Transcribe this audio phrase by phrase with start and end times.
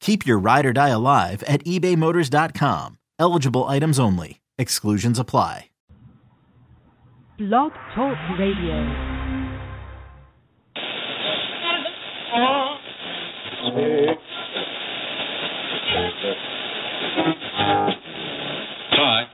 [0.00, 2.98] Keep your ride or die alive at ebaymotors.com.
[3.18, 4.40] Eligible items only.
[4.58, 5.66] Exclusions apply.
[7.38, 9.06] Blog Talk Radio.
[18.92, 19.26] Hi.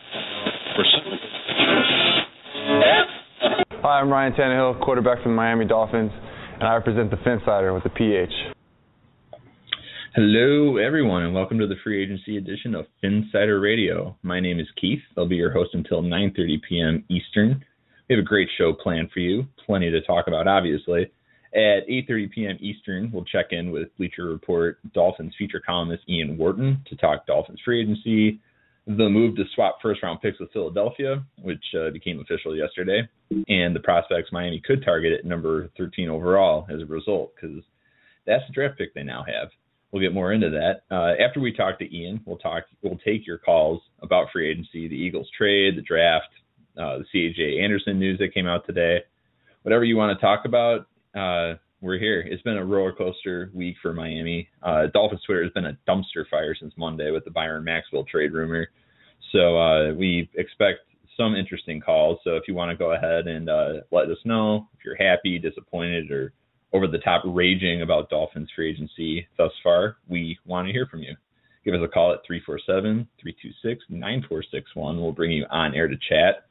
[0.75, 0.85] For.
[3.83, 6.11] Hi, I'm Ryan Tannehill, quarterback for the Miami Dolphins,
[6.55, 8.31] and I represent the fence Phinsider with the PH.
[10.15, 14.15] Hello, everyone, and welcome to the free agency edition of Phinsider Radio.
[14.23, 15.01] My name is Keith.
[15.17, 17.05] I'll be your host until 9:30 p.m.
[17.09, 17.65] Eastern.
[18.11, 19.47] We have a great show planned for you.
[19.65, 21.11] Plenty to talk about, obviously.
[21.55, 22.59] At 8:30 p.m.
[22.61, 27.63] Eastern, we'll check in with Bleacher Report Dolphins feature columnist Ian Wharton to talk Dolphins
[27.65, 28.39] free agency,
[28.87, 33.09] the move to swap first-round picks with Philadelphia, which uh, became official yesterday,
[33.49, 37.65] and the prospects Miami could target at number 13 overall as a result, because
[38.27, 39.49] that's the draft pick they now have.
[39.93, 42.23] We'll get more into that uh, after we talk to Ian.
[42.25, 42.65] We'll talk.
[42.83, 46.29] We'll take your calls about free agency, the Eagles trade, the draft,
[46.79, 49.01] uh, the CJ Anderson news that came out today.
[49.63, 52.21] Whatever you want to talk about, uh, we're here.
[52.21, 54.49] It's been a roller coaster week for Miami.
[54.63, 58.33] Uh, Dolphins Twitter has been a dumpster fire since Monday with the Byron Maxwell trade
[58.33, 58.69] rumor.
[59.33, 60.81] So uh, we expect
[61.17, 62.19] some interesting calls.
[62.25, 65.39] So if you want to go ahead and uh, let us know if you're happy,
[65.39, 66.33] disappointed, or
[66.73, 71.01] over the top raging about Dolphins free agency thus far, we want to hear from
[71.01, 71.15] you.
[71.65, 75.01] Give us a call at 347 326 9461.
[75.01, 76.47] We'll bring you on air to chat.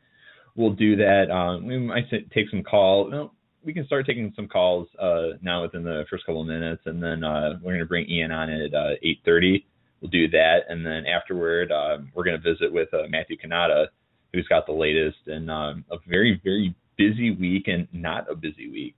[0.55, 1.31] We'll do that.
[1.31, 3.11] Um, we might take some calls.
[3.11, 3.33] Well,
[3.63, 7.01] we can start taking some calls uh, now within the first couple of minutes, and
[7.01, 8.95] then uh, we're going to bring Ian on at uh,
[9.27, 9.63] 8:30.
[10.01, 13.87] We'll do that, and then afterward, um, we're going to visit with uh, Matthew Kanata,
[14.33, 18.69] who's got the latest and um, a very, very busy week, and not a busy
[18.71, 18.95] week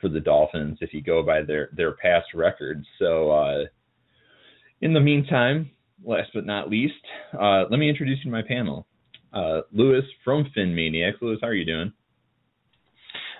[0.00, 2.86] for the Dolphins if you go by their their past records.
[2.98, 3.64] So, uh,
[4.80, 5.70] in the meantime,
[6.04, 6.94] last but not least,
[7.38, 8.86] uh, let me introduce you to my panel.
[9.32, 11.18] Uh, Lewis from Fin Maniacs.
[11.20, 11.92] Lewis, how are you doing?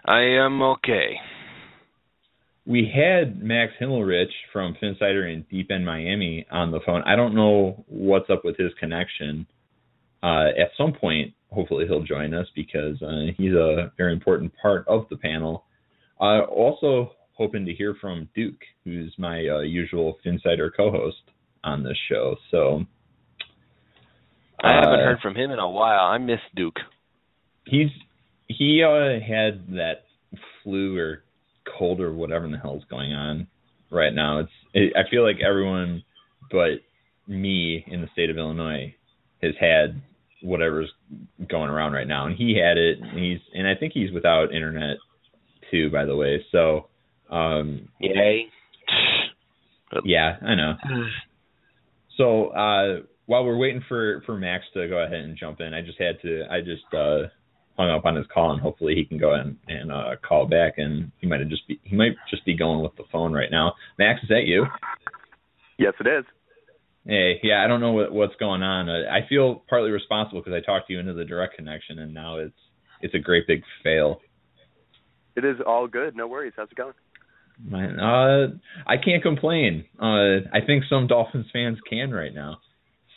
[0.04, 1.16] I am okay.
[2.66, 7.02] We had Max Himmelrich from Phinsider in Deep End Miami on the phone.
[7.02, 9.46] I don't know what's up with his connection.
[10.22, 14.86] Uh, at some point, hopefully he'll join us because uh, he's a very important part
[14.86, 15.64] of the panel.
[16.20, 21.16] Uh, also hoping to hear from Duke, who's my uh, usual Phinsider co-host
[21.64, 22.36] on this show.
[22.50, 22.84] So
[24.62, 26.04] I haven't uh, heard from him in a while.
[26.04, 26.78] I miss Duke.
[27.66, 27.88] he's
[28.48, 30.04] he uh, had that
[30.62, 31.22] flu or
[31.78, 33.46] cold or whatever in the hell's going on
[33.90, 34.40] right now.
[34.40, 36.02] It's it, I feel like everyone
[36.50, 36.80] but
[37.26, 38.94] me in the state of Illinois
[39.42, 40.02] has had
[40.42, 40.90] whatever's
[41.48, 42.98] going around right now, and he had it.
[43.00, 44.96] And he's and I think he's without internet
[45.70, 46.44] too, by the way.
[46.52, 46.88] So
[47.30, 48.46] um, Yay.
[50.04, 50.74] yeah, I know.
[52.16, 55.80] So uh, while we're waiting for for Max to go ahead and jump in, I
[55.80, 57.28] just had to I just uh,
[57.78, 60.74] hung up on his call, and hopefully he can go in and uh, call back.
[60.76, 63.50] And he might have just be he might just be going with the phone right
[63.50, 63.72] now.
[63.98, 64.66] Max, is that you?
[65.78, 66.24] Yes, it is.
[67.06, 68.90] Hey, yeah, I don't know what what's going on.
[68.90, 72.36] Uh, I feel partly responsible because I talked you into the direct connection, and now
[72.36, 72.52] it's
[73.00, 74.20] it's a great big fail.
[75.36, 76.16] It is all good.
[76.16, 76.52] No worries.
[76.56, 76.94] How's it going?
[77.62, 78.48] Man, uh,
[78.86, 79.84] I can't complain.
[79.98, 82.58] Uh, I think some Dolphins fans can right now.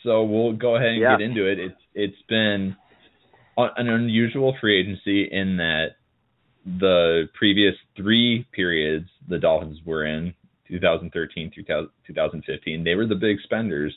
[0.02, 1.16] So we'll go ahead and Yeah.
[1.16, 1.58] get into it.
[1.58, 2.76] It's it's been
[3.56, 5.96] an unusual free agency in that
[6.66, 10.34] the previous three periods the Dolphins were in
[10.68, 11.64] 2013 through
[12.06, 13.94] 2015 they were the big spenders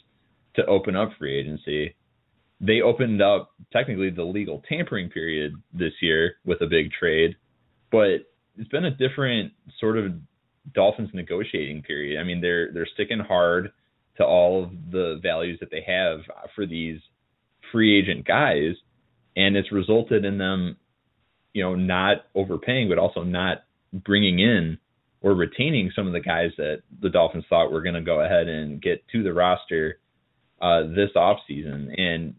[0.55, 1.95] to open up free agency
[2.59, 7.35] they opened up technically the legal tampering period this year with a big trade
[7.91, 10.13] but it's been a different sort of
[10.73, 13.71] Dolphins negotiating period I mean they're they're sticking hard
[14.17, 16.19] to all of the values that they have
[16.55, 16.99] for these
[17.71, 18.73] free agent guys
[19.35, 20.77] and it's resulted in them
[21.53, 23.59] you know not overpaying but also not
[23.93, 24.77] bringing in
[25.21, 28.47] or retaining some of the guys that the Dolphins thought were going to go ahead
[28.47, 29.99] and get to the roster
[30.61, 31.99] uh, this offseason.
[31.99, 32.35] And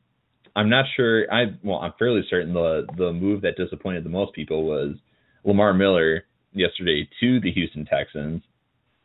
[0.54, 1.32] I'm not sure.
[1.32, 4.96] I well, I'm fairly certain the the move that disappointed the most people was
[5.44, 8.42] Lamar Miller yesterday to the Houston Texans.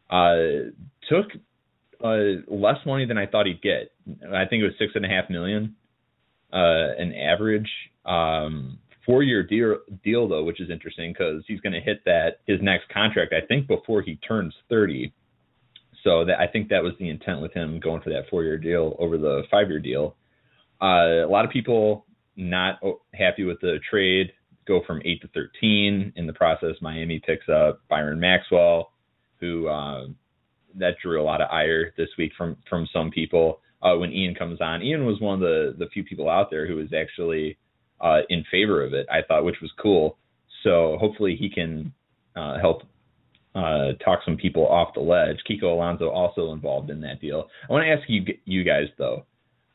[0.10, 0.72] Uh,
[1.10, 1.26] took
[2.04, 3.92] uh, less money than I thought he'd get.
[4.34, 5.76] I think it was six and a half million,
[6.52, 7.70] uh, an average.
[8.06, 12.40] Um, four year deal, deal though, which is interesting because he's going to hit that
[12.46, 15.14] his next contract I think before he turns 30.
[16.04, 18.58] So that I think that was the intent with him going for that four year
[18.58, 20.16] deal over the five year deal.
[20.82, 22.80] Uh, a lot of people not
[23.14, 24.34] happy with the trade.
[24.68, 26.76] Go from eight to 13 in the process.
[26.82, 28.92] Miami picks up Byron Maxwell,
[29.40, 30.08] who uh,
[30.76, 33.60] that drew a lot of ire this week from from some people.
[33.82, 36.68] Uh, when Ian comes on, Ian was one of the the few people out there
[36.68, 37.58] who was actually
[38.02, 39.08] uh, in favor of it.
[39.12, 40.18] I thought, which was cool.
[40.64, 41.94] So hopefully he can
[42.36, 42.84] uh, help
[43.56, 45.38] uh, talk some people off the ledge.
[45.50, 47.50] Kiko Alonso also involved in that deal.
[47.70, 49.26] I want to ask you you guys though,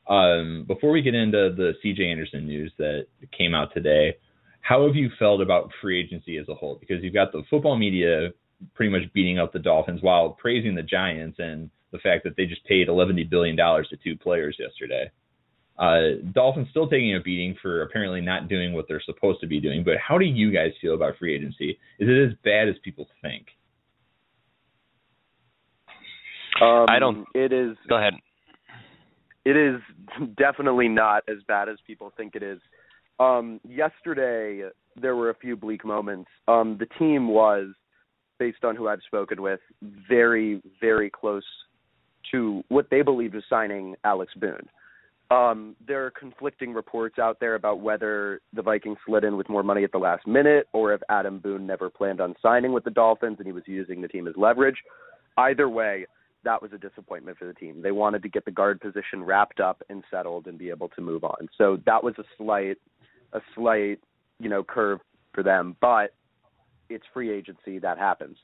[0.08, 2.04] um, before we get into the C.J.
[2.04, 3.06] Anderson news that
[3.36, 4.16] came out today,
[4.68, 6.76] how have you felt about free agency as a whole?
[6.78, 8.28] Because you've got the football media
[8.74, 12.44] pretty much beating up the Dolphins while praising the Giants and the fact that they
[12.44, 15.10] just paid 11 billion dollars to two players yesterday.
[15.78, 19.58] Uh, Dolphins still taking a beating for apparently not doing what they're supposed to be
[19.58, 19.84] doing.
[19.84, 21.78] But how do you guys feel about free agency?
[21.98, 23.46] Is it as bad as people think?
[26.60, 27.26] Um, I don't.
[27.34, 27.74] It is.
[27.88, 28.14] Go ahead.
[29.46, 29.80] It is
[30.36, 32.60] definitely not as bad as people think it is.
[33.20, 34.68] Um, yesterday,
[35.00, 36.30] there were a few bleak moments.
[36.46, 37.66] Um, the team was,
[38.38, 39.60] based on who I've spoken with,
[40.08, 41.44] very, very close
[42.32, 44.68] to what they believed was signing Alex Boone.
[45.30, 49.62] Um, there are conflicting reports out there about whether the Vikings slid in with more
[49.62, 52.90] money at the last minute or if Adam Boone never planned on signing with the
[52.90, 54.76] Dolphins and he was using the team as leverage.
[55.36, 56.06] Either way,
[56.44, 57.82] that was a disappointment for the team.
[57.82, 61.02] They wanted to get the guard position wrapped up and settled and be able to
[61.02, 61.48] move on.
[61.58, 62.78] So that was a slight
[63.32, 64.00] a slight,
[64.38, 65.00] you know, curve
[65.32, 66.14] for them, but
[66.88, 68.36] it's free agency that happens.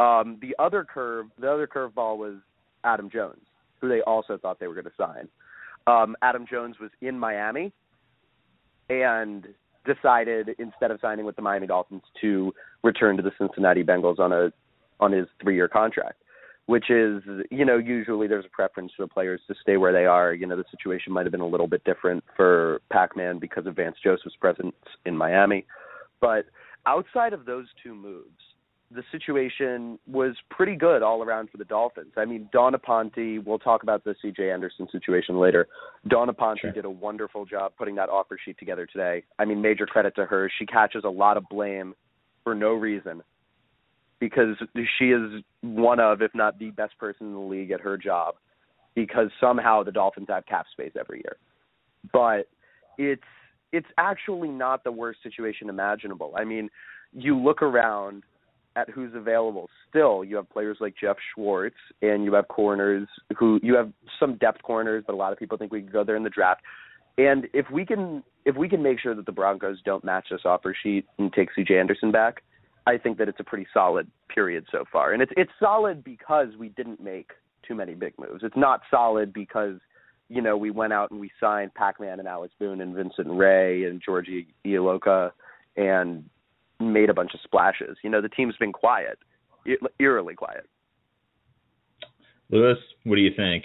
[0.00, 2.36] Um, the other curve, the other curveball was
[2.82, 3.42] Adam Jones,
[3.80, 5.28] who they also thought they were going to sign
[5.86, 7.72] um, Adam Jones was in Miami
[8.88, 9.46] and
[9.84, 12.52] decided instead of signing with the Miami Dolphins to
[12.82, 14.52] return to the Cincinnati Bengals on a
[15.00, 16.22] on his three year contract.
[16.66, 20.06] Which is, you know, usually there's a preference for the players to stay where they
[20.06, 20.32] are.
[20.32, 23.66] You know, the situation might have been a little bit different for Pac Man because
[23.66, 24.74] of Vance Joseph's presence
[25.04, 25.66] in Miami.
[26.22, 26.46] But
[26.86, 28.30] outside of those two moves,
[28.90, 32.12] the situation was pretty good all around for the Dolphins.
[32.16, 35.66] I mean, Dawn Aponte, we'll talk about the CJ Anderson situation later.
[36.08, 36.72] Dawn Aponte sure.
[36.72, 39.24] did a wonderful job putting that offer sheet together today.
[39.38, 40.50] I mean, major credit to her.
[40.58, 41.94] She catches a lot of blame
[42.44, 43.22] for no reason
[44.20, 44.56] because
[44.98, 48.34] she is one of, if not the best person in the league at her job
[48.94, 51.36] because somehow the Dolphins have cap space every year.
[52.12, 52.48] But
[52.98, 53.22] it's
[53.72, 56.32] it's actually not the worst situation imaginable.
[56.36, 56.70] I mean,
[57.12, 58.22] you look around
[58.76, 59.68] at who's available.
[59.88, 64.36] Still, you have players like Jeff Schwartz, and you have corners who you have some
[64.36, 66.62] depth corners, but a lot of people think we could go there in the draft.
[67.18, 70.42] And if we can if we can make sure that the Broncos don't match this
[70.44, 71.78] offer sheet and take C.J.
[71.78, 72.42] Anderson back,
[72.86, 75.12] I think that it's a pretty solid period so far.
[75.12, 77.30] And it's it's solid because we didn't make
[77.66, 78.42] too many big moves.
[78.44, 79.76] It's not solid because
[80.28, 83.84] you know we went out and we signed Pac-Man and Alex Boone and Vincent Rey
[83.84, 85.32] and Georgie Iloka
[85.76, 86.28] and
[86.80, 87.96] made a bunch of splashes.
[88.02, 89.18] You know, the team's been quiet,
[89.98, 90.66] eerily quiet.
[92.50, 93.64] Lewis, what do you think?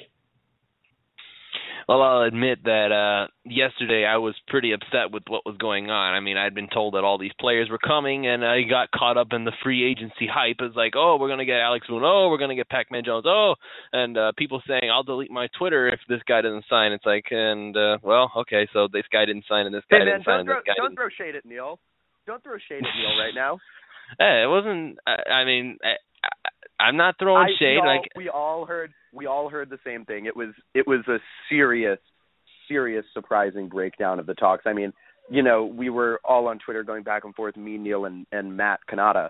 [1.90, 6.14] Well, I'll admit that uh yesterday I was pretty upset with what was going on.
[6.14, 9.18] I mean, I'd been told that all these players were coming, and I got caught
[9.18, 10.58] up in the free agency hype.
[10.60, 12.04] It's like, oh, we're gonna get Alex Boone.
[12.06, 13.26] Oh, we're gonna get Pac-Man Jones.
[13.26, 13.56] Oh,
[13.92, 16.92] and uh people saying I'll delete my Twitter if this guy doesn't sign.
[16.92, 20.06] It's like, and uh well, okay, so this guy didn't sign, and this guy hey,
[20.06, 20.98] man, didn't sign, and this guy don't didn't.
[20.98, 21.80] throw shade at Neil.
[22.28, 23.58] Don't throw shade at Neil right now.
[24.18, 24.98] Hey, it wasn't.
[25.06, 25.78] I, I mean,
[26.80, 27.76] I'm not throwing I, shade.
[27.76, 30.26] we all, like we all heard, we all heard the same thing.
[30.26, 31.18] It was, it was a
[31.50, 32.00] serious,
[32.68, 34.64] serious, surprising breakdown of the talks.
[34.66, 34.94] I mean,
[35.30, 38.56] you know, we were all on Twitter going back and forth, me, Neil, and and
[38.56, 39.30] Matt Kanata,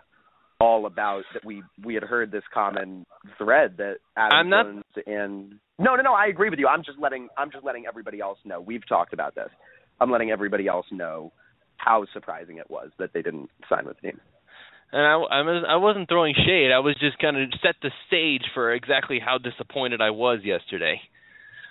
[0.60, 3.06] all about that we we had heard this common
[3.38, 6.14] thread that Adam I'm not- Jones and no, no, no.
[6.14, 6.68] I agree with you.
[6.68, 8.62] I'm just letting I'm just letting everybody else know.
[8.62, 9.50] We've talked about this.
[10.00, 11.32] I'm letting everybody else know
[11.78, 14.22] how surprising it was that they didn't sign with the team.
[14.92, 16.72] And I, I was I wasn't throwing shade.
[16.74, 21.00] I was just kind of set the stage for exactly how disappointed I was yesterday.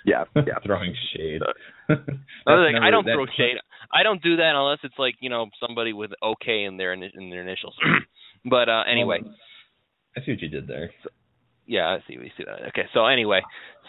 [0.04, 0.58] Yeah, yeah.
[0.64, 1.42] Throwing shade.
[1.88, 1.94] I
[2.46, 3.56] was like, I don't throw shade.
[3.92, 7.30] I don't do that unless it's like you know somebody with OK in their in
[7.30, 7.74] their initials.
[8.44, 9.20] but uh anyway,
[10.16, 10.90] I see what you did there.
[11.66, 12.18] yeah, I see.
[12.18, 12.68] We see that.
[12.68, 13.40] Okay, so anyway,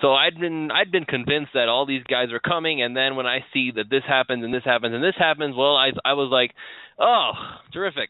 [0.02, 3.26] so I'd been I'd been convinced that all these guys were coming, and then when
[3.28, 6.30] I see that this happens and this happens and this happens, well, I I was
[6.32, 6.52] like,
[6.98, 7.32] oh,
[7.74, 8.10] terrific.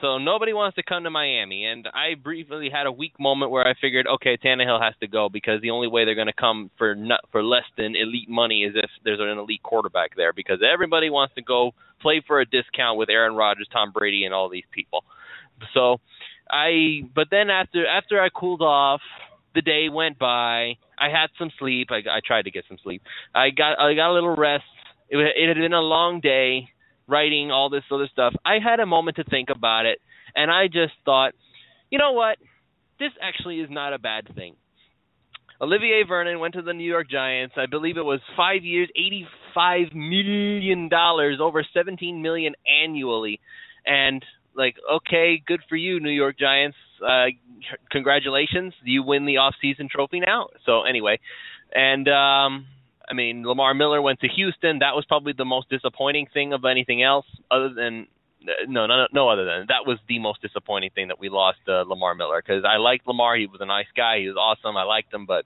[0.00, 3.66] So nobody wants to come to Miami, and I briefly had a weak moment where
[3.66, 6.70] I figured, okay, Tannehill has to go because the only way they're going to come
[6.78, 10.60] for not for less than elite money is if there's an elite quarterback there, because
[10.62, 14.48] everybody wants to go play for a discount with Aaron Rodgers, Tom Brady, and all
[14.48, 15.04] these people.
[15.74, 16.00] So
[16.50, 19.02] I, but then after after I cooled off,
[19.54, 20.78] the day went by.
[20.98, 21.88] I had some sleep.
[21.90, 23.02] I, I tried to get some sleep.
[23.34, 24.64] I got I got a little rest.
[25.10, 26.70] It, it had been a long day
[27.10, 28.34] writing all this other stuff.
[28.44, 29.98] I had a moment to think about it,
[30.34, 31.32] and I just thought,
[31.90, 32.38] you know what?
[32.98, 34.54] This actually is not a bad thing.
[35.60, 37.54] Olivier Vernon went to the New York Giants.
[37.58, 43.40] I believe it was five years, eighty-five million dollars, over seventeen million annually,
[43.84, 44.24] and
[44.54, 46.76] like, okay, good for you, New York Giants.
[47.06, 47.26] Uh,
[47.90, 50.48] congratulations, you win the off-season trophy now.
[50.66, 51.18] So anyway,
[51.74, 52.66] and um,
[53.10, 54.78] I mean, Lamar Miller went to Houston.
[54.78, 58.06] That was probably the most disappointing thing of anything else, other than
[58.68, 61.82] no, no, no other than that was the most disappointing thing that we lost uh,
[61.82, 63.36] Lamar Miller because I liked Lamar.
[63.36, 64.20] He was a nice guy.
[64.20, 64.76] He was awesome.
[64.76, 65.44] I liked him, but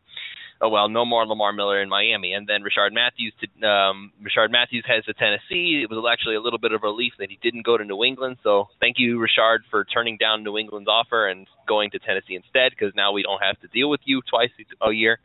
[0.60, 2.32] oh well, no more Lamar Miller in Miami.
[2.32, 5.82] And then Rishard Matthews to um, Rishard Matthews heads to Tennessee.
[5.82, 8.04] It was actually a little bit of a relief that he didn't go to New
[8.04, 8.36] England.
[8.42, 12.70] So thank you, Rishard, for turning down New England's offer and going to Tennessee instead
[12.70, 15.18] because now we don't have to deal with you twice a year.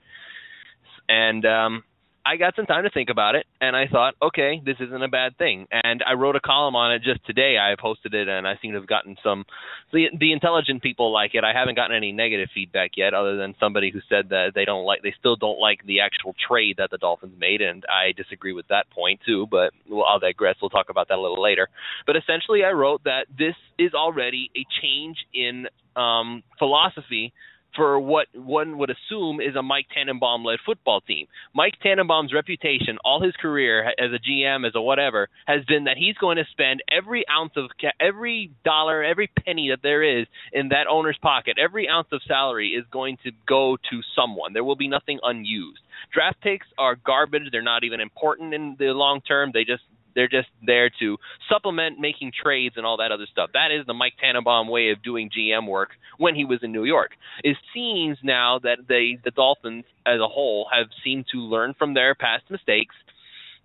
[1.07, 1.83] And um,
[2.25, 5.07] I got some time to think about it, and I thought, okay, this isn't a
[5.07, 5.67] bad thing.
[5.71, 7.57] And I wrote a column on it just today.
[7.57, 9.45] I posted it, and I seem to have gotten some.
[9.91, 11.43] The the intelligent people like it.
[11.43, 14.85] I haven't gotten any negative feedback yet, other than somebody who said that they don't
[14.85, 18.53] like, they still don't like the actual trade that the Dolphins made, and I disagree
[18.53, 19.47] with that point too.
[19.49, 20.55] But well, I'll digress.
[20.61, 21.67] We'll talk about that a little later.
[22.05, 27.33] But essentially, I wrote that this is already a change in um, philosophy
[27.75, 31.27] for what one would assume is a Mike Tannenbaum led football team.
[31.53, 35.97] Mike Tannenbaum's reputation all his career as a GM as a whatever has been that
[35.97, 40.69] he's going to spend every ounce of every dollar, every penny that there is in
[40.69, 44.53] that owner's pocket, every ounce of salary is going to go to someone.
[44.53, 45.79] There will be nothing unused.
[46.13, 47.43] Draft picks are garbage.
[47.51, 49.51] They're not even important in the long term.
[49.53, 49.83] They just
[50.15, 51.17] they're just there to
[51.51, 53.51] supplement making trades and all that other stuff.
[53.53, 56.85] That is the Mike Tannenbaum way of doing GM work when he was in New
[56.85, 57.11] York.
[57.43, 61.93] It seems now that they, the Dolphins as a whole, have seemed to learn from
[61.93, 62.95] their past mistakes.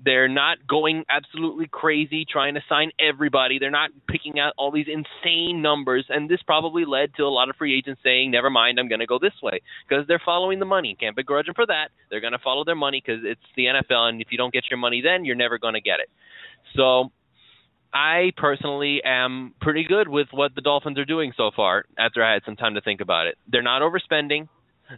[0.03, 3.59] They're not going absolutely crazy trying to sign everybody.
[3.59, 6.07] They're not picking out all these insane numbers.
[6.09, 9.01] And this probably led to a lot of free agents saying, never mind, I'm going
[9.01, 10.97] to go this way because they're following the money.
[10.99, 11.89] Can't begrudge them for that.
[12.11, 14.09] They're going to follow their money because it's the NFL.
[14.09, 16.09] And if you don't get your money then, you're never going to get it.
[16.77, 17.11] So
[17.93, 22.33] I personally am pretty good with what the Dolphins are doing so far after I
[22.33, 23.39] had some time to think about it.
[23.51, 24.49] They're not overspending.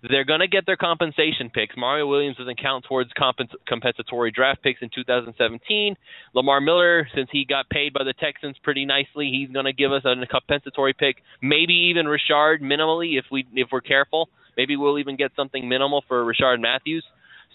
[0.08, 1.76] They're going to get their compensation picks.
[1.76, 5.96] Mario Williams doesn't count towards compens- compensatory draft picks in 2017.
[6.34, 9.92] Lamar Miller, since he got paid by the Texans pretty nicely, he's going to give
[9.92, 11.16] us a compensatory pick.
[11.40, 14.28] Maybe even Rishard minimally if we if we're careful.
[14.56, 17.04] Maybe we'll even get something minimal for Rishard Matthews.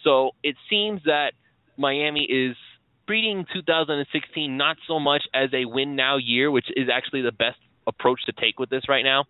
[0.04, 1.32] So it seems that
[1.78, 2.56] Miami is
[3.08, 7.58] treating 2016 not so much as a win now year, which is actually the best
[7.88, 9.26] approach to take with this right now.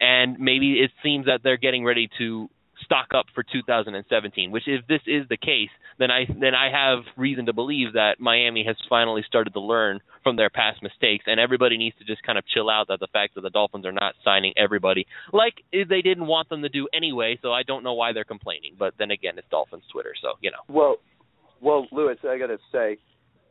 [0.00, 2.48] And maybe it seems that they're getting ready to
[2.84, 4.50] stock up for 2017.
[4.50, 8.16] Which, if this is the case, then I then I have reason to believe that
[8.18, 12.22] Miami has finally started to learn from their past mistakes, and everybody needs to just
[12.22, 15.54] kind of chill out that the fact that the Dolphins are not signing everybody like
[15.72, 17.38] they didn't want them to do anyway.
[17.42, 18.74] So I don't know why they're complaining.
[18.78, 20.58] But then again, it's Dolphins Twitter, so you know.
[20.68, 20.96] Well,
[21.60, 22.98] well, Lewis, I got to say,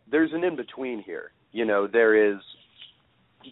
[0.09, 1.31] there's an in between here.
[1.53, 2.39] You know, there is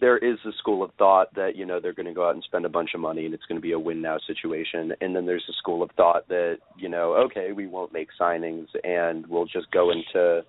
[0.00, 2.44] there is a school of thought that you know they're going to go out and
[2.44, 5.14] spend a bunch of money and it's going to be a win now situation, and
[5.14, 9.26] then there's a school of thought that you know, okay, we won't make signings and
[9.26, 10.42] we'll just go into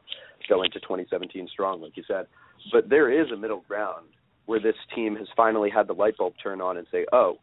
[0.50, 2.28] go into 2017 strong, like you said.
[2.72, 4.08] But there is a middle ground
[4.46, 7.38] where this team has finally had the light bulb turn on and say, oh,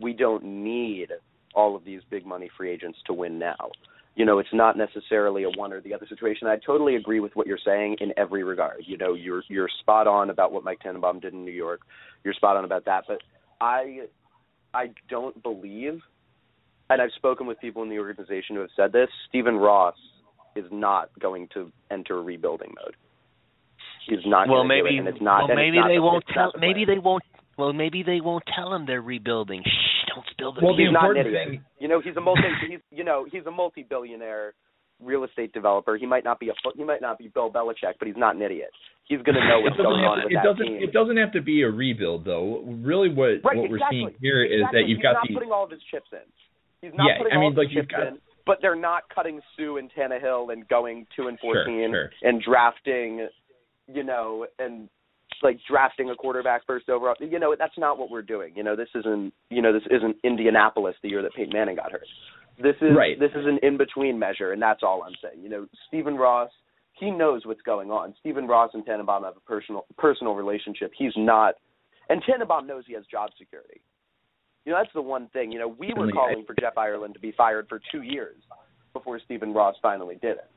[0.00, 1.08] we don't need
[1.54, 3.70] all of these big money free agents to win now.
[4.16, 6.46] You know, it's not necessarily a one or the other situation.
[6.46, 8.84] I totally agree with what you're saying in every regard.
[8.86, 11.80] You know, you're you're spot on about what Mike Tannenbaum did in New York.
[12.22, 13.18] You're spot on about that, but
[13.60, 14.02] I
[14.72, 16.00] I don't believe
[16.90, 19.96] and I've spoken with people in the organization who have said this, Stephen Ross
[20.54, 22.96] is not going to enter rebuilding mode.
[24.06, 25.48] He's not well, going to maybe, do it, and it's not.
[25.48, 26.52] well, maybe not they the- won't tell.
[26.52, 27.22] the Maybe they won't.
[27.56, 29.62] Well, maybe they won't tell him they're rebuilding.
[30.14, 30.16] Shh!
[30.16, 30.94] Don't spill the Well, the he's beans.
[30.94, 31.48] not an idiot.
[31.48, 32.42] thing- You know, he's a multi.
[32.68, 34.54] He's you know he's a multi-billionaire
[35.02, 35.96] real estate developer.
[35.96, 38.36] He might not be a fo- he might not be Bill Belichick, but he's not
[38.36, 38.70] an idiot.
[39.06, 40.82] He's going to know what's it doesn't, going on to, with it that doesn't team.
[40.82, 42.62] it doesn't have to be a rebuild though.
[42.82, 44.80] Really what right, what we're seeing here is exactly.
[44.82, 46.24] that you've he's got not the putting all of his chips in.
[46.80, 48.76] He's not Yeah, putting I mean, of like, his you've chips got- in, but they're
[48.76, 52.10] not cutting Suh and Tannehill and going two and Sure, fourteen sure.
[52.22, 53.28] and drafting,
[53.92, 54.88] you know, and
[55.44, 57.14] like drafting a quarterback first overall.
[57.20, 58.52] You know, that's not what we're doing.
[58.56, 61.92] You know, this isn't you know this isn't Indianapolis the year that Peyton Manning got
[61.92, 62.06] hurt.
[62.58, 63.18] This is Right.
[63.18, 65.42] this is an in between measure, and that's all I'm saying.
[65.42, 66.50] You know, Stephen Ross,
[66.92, 68.14] he knows what's going on.
[68.20, 70.92] Stephen Ross and Tannenbaum have a personal personal relationship.
[70.96, 71.54] He's not,
[72.08, 73.80] and Tannenbaum knows he has job security.
[74.64, 75.52] You know, that's the one thing.
[75.52, 78.36] You know, we were calling for Jeff Ireland to be fired for two years
[78.94, 80.50] before Stephen Ross finally did it.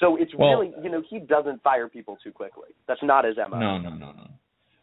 [0.00, 2.70] So it's Well- really, you know, he doesn't fire people too quickly.
[2.86, 3.58] That's not his MO.
[3.58, 4.28] No, no, no, no.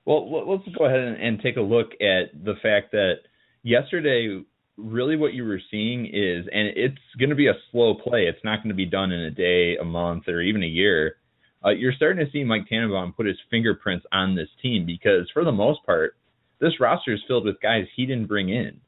[0.05, 3.22] Well, let- let's go ahead and, and take a look at the fact that
[3.63, 4.43] yesterday,
[4.77, 8.27] really what you were seeing is, and it's going to be a slow play.
[8.27, 11.17] It's not going to be done in a day, a month, or even a year.
[11.65, 15.43] Uh, you're starting to see Mike Tannenbaum put his fingerprints on this team because, for
[15.43, 16.15] the most part,
[16.60, 18.79] this roster is filled with guys he didn't bring in.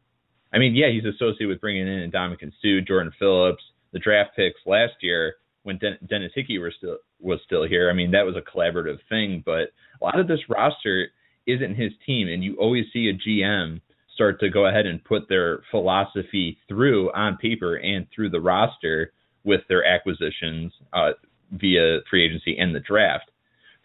[0.54, 4.60] I mean, yeah, he's associated with bringing in Ndamukong Suh, Jordan Phillips, the draft picks
[4.66, 5.36] last year
[5.68, 7.90] when Den- Dennis Hickey was still was still here.
[7.90, 9.72] I mean, that was a collaborative thing, but
[10.02, 11.10] a lot of this roster
[11.46, 13.82] isn't his team, and you always see a GM
[14.14, 19.12] start to go ahead and put their philosophy through on paper and through the roster
[19.44, 21.12] with their acquisitions uh,
[21.52, 23.30] via free agency and the draft.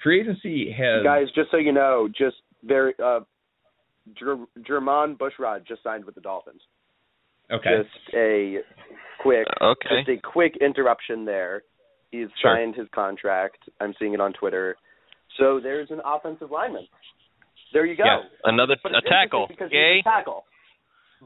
[0.04, 3.20] Free agency has Guys, just so you know, just very, uh,
[4.16, 6.62] Jer- Jermon Bushrod just signed with the Dolphins.
[7.50, 7.82] okay.
[7.82, 8.58] Just a
[9.20, 9.88] quick, Okay.
[9.96, 11.62] just a quick interruption there.
[12.12, 12.54] He's Sure.
[12.54, 13.68] signed his contract.
[13.80, 14.76] I'm seeing it on Twitter.
[15.38, 16.86] So there's an offensive lineman.
[17.72, 18.04] There you go.
[18.04, 18.20] Yeah.
[18.44, 19.46] Another But a tackle.
[19.48, 19.96] because Yay.
[19.96, 20.44] he's a tackle.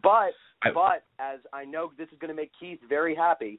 [0.00, 3.58] But I- but as I know this is going to make Keith very happy,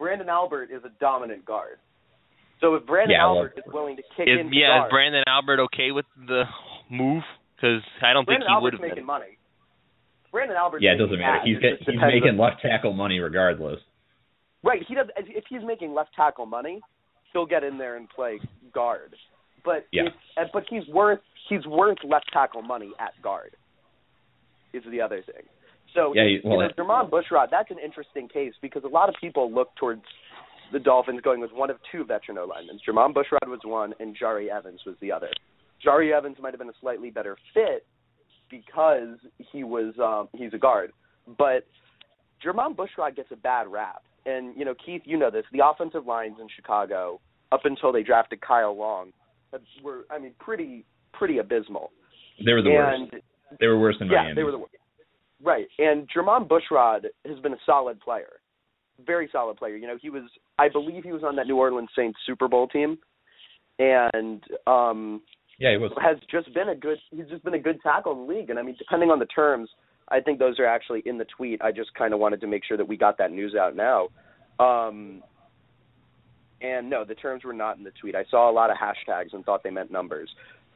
[0.00, 1.78] Branden Albert is a dominant guard.
[2.60, 4.88] So if Branden Yeah, I love Albert is willing to kick Is, into yeah, guard,
[4.88, 6.44] is Branden Albert okay with the
[6.90, 7.24] move?
[7.56, 9.38] Because I don't think Branden he would Albert's have making money.
[10.32, 10.82] Branden Albert.
[10.82, 11.40] yeah, it doesn't matter.
[11.44, 13.80] He's get, he's making left tackle money regardless.
[14.64, 14.82] Right.
[14.88, 15.06] He does.
[15.16, 16.80] If he's making left tackle money,
[17.32, 18.40] he'll get in there and play
[18.72, 19.14] guard.
[19.64, 20.04] But Yeah.
[20.36, 23.54] it's, but he's worth he's worth left tackle money at guard.
[24.72, 25.42] Is the other thing.
[25.94, 29.14] So Yeah, he- well, know, Jermon Bushrod, that's an interesting case because a lot of
[29.20, 30.02] people look towards
[30.72, 32.78] the Dolphins going with one of two veteran O linemen.
[32.84, 35.30] Jermon Bushrod was one, and Jahri Evans was the other.
[35.84, 37.86] Jahri Evans might have been a slightly better fit
[38.50, 40.92] because he was um, he's a guard,
[41.38, 41.66] but
[42.42, 44.02] Jermon Bushrod gets a bad rap.
[44.26, 45.44] And you know, Keith, you know this.
[45.52, 47.20] The offensive lines in Chicago,
[47.52, 49.12] up until they drafted Kyle Long,
[49.82, 51.90] were I mean pretty pretty abysmal.
[52.44, 53.24] They were the and worst.
[53.60, 54.34] They were worse than yeah, Miami.
[54.34, 54.74] they were the worst.
[55.42, 55.66] Right.
[55.78, 58.40] And Jermon Bushrod has been a solid player.
[59.04, 59.76] Very solid player.
[59.76, 60.22] You know, he was
[60.58, 62.98] I believe he was on that New Orleans Saints Super Bowl team
[63.78, 65.20] and um
[65.58, 65.92] yeah, he was.
[66.00, 68.50] has just been a good he's just been a good tackle in the league.
[68.50, 69.68] And I mean depending on the terms,
[70.08, 71.62] I think those are actually in the tweet.
[71.62, 74.08] I just kind of wanted to make sure that we got that news out now.
[74.58, 75.22] Um
[76.60, 78.14] and no, the terms were not in the tweet.
[78.14, 80.30] I saw a lot of hashtags and thought they meant numbers.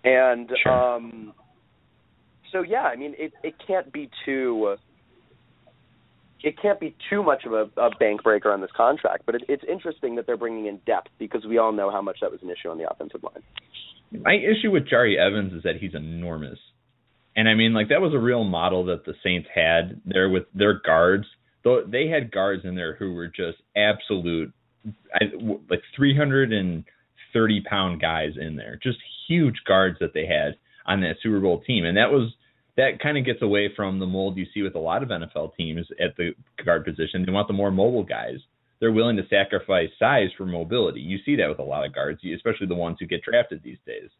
[0.04, 0.72] And Sure.
[0.72, 1.32] um
[2.52, 4.76] so yeah, I mean it it can't be too
[6.42, 9.42] it can't be too much of a, a bank breaker on this contract, but it,
[9.48, 12.40] it's interesting that they're bringing in depth because we all know how much that was
[12.42, 13.42] an issue on the offensive line.
[14.22, 16.58] My issue with Jahri Evans is that he's enormous.
[17.38, 20.42] And I mean, like that was a real model that the Saints had there with
[20.56, 21.24] their guards.
[21.62, 24.52] Though they had guards in there who were just absolute,
[25.70, 28.98] like 330 pound guys in there, just
[29.28, 32.32] huge guards that they had on that Super Bowl team, and that was
[32.76, 35.54] that kind of gets away from the mold you see with a lot of NFL
[35.56, 36.32] teams at the
[36.64, 37.24] guard position.
[37.24, 38.38] They want the more mobile guys.
[38.80, 41.00] They're willing to sacrifice size for mobility.
[41.00, 43.78] You see that with a lot of guards, especially the ones who get drafted these
[43.86, 44.10] days.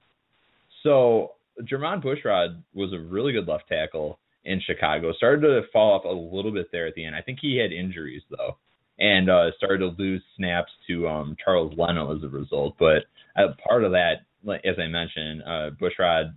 [0.85, 5.13] So Jermon Bushrod was a really good left tackle in Chicago.
[5.13, 7.15] Started to fall off a little bit there at the end.
[7.15, 8.57] I think he had injuries though,
[8.99, 12.77] and uh, started to lose snaps to um, Charles Leno as a result.
[12.79, 13.05] But
[13.37, 14.23] uh, part of that,
[14.65, 16.37] as I mentioned, uh, Bushrod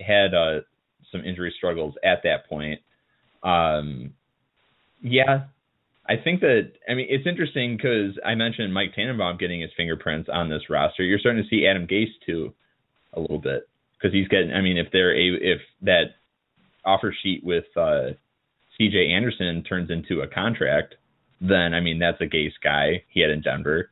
[0.00, 0.60] had uh,
[1.12, 2.80] some injury struggles at that point.
[3.42, 4.14] Um,
[5.02, 5.44] yeah,
[6.08, 10.28] I think that I mean it's interesting because I mentioned Mike Tannenbaum getting his fingerprints
[10.32, 11.04] on this roster.
[11.04, 12.52] You're starting to see Adam Gase too,
[13.14, 13.68] a little bit
[14.00, 14.52] because he's getting.
[14.52, 16.14] I mean, if they're a if that
[16.84, 18.10] offer sheet with uh,
[18.78, 19.12] C.J.
[19.12, 20.94] Anderson turns into a contract,
[21.40, 23.90] then I mean that's a Gase guy he had in Denver.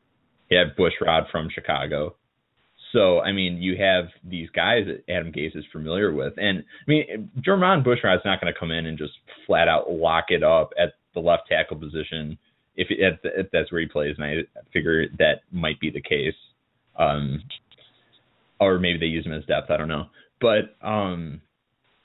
[0.49, 2.17] He had Bushrod from Chicago.
[2.93, 6.91] So I mean, you have these guys that Adam Gase is familiar with, and I
[6.91, 9.13] mean, Jermon Bushrod's not going to come in and just
[9.47, 12.39] flat out lock it up at the left tackle position
[12.77, 16.35] if, if, that's where he plays, and I figure that might be the case.
[16.97, 17.43] Um,
[18.61, 19.71] or maybe they use him as depth.
[19.71, 20.07] I don't know,
[20.41, 21.41] but um,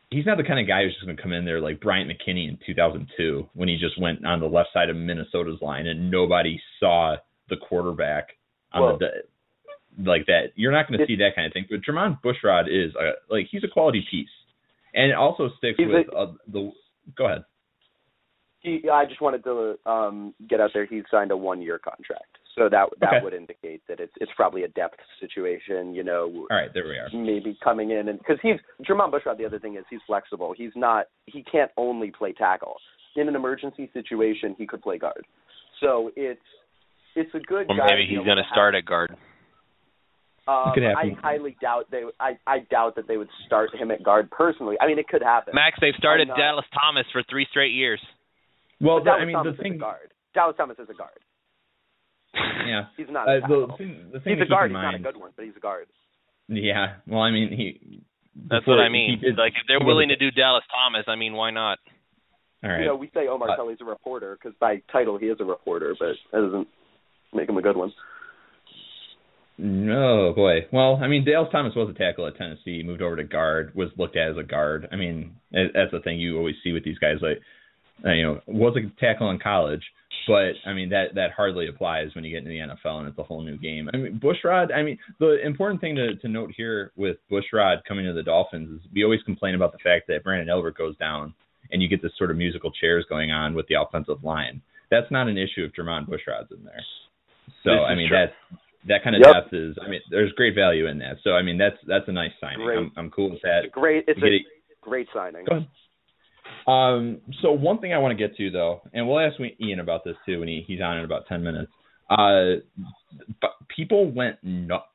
[0.10, 2.10] he's not the kind of guy who's just going to come in there like Bryant
[2.10, 6.10] McKinnie in 2002 when he just went on the left side of Minnesota's line and
[6.10, 7.16] nobody saw
[7.50, 8.30] the quarterback
[8.72, 9.08] on well, the
[10.06, 10.54] like that.
[10.56, 11.66] You're not going to see that kind of thing.
[11.70, 14.30] But Jermon Bushrod is a, like he's a quality piece,
[14.94, 16.72] and it also sticks with a, uh, the.
[17.18, 17.44] Go ahead.
[18.60, 20.86] He, I just wanted to um, get out there.
[20.86, 23.24] He signed a one-year contract, so that that okay.
[23.24, 25.94] would indicate that it's it's probably a depth situation.
[25.94, 26.46] You know.
[26.50, 27.10] All right, there we are.
[27.14, 29.38] Maybe coming in and because he's Jermon Bushrod.
[29.38, 30.54] The other thing is he's flexible.
[30.56, 31.08] He's not.
[31.26, 32.76] He can't only play tackle.
[33.16, 35.26] In an emergency situation, he could play guard.
[35.82, 36.42] So it's
[37.16, 37.68] it's a good.
[37.70, 39.16] Or maybe he's going to start at guard.
[40.46, 42.04] Um, I highly doubt they.
[42.20, 44.76] I I doubt that they would start him at guard personally.
[44.82, 45.54] I mean, it could happen.
[45.56, 48.02] Max, they've started Dallas Thomas for three straight years.
[48.82, 49.78] Well, Dallas I mean, Thomas the thing.
[49.78, 50.12] Guard.
[50.34, 51.23] Dallas Thomas is a guard.
[52.66, 53.28] Yeah, he's not.
[53.28, 54.72] Uh, the thing, the thing he's a guard.
[54.72, 55.88] He's mind, not a good one, but he's a guard.
[56.48, 56.96] Yeah.
[57.08, 58.02] Well, I mean, he.
[58.50, 59.22] That's what I mean.
[59.38, 61.78] Like, if they're willing to do Dallas Thomas, I mean, why not?
[62.64, 62.80] All right.
[62.80, 65.44] You know, we say Omar uh, Kelly's a reporter because by title he is a
[65.44, 66.68] reporter, but that doesn't
[67.34, 67.92] make him a good one.
[69.58, 70.66] No boy.
[70.72, 72.82] Well, I mean, Dale Thomas was a tackle at Tennessee.
[72.84, 73.74] Moved over to guard.
[73.76, 74.88] Was looked at as a guard.
[74.92, 77.18] I mean, that's the thing you always see with these guys.
[77.22, 77.40] Like,
[78.06, 79.84] uh, you know, was a tackle in college,
[80.28, 83.18] but I mean that that hardly applies when you get into the NFL and it's
[83.18, 83.90] a whole new game.
[83.94, 84.74] I mean, Bushrod.
[84.74, 88.80] I mean, the important thing to to note here with Bushrod coming to the Dolphins
[88.82, 91.34] is we always complain about the fact that Branden Albert goes down
[91.72, 94.62] and you get this sort of musical chairs going on with the offensive line.
[94.92, 96.84] That's not an issue if Jermon Bushrod's in there.
[97.64, 98.18] So I mean true.
[98.18, 99.34] that's that kind of Yep.
[99.34, 99.78] depth is.
[99.82, 101.16] I mean, there's great value in that.
[101.24, 102.66] So I mean that's that's a nice signing.
[102.66, 102.78] Great.
[102.78, 103.72] I'm I'm cool with that.
[103.72, 104.06] Great.
[104.08, 104.42] It's a it-
[104.82, 105.46] great signing.
[105.46, 105.68] Go ahead.
[106.68, 110.04] Um, so one thing I want to get to though, and we'll ask Ian about
[110.04, 111.72] this too when he, he's on in about ten minutes.
[112.10, 112.62] Uh,
[113.42, 114.86] but people went nuts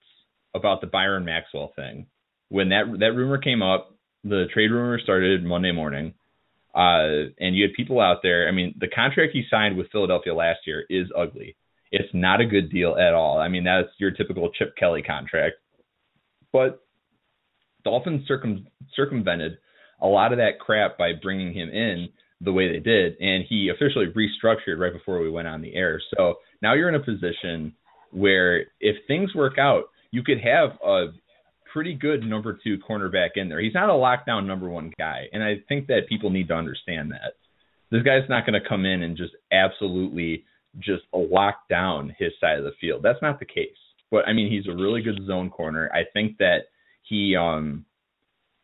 [0.55, 2.07] about the Byron Maxwell thing
[2.49, 3.95] when that that rumor came up.
[4.25, 6.15] The trade rumor started Monday morning,
[6.75, 8.49] uh, and you had people out there.
[8.49, 11.57] I mean, the contract he signed with Philadelphia last year is ugly.
[11.91, 13.39] It's not a good deal at all.
[13.39, 15.57] I mean, that's your typical Chip Kelly contract.
[16.53, 16.83] But
[17.85, 19.59] Dolphins circum circumvented
[20.01, 22.09] a lot of that crap by bringing him in
[22.41, 26.01] the way they did, and he officially restructured right before we went on the air.
[26.17, 27.75] So now you're in a position
[28.13, 31.07] where if things work out, you could have a
[31.73, 33.61] pretty good number two cornerback in there.
[33.61, 37.11] He's not a lockdown number one guy, and I think that people need to understand
[37.11, 37.35] that.
[37.91, 40.45] This guy's not going to come in and just absolutely
[40.79, 43.03] just lock down his side of the field.
[43.03, 43.77] That's not the case.
[44.11, 45.91] But I mean, he's a really good zone corner.
[45.93, 46.67] I think that
[47.03, 47.85] he um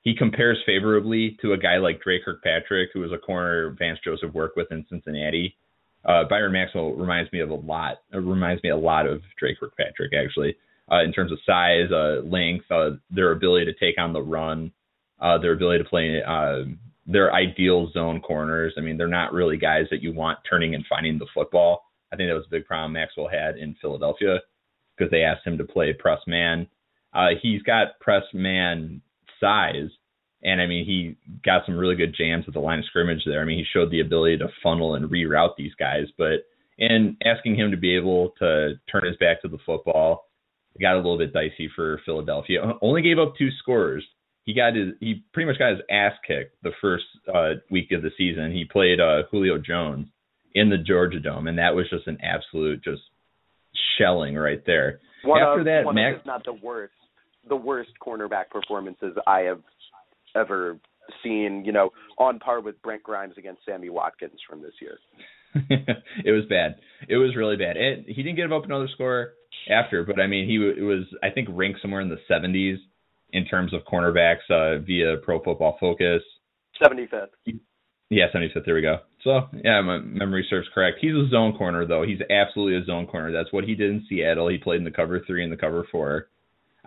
[0.05, 4.33] he compares favorably to a guy like Drake Kirkpatrick, who was a corner Vance Joseph
[4.33, 5.57] worked with in Cincinnati.
[6.05, 8.03] Uh, Byron Maxwell reminds me of a lot.
[8.13, 10.57] It reminds me a lot of Drake Kirkpatrick actually,
[10.93, 14.71] uh, in terms of size, uh, length, uh, their ability to take on the run,
[15.21, 16.23] uh, their ability to play.
[16.23, 16.65] Uh,
[17.07, 18.73] their ideal zone corners.
[18.79, 21.85] I mean, they're not really guys that you want turning and finding the football.
[22.13, 24.39] I think that was a big problem Maxwell had in Philadelphia
[24.97, 26.67] because they asked him to play press man.
[27.13, 29.03] Uh, he's got press man
[29.45, 29.91] size,
[30.43, 33.43] and I mean he got some really good jams at the line of scrimmage there.
[33.43, 36.47] I mean he showed the ability to funnel and reroute these guys, but
[36.79, 40.27] in asking him to be able to turn his back to the football,
[40.81, 42.61] got a little bit dicey for Philadelphia.
[42.83, 44.05] Only gave up two scores.
[44.45, 48.03] He got his he pretty much got his ass kicked the first uh, week of
[48.03, 48.53] the season.
[48.53, 50.09] He played uh, Julio Jones
[50.55, 53.03] in the Georgia Dome, and that was just an absolute just
[53.99, 55.01] shelling right there.
[55.25, 56.93] One After of, that, Max, not the worst,
[57.49, 59.61] the worst cornerback performances I have
[60.35, 60.79] ever
[61.23, 61.63] seen.
[61.65, 64.99] You know, on par with Brent Grimes against Sammy Watkins from this year.
[66.25, 66.77] it was bad.
[67.09, 67.77] It was really bad.
[67.77, 69.35] It, he didn't give up another score
[69.71, 72.77] after, but I mean, he it was I think ranked somewhere in the 70s
[73.33, 76.23] in terms of cornerbacks uh, via Pro Football Focus.
[76.83, 77.29] 75th.
[78.11, 78.65] Yeah, 75th.
[78.67, 78.99] There we go.
[79.23, 80.99] So yeah, my memory serves correct.
[81.01, 82.03] He's a zone corner though.
[82.03, 83.33] He's absolutely a zone corner.
[83.33, 84.49] That's what he did in Seattle.
[84.49, 86.29] He played in the cover three and the cover four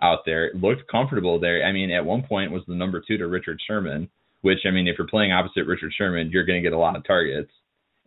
[0.02, 0.50] out there.
[0.54, 1.64] Looked comfortable there.
[1.64, 4.08] I mean, at one point was the number two to Richard Sherman,
[4.42, 6.96] which I mean, if you're playing opposite Richard Sherman, you're going to get a lot
[6.96, 7.50] of targets.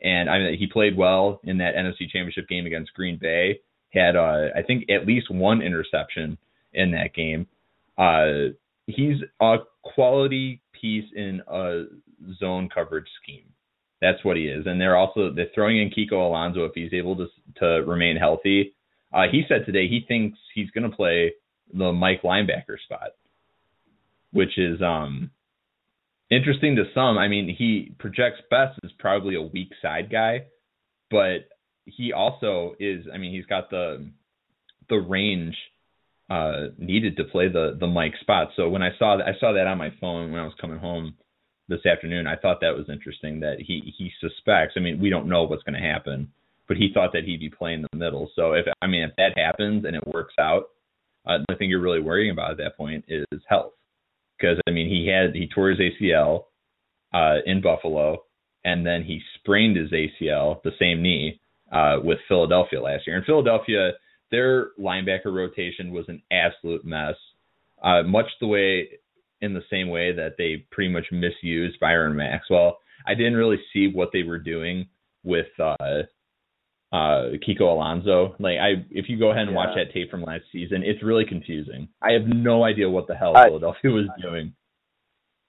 [0.02, 3.60] and I mean he played well in that NFC Championship game against Green Bay.
[3.94, 6.38] Had uh, I think at least one interception
[6.74, 7.48] in that game.
[7.98, 8.54] Uh,
[8.88, 11.84] he's a quality piece in a
[12.40, 13.46] zone coverage scheme.
[14.02, 17.16] That's what he is, and they're also they're throwing in Kiko Alonso if he's able
[17.18, 17.28] to
[17.60, 18.74] to remain healthy.
[19.14, 21.34] Uh, he said today he thinks he's going to play
[21.74, 23.12] the Mike linebacker spot,
[24.32, 25.32] which is um
[26.30, 27.18] interesting to some.
[27.18, 30.46] I mean, he projects best as probably a weak side guy,
[31.10, 31.50] but
[31.86, 33.06] he also is.
[33.14, 34.10] I mean, he's got the
[34.90, 35.56] the range
[36.30, 38.50] uh, needed to play the the Mike spot.
[38.56, 40.80] So when I saw that, I saw that on my phone when I was coming
[40.80, 41.16] home
[41.68, 42.28] this afternoon.
[42.28, 44.76] I thought that was interesting that he he suspects.
[44.78, 46.32] I mean, we don't know what's going to happen,
[46.68, 48.32] but he thought that he'd be playing the middle.
[48.36, 50.70] So if I mean if that happens and it works out,
[51.26, 53.74] uh, the thing you're really worrying about at that point is health
[54.38, 56.46] because I mean he had he tore his ACL
[57.14, 58.24] uh, in Buffalo,
[58.64, 61.40] and then he sprained his ACL, the same knee,
[61.72, 63.18] uh, with Philadelphia last year.
[63.18, 63.92] In Philadelphia,
[64.32, 67.16] their linebacker rotation was an absolute mess,
[67.84, 68.90] uh, much the way
[69.42, 72.78] in the same way that they pretty much misused Byron Maxwell.
[73.06, 74.88] I didn't really see what they were doing
[75.24, 76.04] with uh,
[76.92, 78.36] uh, Kiko Alonso.
[78.40, 79.58] Like I, if you go ahead and Yeah.
[79.58, 81.88] watch that tape from last season, it's really confusing.
[82.02, 84.54] I have no idea what the hell I- Philadelphia was doing.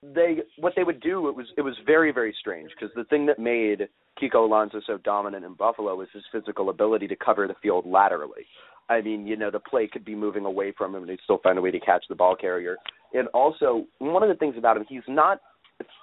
[0.03, 3.25] they what they would do it was it was very very strange because the thing
[3.27, 3.89] that made
[4.21, 8.45] Kiko Alonso so dominant in Buffalo was his physical ability to cover the field laterally.
[8.89, 11.39] I mean, you know, the play could be moving away from him and he'd still
[11.39, 12.77] find a way to catch the ball carrier.
[13.15, 15.41] And also, one of the things about him, he's not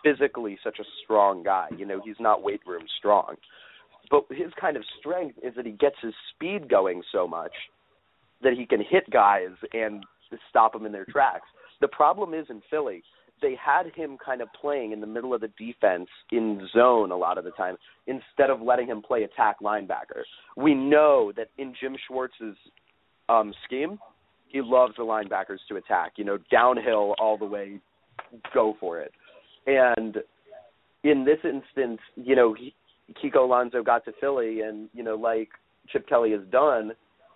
[0.04, 1.68] physically such a strong guy.
[1.78, 3.36] You know, he's not weight room strong.
[4.10, 7.54] But his kind of strength is that he gets his speed going so much
[8.42, 10.04] that he can hit guys and
[10.50, 11.48] stop them in their tracks.
[11.82, 13.04] The problem is in Philly,
[13.42, 17.16] they had him kind of playing in the middle of the defense in zone a
[17.16, 20.24] lot of the time instead of letting him play attack linebacker.
[20.58, 22.58] We know that in Jim Schwartz's
[23.30, 24.00] um scheme,
[24.48, 27.80] he loves the linebackers to attack, you know, downhill all the way,
[28.54, 29.12] go for it.
[29.68, 30.18] And
[31.04, 32.74] in this instance, you know, he,
[33.22, 35.50] Kiko Alonso got to Philly and, you know, like
[35.90, 36.92] Chip Kelly has done,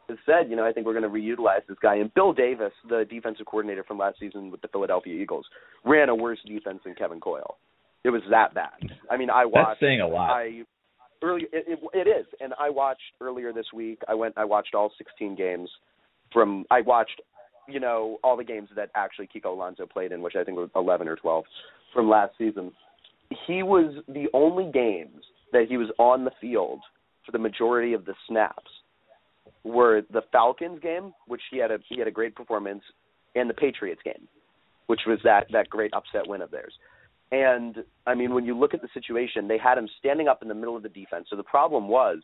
[0.09, 1.95] has said, you know, I think we're going to reutilize this guy.
[1.95, 5.45] And Bill Davis, the defensive coordinator from last season with the Philadelphia Eagles,
[5.85, 7.57] ran a worse defense than Kevin Coyle.
[8.03, 8.71] It was that bad.
[9.09, 9.69] I mean, I watched.
[9.69, 10.31] That's saying a lot.
[10.31, 10.63] I
[11.21, 14.01] early it, it, it is, and I watched earlier this week.
[14.09, 14.37] I went.
[14.37, 15.69] I watched all 16 games
[16.33, 16.65] from.
[16.69, 17.21] I watched,
[17.69, 20.69] you know, all the games that actually Kiko Alonso played in, which I think was
[20.75, 21.45] 11 or 12
[21.93, 22.73] from last season.
[23.47, 25.23] He was the only games
[25.53, 26.81] that he was on the field
[27.25, 28.69] for the majority of the snaps
[29.63, 32.83] were the Falcons game, which he had a he had a great performance,
[33.35, 34.27] and the Patriots game,
[34.87, 36.73] which was that that great upset win of theirs.
[37.31, 40.47] And I mean, when you look at the situation, they had him standing up in
[40.47, 41.27] the middle of the defense.
[41.29, 42.19] So the problem was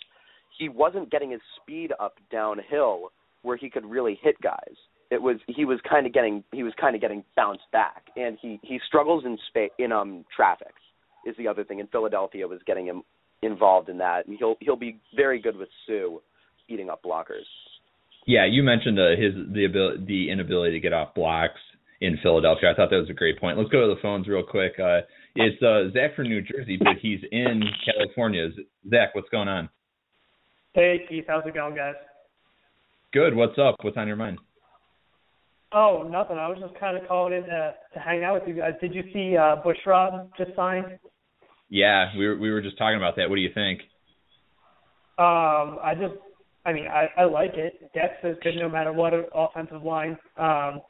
[0.58, 3.12] he wasn't getting his speed up downhill
[3.42, 4.76] where he could really hit guys.
[5.10, 8.38] It was he was kind of getting he was kind of getting bounced back, and
[8.42, 10.74] he he struggles in spa- in um traffic
[11.26, 11.80] is the other thing.
[11.80, 13.04] And Philadelphia was getting him
[13.41, 16.19] involved in that, and he'll he'll be very good with Suh
[16.67, 17.47] eating up blockers.
[18.28, 21.60] Yeah, you mentioned uh, his the ability, the inability to get off blocks
[22.02, 22.71] in Philadelphia.
[22.71, 23.58] I thought that was a great point.
[23.58, 24.73] Let's go to the phones real quick.
[24.80, 25.02] Uh,
[25.36, 28.49] it's uh, Zach from New Jersey, but he's in California.
[28.89, 29.69] Zach, what's going on?
[30.73, 31.95] Hey Keith, how's it going, guys?
[33.12, 33.36] Good.
[33.36, 33.75] What's up?
[33.82, 34.38] What's on your mind?
[35.71, 36.38] Oh, nothing.
[36.38, 38.73] I was just kind of calling in to, to hang out with you guys.
[38.82, 40.97] Did you see uh, Bushrod just signed?
[41.69, 43.29] Yeah, we were we were just talking about that.
[43.29, 43.82] What do you think?
[45.19, 46.15] Um, I just,
[46.65, 47.91] I mean, I, I like it.
[47.93, 50.17] Depth is good no matter what offensive line.
[50.38, 50.82] Um,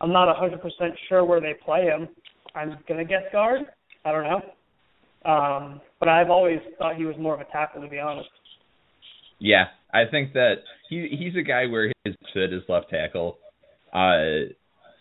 [0.00, 0.60] I'm not 100%
[1.08, 2.08] sure where they play him.
[2.54, 3.62] I'm gonna guess guard.
[4.04, 5.30] I don't know.
[5.30, 8.28] Um, but I've always thought he was more of a tackle, to be honest.
[9.38, 10.56] Yeah, I think that
[10.88, 13.38] he he's a guy where his fit is left tackle.
[13.92, 14.52] Uh,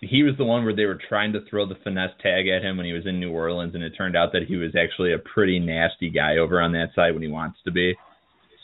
[0.07, 2.77] he was the one where they were trying to throw the finesse tag at him
[2.77, 5.19] when he was in New Orleans, and it turned out that he was actually a
[5.19, 7.95] pretty nasty guy over on that side when he wants to be.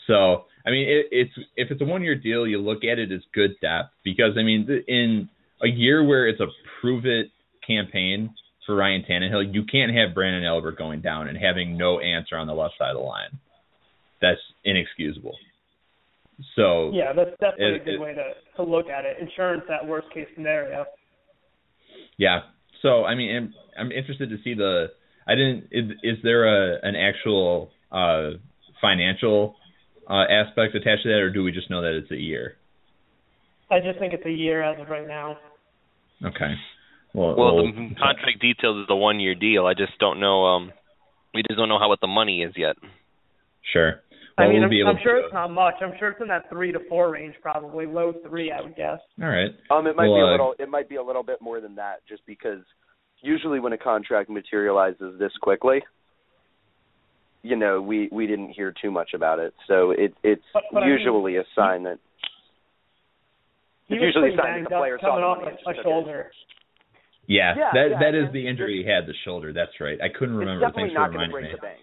[0.06, 3.20] So, I mean, it, it's if it's a one-year deal, you look at it as
[3.34, 5.28] good depth because I mean, in
[5.62, 6.46] a year where it's a
[6.80, 7.30] prove it
[7.66, 8.34] campaign
[8.66, 12.46] for Ryan Tannehill, you can't have Branden Albert going down and having no answer on
[12.46, 13.38] the left side of the line.
[14.20, 15.36] That's inexcusable.
[16.56, 19.18] So Yeah, that's definitely It- a good it- way to to look at it.
[19.18, 20.84] Insurance that worst case scenario.
[22.18, 22.40] Yeah.
[22.82, 24.86] So I mean, I'm, I'm interested to see the.
[25.26, 25.68] I didn't.
[25.70, 28.30] Is, is there a an actual uh,
[28.80, 29.54] financial
[30.08, 32.56] uh, aspect attached to that, or do we just know that it's a year?
[33.70, 35.38] I just think it's a year as of right now.
[36.24, 36.54] Okay.
[37.14, 39.66] Well, Well, we'll- the contract details is a one-year deal.
[39.66, 40.44] I just don't know.
[40.44, 40.72] Um,
[41.34, 42.76] we just don't know how what the money is yet.
[43.72, 44.00] Sure.
[44.38, 45.74] I Well, mean, we'll I'm, be able I'm sure to, it's not much.
[45.82, 48.98] I'm sure it's in that three to four range, probably low three, I would guess.
[49.22, 49.50] All right.
[49.70, 50.54] Um, it might Well, be a uh, little.
[50.58, 52.60] It might be a little bit more than that, just because
[53.20, 55.82] usually when a contract materializes this quickly,
[57.42, 59.52] you know, we we didn't hear too much about it.
[59.68, 61.98] So it it's But- but I mean, usually a sign that
[63.88, 65.70] It's usually a sign that the player up saw coming the off a, just a
[65.80, 65.82] it.
[65.82, 66.30] shoulder.
[67.26, 69.52] Yeah, Yeah, that yeah, that is the injury he had, the shoulder.
[69.52, 70.00] That's right.
[70.00, 70.60] I couldn't it's remember.
[70.66, 71.54] definitely Thanks for not going to reminding break me.
[71.54, 71.78] the bank.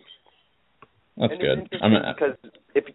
[1.19, 1.79] That's and good.
[1.81, 2.37] I'm not, because
[2.73, 2.85] if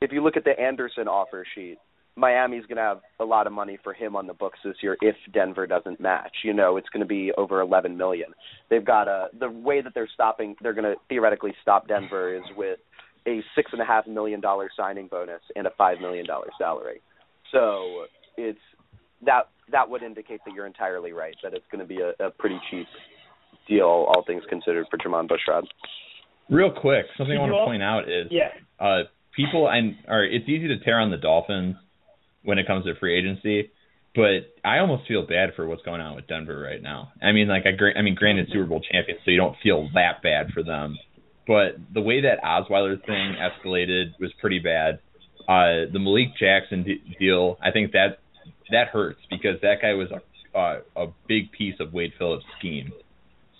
[0.00, 1.78] if you look at the Anderson offer sheet,
[2.16, 4.96] Miami's going to have a lot of money for him on the books this year
[5.00, 6.38] if Denver doesn't match.
[6.44, 8.30] You know, it's going to be over 11 million.
[8.68, 10.54] They've got a the way that they're stopping.
[10.62, 12.78] They're going to theoretically stop Denver is with
[13.26, 17.00] a six and a half million dollar signing bonus and a five million dollar salary.
[17.52, 18.04] So
[18.36, 18.58] it's
[19.24, 22.30] that that would indicate that you're entirely right that it's going to be a, a
[22.30, 22.86] pretty cheap
[23.68, 25.64] deal, all things considered, for Jermon Bushrod.
[26.50, 28.50] Real quick, something I want to point out is Yeah.
[28.78, 29.02] uh,
[29.36, 31.76] people and or it's easy to tear on the Dolphins
[32.42, 33.70] when it comes to free agency,
[34.14, 37.12] but I almost feel bad for what's going on with Denver right now.
[37.22, 40.22] I mean, like I, I mean, granted Super Bowl champions, so you don't feel that
[40.22, 40.96] bad for them,
[41.46, 44.98] but the way that Osweiler thing escalated was pretty bad.
[45.48, 48.18] Uh, the Malik Jackson d- deal, I think that
[48.70, 50.20] that hurts because that guy was a
[50.58, 52.92] uh, a big piece of Wade Phillips' scheme.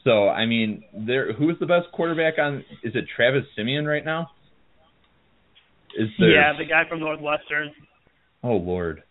[0.04, 2.64] So I mean, there who's the best quarterback on?
[2.82, 4.30] Is it Travis Siemian right now?
[5.98, 6.30] Is there?
[6.30, 7.72] Yeah, the guy from Northwestern.
[8.42, 9.02] Oh Lord.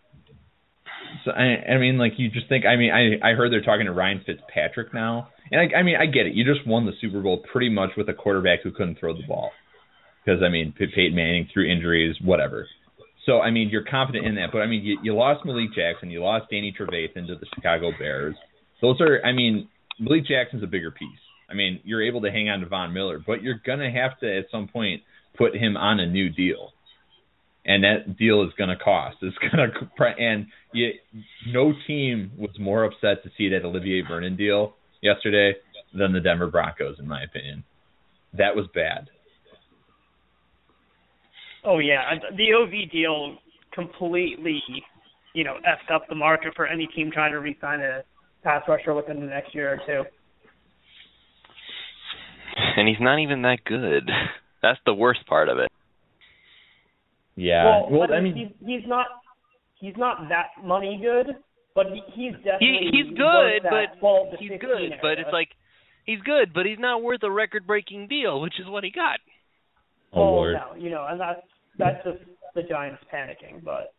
[1.24, 2.64] So I, I mean, like you just think.
[2.64, 5.96] I mean, I I heard they're talking to Ryan Fitzpatrick now, and I, I mean,
[5.96, 6.34] I get it.
[6.34, 9.26] You just won the Super Bowl pretty much with a quarterback who couldn't throw the
[9.26, 9.50] ball,
[10.24, 12.66] because I mean, Pey- Peyton Manning through injuries, whatever.
[13.26, 16.10] So I mean, you're confident in that, but I mean, you, you lost Malik Jackson,
[16.10, 18.34] you lost Danny Trevathan to the Chicago Bears.
[18.80, 19.68] Those are, I mean,
[20.00, 21.08] Malik Jackson's a bigger piece.
[21.48, 24.38] I mean, you're able to hang on to Von Miller, but you're gonna have to
[24.38, 25.02] at some point
[25.36, 26.72] put him on a new deal
[27.64, 29.16] and that deal is to cost.
[29.22, 30.90] It's to and you,
[31.48, 35.54] no team was more upset to see that Olivier Vernon deal yesterday
[35.94, 37.64] than the Denver Broncos, in my opinion.
[38.36, 39.08] That was bad.
[41.64, 43.36] Oh yeah, the OV deal
[43.74, 44.62] completely,
[45.34, 48.02] you know, effed up the market for any team trying to re-sign a
[48.42, 50.08] pass rusher within the next year or two.
[52.76, 54.10] And he's not even that good.
[54.62, 55.70] That's the worst part of it.
[57.36, 57.64] Yeah.
[57.64, 59.06] well, Well, I mean, he's, he's not
[59.78, 61.36] he's not that money good,
[61.74, 65.12] but he, he's He definitely he's worth good, that but 12 he's 16 good, but
[65.18, 65.48] it's like
[66.04, 69.20] he's good, but he's not worth a record-breaking deal, which is what he got.
[70.12, 70.54] oh well, Lord.
[70.54, 71.40] no, you know, and that's
[71.78, 72.18] that's just
[72.54, 73.94] the Giants panicking, but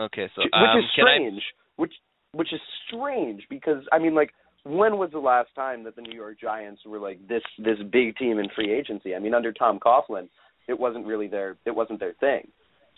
[0.00, 1.42] Okay, so which um, is can I strange.
[1.76, 1.92] Which
[2.32, 4.30] which is strange because I mean, like,
[4.64, 8.16] when was the last time that the New York Giants were like this this big
[8.16, 9.14] team in free agency?
[9.14, 10.28] I mean, under Tom Coughlin,
[10.68, 12.48] it wasn't really their it wasn't their thing.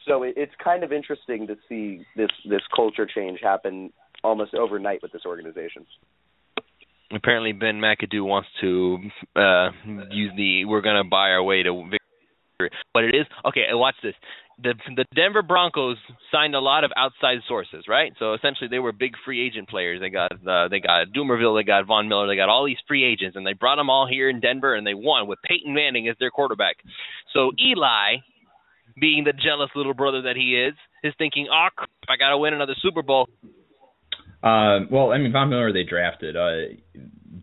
[0.06, 5.02] So it, it's kind of interesting to see this this culture change happen almost overnight
[5.02, 5.86] with this organization.
[7.12, 8.98] apparently Ben McAdoo wants to
[9.36, 9.70] uh
[10.10, 12.70] use the we're gonna buy our way to victory.
[12.92, 13.66] But it is okay.
[13.72, 14.14] Watch this.
[14.62, 15.98] The the Denver Broncos
[16.32, 18.12] signed a lot of outside sources, right?
[18.18, 20.00] So essentially, they were big free agent players.
[20.00, 23.04] They got uh, they got Dumervil, they got Von Miller, they got all these free
[23.04, 26.08] agents, and they brought them all here in Denver, and they won with Peyton Manning
[26.08, 26.76] as their quarterback.
[27.34, 28.22] So Eli,
[28.98, 32.38] being the jealous little brother that he is, is thinking, "Oh crap, I got to
[32.38, 33.28] win another Super Bowl."
[34.42, 36.34] Uh, well, I mean, Von Miller they drafted.
[36.34, 36.72] Uh,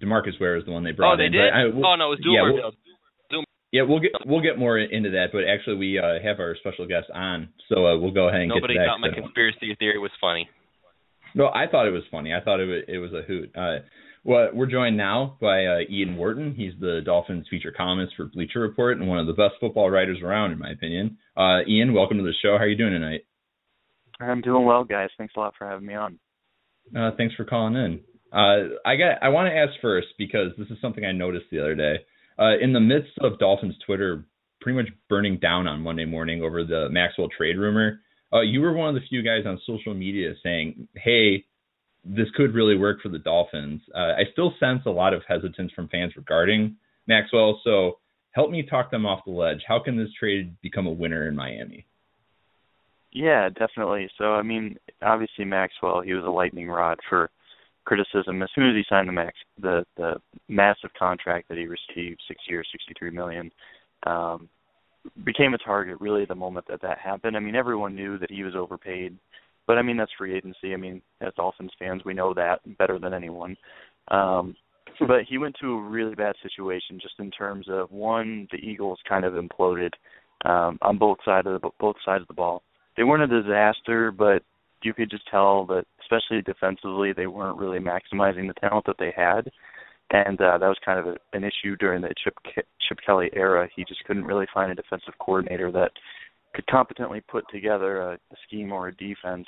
[0.02, 1.32] Demarcus Ware is the one they brought oh, they in.
[1.32, 1.54] did.
[1.54, 2.54] I, we'll- oh no, it was yeah, Dumervil.
[2.54, 2.76] we'll-
[3.74, 6.86] Yeah, we'll get we'll get more into that, but actually we uh, have our special
[6.88, 8.86] guest on, so uh, we'll go ahead and Nobody get to that.
[8.86, 10.48] thought my So- conspiracy theory was funny.
[11.34, 12.32] No, I thought it was funny.
[12.32, 13.50] I thought it was, it was a hoot.
[13.58, 13.80] Uh,
[14.24, 16.54] well, we're joined now by uh, Ian Wharton.
[16.56, 20.20] He's the Dolphins feature columnist for Bleacher Report and one of the best football writers
[20.24, 21.18] around, in my opinion.
[21.36, 22.52] Uh, Ian, welcome to the show.
[22.60, 23.22] How are you doing tonight?
[24.20, 25.10] I'm doing well, guys.
[25.18, 26.20] Thanks a lot for having me on.
[26.96, 28.02] Uh, thanks for calling in.
[28.32, 29.24] Uh, I got.
[29.24, 31.96] I want to ask first because this is something I noticed the other day.
[32.40, 34.26] Uh, in the midst of Dolphins Twitter
[34.62, 38.00] pretty much burning down on Monday morning over the Maxwell trade rumor,
[38.34, 41.46] uh, you were one of the few guys on social media saying, "Hey,
[42.04, 45.72] this could really work for the Dolphins." Uh, I still sense a lot of hesitance
[45.74, 46.76] from fans regarding
[47.08, 47.62] Maxwell.
[47.64, 48.00] So
[48.32, 49.64] help me talk them off the ledge.
[49.68, 51.86] How can this trade become a winner in Miami?
[53.12, 54.10] Yeah, definitely.
[54.18, 57.30] So, I mean, obviously Maxwell, he was a lightning rod for
[57.86, 60.16] criticism as soon as he signed the max the the
[60.48, 63.52] massive contract that he received, six years, sixty three million.
[64.06, 64.50] Um,
[65.26, 67.36] became a target really the moment that that happened.
[67.36, 69.18] I mean, everyone knew that he was overpaid,
[69.68, 70.74] but I mean that's free agency.
[70.74, 73.58] I mean, as Dolphins fans, we know that better than anyone.
[74.10, 74.56] Um,
[75.08, 79.00] but he went to a really bad situation just in terms of one, the Eagles
[79.08, 79.92] kind of imploded
[80.46, 82.64] um, on both sides of the both sides of the ball.
[82.96, 84.44] They weren't a disaster, but
[84.84, 89.14] you could just tell that, especially defensively, they weren't really maximizing the talent that they
[89.16, 89.50] had,
[90.12, 92.36] and uh, that was kind of a, an issue during the Chip
[92.88, 93.68] Chip Kelly era.
[93.76, 95.92] He just couldn't really find a defensive coordinator that
[96.54, 99.48] could competently put together a, a scheme or a defense,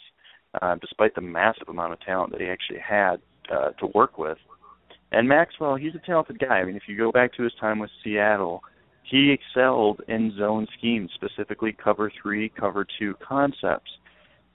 [0.62, 3.18] uh, despite the massive amount of talent that he actually had
[3.52, 4.38] uh, to work with.
[5.12, 6.60] And Maxwell, he's a talented guy.
[6.60, 8.62] I mean, if you go back to his time with Seattle,
[9.04, 13.92] he excelled in zone schemes, specifically cover three, cover two concepts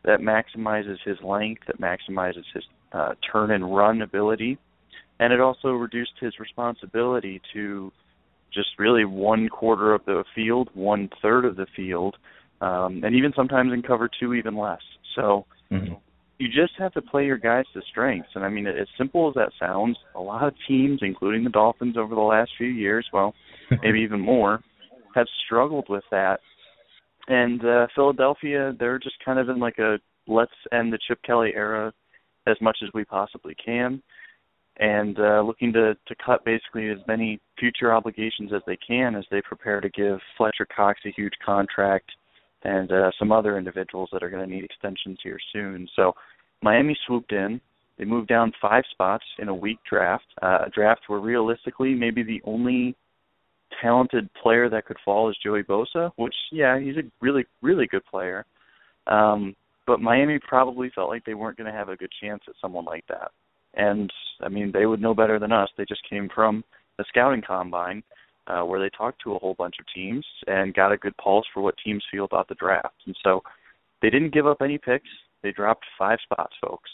[0.05, 4.59] that maximizes his length, that maximizes his uh, turn and run ability,
[5.18, 7.92] and it also reduced his responsibility to
[8.53, 12.16] just really one quarter of the field, one third of the field,
[12.61, 14.80] um, and even sometimes in cover two, even less.
[15.14, 15.94] So mm-hmm.
[16.38, 18.30] you just have to play your guys to strengths.
[18.34, 21.96] And I mean, as simple as that sounds, a lot of teams, including the Dolphins
[21.96, 23.34] over the last few years, well,
[23.82, 24.61] maybe even more,
[25.14, 26.40] have struggled with that.
[27.31, 31.53] And uh, Philadelphia, they're just kind of in like a let's end the Chip Kelly
[31.55, 31.93] era
[32.49, 34.03] as much as we possibly can,
[34.81, 39.24] and uh, looking to to cut basically as many future obligations as they can as
[39.31, 42.11] they prepare to give Fletcher Cox a huge contract
[42.64, 45.89] and uh, some other individuals that are going to need extensions here soon.
[45.95, 46.12] So
[46.62, 47.61] Miami swooped in.
[47.97, 52.24] They moved down five spots in a weak draft, uh, a draft where realistically maybe
[52.24, 52.97] the only
[53.83, 58.05] talented player that could fall is Joey Bosa, which yeah, he's a really really good
[58.07, 58.45] player.
[59.07, 59.55] Um,
[59.87, 62.85] but Miami probably felt like they weren't going to have a good chance at someone
[62.85, 63.33] like that.
[63.75, 65.68] And I mean, they would know better than us.
[65.77, 66.64] They just came from
[66.99, 68.03] the scouting combine
[68.47, 71.47] uh, where they talked to a whole bunch of teams and got a good pulse
[71.53, 72.95] for what teams feel about the draft.
[73.07, 73.43] And so
[74.03, 75.09] they didn't give up any picks.
[75.43, 76.91] They dropped five spots, folks.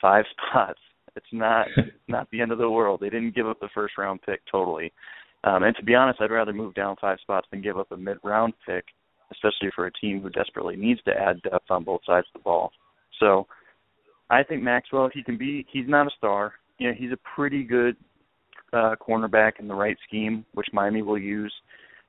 [0.00, 0.78] Five spots.
[1.16, 1.66] It's not
[2.08, 3.00] not the end of the world.
[3.00, 4.92] They didn't give up the first round pick totally.
[5.46, 7.96] Um, and to be honest, I'd rather move down five spots than give up a
[7.96, 8.84] mid round pick,
[9.30, 12.44] especially for a team who desperately needs to add depth on both sides of the
[12.44, 12.72] ball.
[13.20, 13.46] So
[14.28, 16.54] I think Maxwell, he can be he's not a star.
[16.78, 17.96] You know, he's a pretty good
[18.72, 21.52] uh, cornerback in the right scheme, which Miami will use.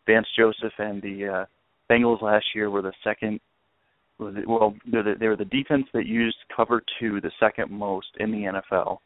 [0.08, 1.46] Vance Joseph and the uh,
[1.94, 3.40] Bengals last year were the second.
[4.18, 8.98] Well, they were the defense that used cover two the second most in the NFL,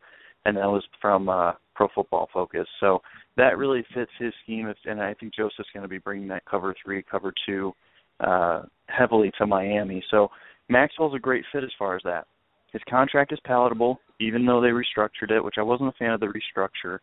[0.46, 1.52] and that was from uh,
[1.82, 2.68] Pro Football Focus.
[2.80, 3.02] So
[3.38, 6.76] that really fits his scheme, and I think Joseph's going to be bringing that cover
[6.84, 7.72] three, cover two
[8.20, 10.04] uh, heavily to Miami.
[10.12, 10.28] So
[10.70, 12.28] Maxwell's a great fit as far as that.
[12.72, 16.20] His contract is palatable, even though they restructured it, which I wasn't a fan of
[16.20, 17.00] the restructure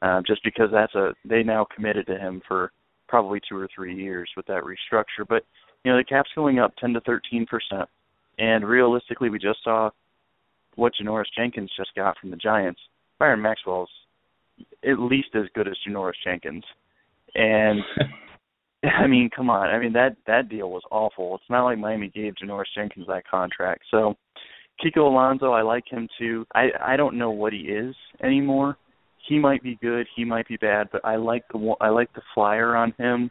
[0.00, 2.72] uh, just because that's a they now committed to him for
[3.08, 5.26] probably two or three years with that restructure.
[5.28, 5.44] But
[5.84, 7.90] you know the cap's going up 10 to 13 percent,
[8.38, 9.90] and realistically, we just saw
[10.76, 12.80] what Janoris Jenkins just got from the Giants.
[13.18, 13.90] Byron Maxwell's
[14.84, 16.64] at least as good as Janoris Jenkins,
[17.34, 17.80] and
[18.84, 19.68] I mean, come on.
[19.68, 21.36] I mean that that deal was awful.
[21.36, 23.82] It's not like Miami gave Janoris Jenkins that contract.
[23.90, 24.14] So
[24.84, 26.46] Kiko Alonso, I like him too.
[26.54, 28.76] I I don't know what he is anymore
[29.28, 32.22] he might be good, he might be bad, but I like the I like the
[32.34, 33.30] flyer on him.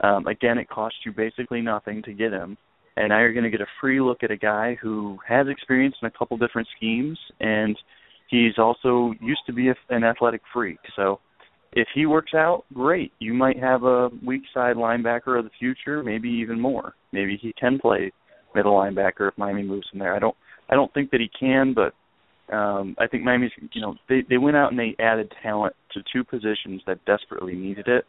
[0.00, 2.56] Um, again, it costs you basically nothing to get him,
[2.96, 5.96] and now you're going to get a free look at a guy who has experience
[6.02, 7.76] in a couple different schemes, and
[8.28, 10.78] he's also used to be a, an athletic freak.
[10.96, 11.20] So
[11.72, 13.12] if he works out, great.
[13.18, 16.94] You might have a weak side linebacker of the future, maybe even more.
[17.12, 18.12] Maybe he can play
[18.54, 20.14] middle linebacker if Miami moves him there.
[20.14, 20.36] I don't
[20.70, 21.94] I don't think that he can, but
[22.54, 26.00] um, I think Miami's, you know, they they went out and they added talent to
[26.12, 28.04] two positions that desperately needed it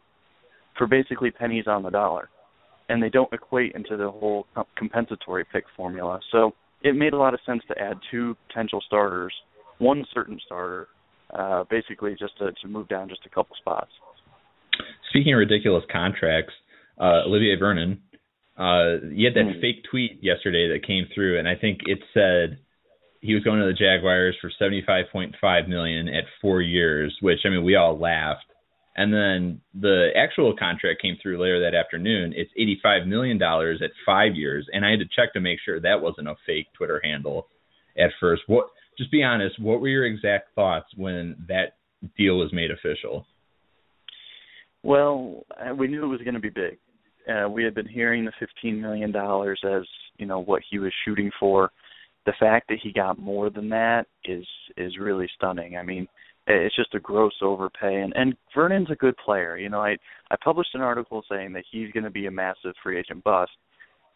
[0.78, 2.30] for basically pennies on the dollar,
[2.88, 4.46] and they don't equate into the whole
[4.76, 6.20] compensatory pick formula.
[6.32, 6.52] So
[6.82, 9.34] it made a lot of sense to add two potential starters,
[9.80, 10.88] one certain starter,
[11.34, 13.90] uh, basically just to, to move down just a couple spots.
[15.10, 16.52] Speaking of ridiculous contracts,
[17.00, 18.00] uh, Olivier Vernon,
[18.56, 19.60] uh, you had that mm.
[19.60, 22.58] fake tweet yesterday that came through, and I think it said
[23.20, 27.64] he was going to the Jaguars for 75.5 million at 4 years, which I mean
[27.64, 28.44] we all laughed.
[28.96, 32.34] And then the actual contract came through later that afternoon.
[32.36, 35.80] It's 85 million dollars at 5 years, and I had to check to make sure
[35.80, 37.48] that wasn't a fake Twitter handle
[37.96, 38.42] at first.
[38.46, 38.66] What
[39.00, 41.76] just be honest, what were your exact thoughts when that
[42.16, 43.26] deal was made official?
[44.82, 46.78] Well, uh, we knew it was going to be big.
[47.28, 49.82] Uh, we had been hearing the 15 million dollars as,
[50.18, 51.70] you know, what he was shooting for
[52.26, 54.46] the fact that he got more than that is
[54.76, 55.76] is really stunning.
[55.76, 56.06] I mean,
[56.46, 59.56] it's just a gross overpay and and Vernon's a good player.
[59.56, 59.96] You know, I
[60.30, 63.52] I published an article saying that he's going to be a massive free agent bust.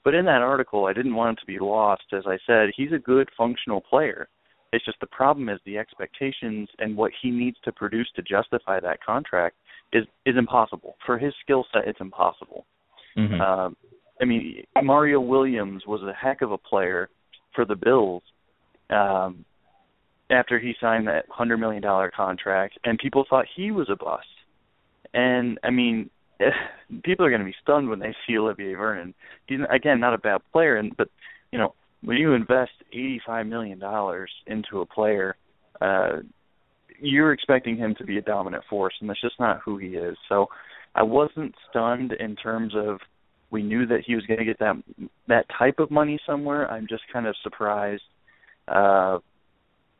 [0.04, 2.92] But in that article, I didn't want him to be lost as I said, he's
[2.92, 4.28] a good functional player.
[4.74, 8.80] It's just the problem is the expectations and what he needs to produce to justify
[8.80, 9.56] that contract
[9.92, 11.86] is is impossible for his skill set.
[11.86, 12.66] It's impossible.
[13.16, 13.40] Mm-hmm.
[13.40, 13.76] Um,
[14.20, 17.08] I mean, Mario Williams was a heck of a player
[17.54, 18.22] for the Bills
[18.90, 19.44] um,
[20.30, 24.26] after he signed that hundred million dollar contract, and people thought he was a bust.
[25.12, 26.10] And I mean,
[27.04, 29.14] people are going to be stunned when they see Olivier Vernon.
[29.46, 31.08] He's again not a bad player, and but
[31.52, 31.74] you know
[32.04, 35.36] when you invest eighty five million dollars into a player,
[35.80, 36.18] uh,
[37.00, 40.16] you're expecting him to be a dominant force, and that's just not who he is.
[40.28, 40.46] So
[40.94, 42.98] I wasn't stunned in terms of
[43.50, 44.76] we knew that he was going to get that
[45.28, 46.70] that type of money somewhere.
[46.70, 48.02] I'm just kind of surprised
[48.68, 49.18] uh,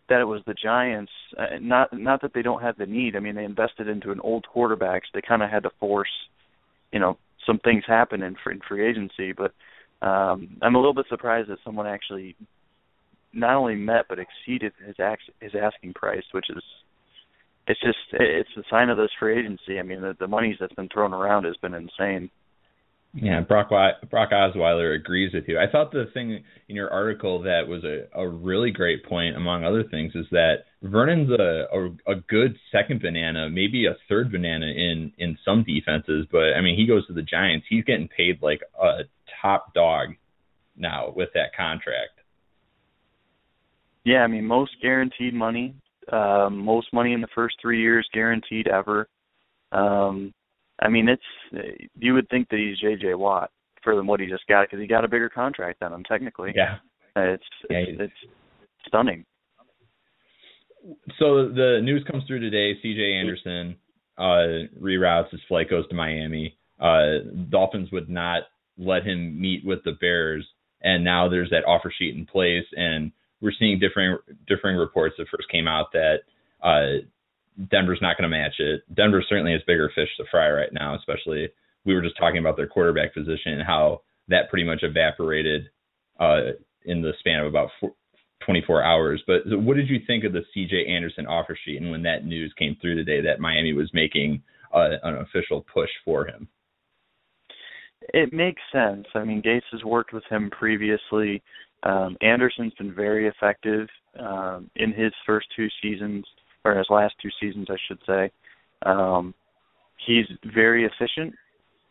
[0.09, 1.13] that it was the Giants.
[1.39, 3.17] Uh, not not that they don't have the need.
[3.17, 6.11] I mean, they invested into an old quarterback, so they kind of had to force,
[6.93, 9.33] you know, some things happen in, in free agency.
[9.33, 9.53] But
[10.03, 12.37] um, I'm a little bit surprised that someone actually
[13.33, 16.63] not only met but exceeded his ax- his asking price, which is
[17.67, 19.79] it's just it's a sign of this free agency.
[19.79, 22.31] I mean, the, the money that's been thrown around has been insane.
[23.17, 25.57] Yeah, Brock Brock Osweiler agrees with you.
[25.57, 29.65] I thought the thing in your article that was a, a really great point, among
[29.65, 34.67] other things, is that Vernon's a, a a good second banana, maybe a third banana
[34.67, 38.43] in in some defenses, but I mean he goes to the Giants, he's getting paid
[38.43, 39.03] like a
[39.45, 40.09] top dog
[40.77, 42.21] now with that contract.
[44.05, 45.75] Yeah, I mean most guaranteed money,
[46.13, 49.09] um, most money in the first three years guaranteed ever.
[49.73, 50.33] Um,
[50.81, 53.15] I mean, it's you would think that he's J.J.
[53.15, 53.51] Watt
[53.83, 56.53] for what he just got because he got a bigger contract than him technically.
[56.55, 56.77] Yeah,
[57.17, 58.33] it's yeah, it's, it's
[58.87, 59.25] stunning.
[61.19, 62.79] So the news comes through today.
[62.83, 63.15] C.J.
[63.15, 63.77] Anderson
[64.19, 66.59] uh, reroutes his flight goes to Miami.
[66.79, 68.43] Uh, Dolphins would not
[68.79, 70.47] let him meet with the Bears,
[70.83, 75.29] and now there's that offer sheet in place, and we're seeing differing differing reports that
[75.29, 76.21] first came out that
[76.63, 77.05] uh,
[77.71, 78.83] Denver's not going to match it.
[78.95, 81.49] Denver certainly has bigger fish to fry right now, especially
[81.85, 85.69] we were just talking about their quarterback position and how that pretty much evaporated
[86.19, 86.53] uh,
[86.85, 87.93] in the span of about four,
[88.47, 89.23] 24 hours.
[89.27, 92.53] But what did you think of the CJ Anderson offer sheet and when that news
[92.59, 96.49] came through today that Miami was making uh, an official push for him?
[98.13, 99.07] It makes sense.
[99.15, 101.43] I mean, Gase has worked with him previously.
[101.83, 103.89] Um, Anderson's been very effective
[104.19, 106.25] um, in his first two seasons
[106.65, 108.31] or his last two seasons, I should say.
[108.83, 109.35] Um,
[110.07, 111.35] he's very efficient.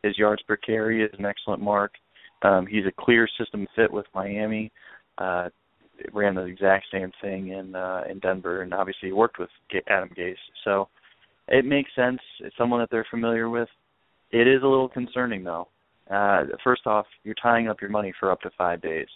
[0.03, 1.93] His yards per carry is an excellent mark.
[2.41, 4.71] Um, he's a clear system fit with Miami.
[5.17, 5.49] Uh,
[6.11, 9.49] ran the exact same thing in uh, in Denver, and obviously worked with
[9.87, 10.35] Adam Gase.
[10.63, 10.89] So
[11.47, 12.19] it makes sense.
[12.39, 13.69] It's someone that they're familiar with.
[14.31, 15.67] It is a little concerning though.
[16.09, 19.07] Uh, first off, you're tying up your money for up to five days.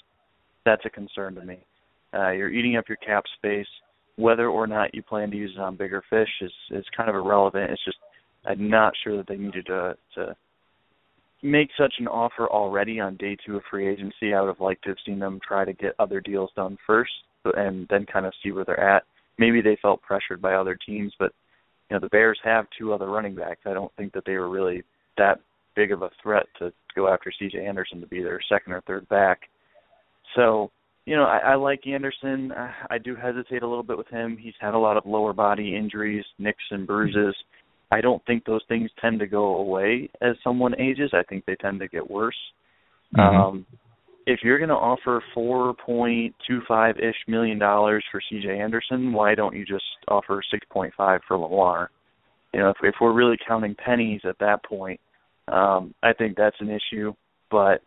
[0.65, 1.59] That's a concern to me.
[2.13, 3.67] Uh, you're eating up your cap space
[4.17, 7.15] whether or not you plan to use it on bigger fish is is kind of
[7.15, 7.71] irrelevant.
[7.71, 7.97] It's just
[8.45, 10.35] I'm not sure that they needed to to
[11.43, 14.33] make such an offer already on day two of free agency.
[14.33, 17.11] I would have liked to have seen them try to get other deals done first
[17.45, 19.03] and then kind of see where they're at.
[19.38, 21.31] Maybe they felt pressured by other teams, but
[21.89, 23.61] you know the Bears have two other running backs.
[23.65, 24.83] I don't think that they were really
[25.17, 25.39] that
[25.78, 27.65] big of a threat to go after C.J.
[27.65, 29.41] Anderson to be their second or third back.
[30.36, 30.71] So
[31.05, 32.51] you know, I, I like Anderson.
[32.89, 34.38] I do hesitate a little bit with him.
[34.38, 37.34] He's had a lot of lower body injuries, nicks and bruises.
[37.89, 41.11] I don't think those things tend to go away as someone ages.
[41.13, 42.36] I think they tend to get worse.
[43.17, 43.38] Mm-hmm.
[43.38, 43.65] Um,
[44.25, 48.59] if you're going to offer four point two five ish million dollars for C.J.
[48.59, 51.89] Anderson, why don't you just offer six point five for Lamar?
[52.53, 54.99] You know, if, if we're really counting pennies at that point,
[55.52, 57.14] um, I think that's an issue.
[57.50, 57.82] But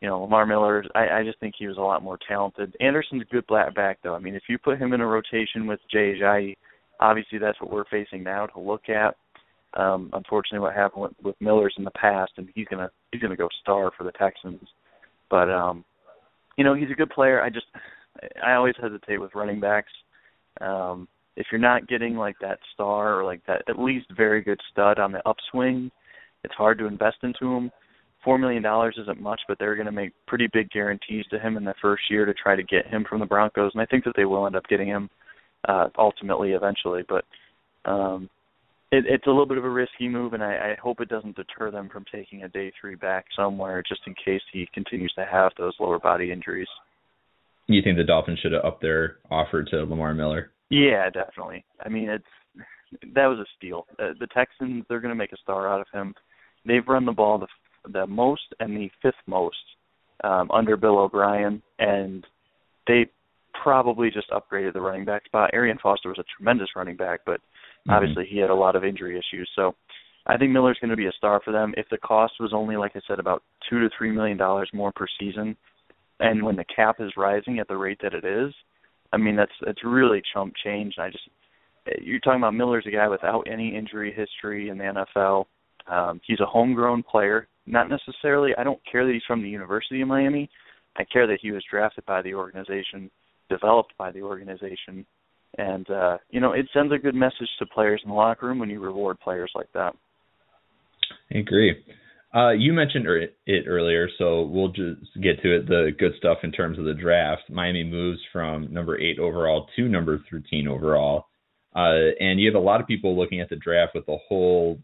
[0.00, 2.74] you know, Lamar Miller, I, I just think he was a lot more talented.
[2.80, 4.14] Anderson's a good black back though.
[4.14, 6.56] I mean, if you put him in a rotation with Jay Ajayi,
[7.00, 9.16] obviously that's what we're facing now to look at.
[9.74, 13.36] Um, unfortunately, what happened with, with Miller's in the past, and he's gonna he's gonna
[13.36, 14.66] go star for the Texans.
[15.28, 15.84] But um,
[16.56, 17.42] you know, he's a good player.
[17.42, 17.66] I just
[18.44, 19.92] I always hesitate with running backs.
[20.60, 24.60] Um, if you're not getting like that star or like that at least very good
[24.72, 25.90] stud on the upswing,
[26.44, 27.70] it's hard to invest into him
[28.24, 31.56] four million dollars isn't much, but they're going to make pretty big guarantees to him
[31.56, 34.04] in the first year to try to get him from the Broncos, and I think
[34.04, 35.08] that they will end up getting him
[35.68, 37.02] uh, ultimately, eventually.
[37.08, 37.24] But
[37.90, 38.28] um,
[38.92, 41.36] it, it's a little bit of a risky move, and I, I hope it doesn't
[41.36, 45.26] deter them from taking a day three back somewhere, just in case he continues to
[45.30, 46.68] have those lower body injuries.
[47.66, 50.50] You think the Dolphins should have upped their offer to Lamar Miller?
[50.70, 51.64] Yeah, definitely.
[51.84, 52.24] I mean, it's
[53.14, 53.86] that was a steal.
[54.00, 56.12] Uh, the Texans, they're going to make a star out of him.
[56.64, 57.46] They've run the ball the
[57.92, 59.56] the most and the fifth most
[60.22, 62.26] um, under Bill O'Brien, and
[62.86, 63.06] they
[63.62, 65.50] probably just upgraded the running back spot.
[65.52, 67.92] Arian Foster was a tremendous running back, but mm-hmm.
[67.92, 69.48] obviously he had a lot of injury issues.
[69.56, 69.74] So
[70.26, 71.74] I think Miller's going to be a star for them.
[71.76, 74.92] If the cost was only, like I said, about two to three million dollars more
[74.92, 75.56] per season,
[76.20, 78.52] and when the cap is rising at the rate that it is,
[79.12, 80.94] I mean that's that's really chump change.
[80.96, 81.24] And I just
[82.02, 85.46] you're talking about Miller's a guy without any injury history in the NFL.
[85.90, 87.48] Um, he's a homegrown player.
[87.66, 88.52] Not necessarily.
[88.56, 90.48] I don't care that he's from the University of Miami.
[90.96, 93.10] I care that he was drafted by the organization,
[93.48, 95.06] developed by the organization,
[95.58, 98.58] and uh, you know it sends a good message to players in the locker room
[98.58, 99.94] when you reward players like that.
[101.32, 101.76] I agree.
[102.32, 103.06] Uh, you mentioned
[103.46, 105.66] it earlier, so we'll just get to it.
[105.66, 107.42] The good stuff in terms of the draft.
[107.50, 111.26] Miami moves from number eight overall to number 13 overall.
[111.74, 114.78] Uh, and you have a lot of people looking at the draft with a whole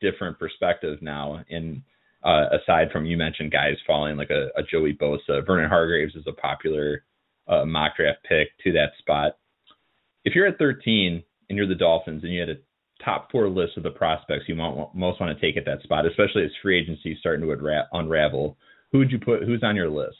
[0.00, 1.42] different perspective now.
[1.50, 1.82] And
[2.24, 6.24] uh, aside from you mentioned guys falling like a, a Joey Bosa, Vernon Hargreaves is
[6.26, 7.04] a popular
[7.48, 9.36] uh, mock draft pick to that spot.
[10.24, 13.76] If you're at 13 and you're the Dolphins and you had a top four list
[13.76, 16.80] of the prospects you want, most want to take at that spot, especially as free
[16.80, 18.56] agency starting to unra- unravel.
[18.92, 19.42] Who would you put?
[19.42, 20.18] Who's on your list?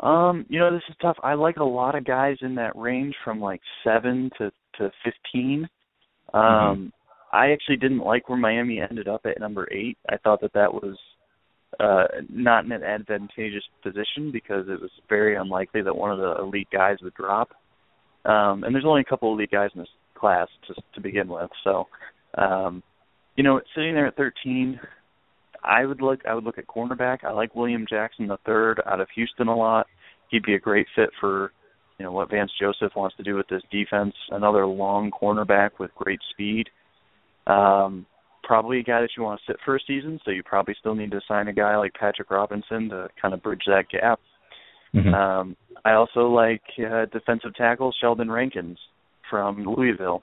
[0.00, 1.16] Um, you know, this is tough.
[1.22, 5.68] I like a lot of guys in that range from like seven to to fifteen.
[6.32, 6.86] Um, mm-hmm.
[7.34, 9.98] I actually didn't like where Miami ended up at number eight.
[10.08, 10.96] I thought that that was
[11.80, 16.36] uh, not in an advantageous position because it was very unlikely that one of the
[16.40, 17.50] elite guys would drop.
[18.24, 21.50] Um, and there's only a couple elite guys in this class to to begin with.
[21.64, 21.88] So,
[22.38, 22.82] um,
[23.36, 24.78] you know, sitting there at 13,
[25.64, 27.24] I would look I would look at cornerback.
[27.24, 29.86] I like William Jackson the third out of Houston a lot.
[30.30, 31.52] He'd be a great fit for
[31.98, 34.14] you know what Vance Joseph wants to do with this defense.
[34.30, 36.68] Another long cornerback with great speed.
[37.46, 38.06] Um,
[38.42, 40.94] probably a guy that you want to sit for a season, so you probably still
[40.94, 44.20] need to sign a guy like Patrick Robinson to kind of bridge that gap.
[44.94, 45.14] Mm-hmm.
[45.14, 48.78] Um, I also like uh, defensive tackle Sheldon Rankins
[49.28, 50.22] from Louisville.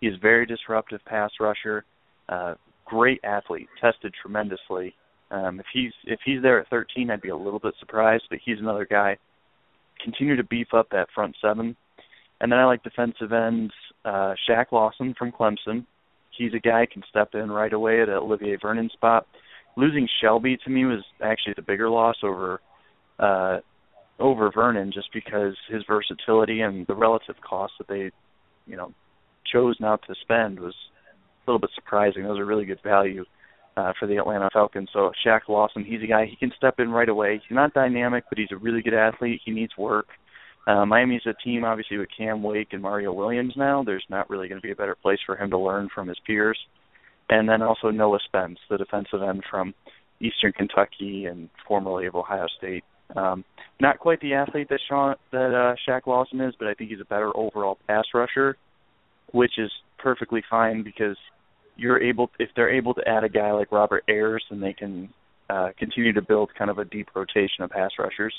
[0.00, 1.84] He's a very disruptive pass rusher,
[2.28, 2.54] uh,
[2.84, 4.94] great athlete, tested tremendously.
[5.30, 8.38] Um, if he's if he's there at 13, I'd be a little bit surprised, but
[8.44, 9.16] he's another guy.
[10.02, 11.74] Continue to beef up that front seven,
[12.40, 13.72] and then I like defensive ends
[14.04, 15.86] uh, Shaq Lawson from Clemson.
[16.36, 19.26] He's a guy can step in right away at Olivier Vernon's spot.
[19.76, 22.60] Losing Shelby to me was actually the bigger loss over
[23.18, 23.58] uh,
[24.20, 28.10] over Vernon, just because his versatility and the relative cost that they
[28.66, 28.92] you know
[29.52, 30.74] chose not to spend was
[31.46, 32.24] a little bit surprising.
[32.24, 33.24] Those are really good value
[33.76, 34.88] uh, for the Atlanta Falcons.
[34.92, 37.34] So Shaq Lawson, he's a guy he can step in right away.
[37.34, 39.40] He's not dynamic, but he's a really good athlete.
[39.44, 40.06] He needs work.
[40.66, 43.82] Miami's a team, obviously, with Cam Wake and Mario Williams now.
[43.84, 46.18] There's not really going to be a better place for him to learn from his
[46.26, 46.58] peers.
[47.28, 49.74] And then also Noah Spence, the defensive end from
[50.20, 52.84] Eastern Kentucky and formerly of Ohio State.
[53.16, 53.44] Um,
[53.80, 57.00] not quite the athlete that Sean that uh, Shaq Lawson is, but I think he's
[57.00, 58.56] a better overall pass rusher,
[59.32, 61.16] which is perfectly fine because
[61.76, 65.10] you're able if they're able to add a guy like Robert Ayers, then they can
[65.50, 68.34] uh, continue to build kind of a deep rotation of pass rushers.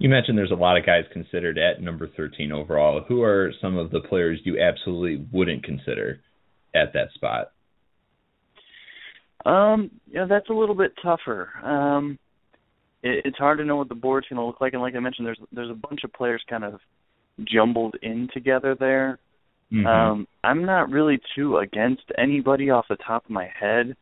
[0.00, 3.02] You mentioned there's a lot of guys considered at number 13 overall.
[3.06, 6.20] Who are some of the players you absolutely wouldn't consider
[6.74, 7.52] at that spot?
[9.44, 11.50] Um, yeah, that's a little bit tougher.
[11.62, 12.18] Um,
[13.02, 14.72] it, it's hard to know what the board's going to look like.
[14.72, 16.80] And like I mentioned, there's there's a bunch of players kind of
[17.44, 19.18] jumbled in together there.
[19.70, 19.86] Mm-hmm.
[19.86, 23.96] Um, I'm not really too against anybody off the top of my head.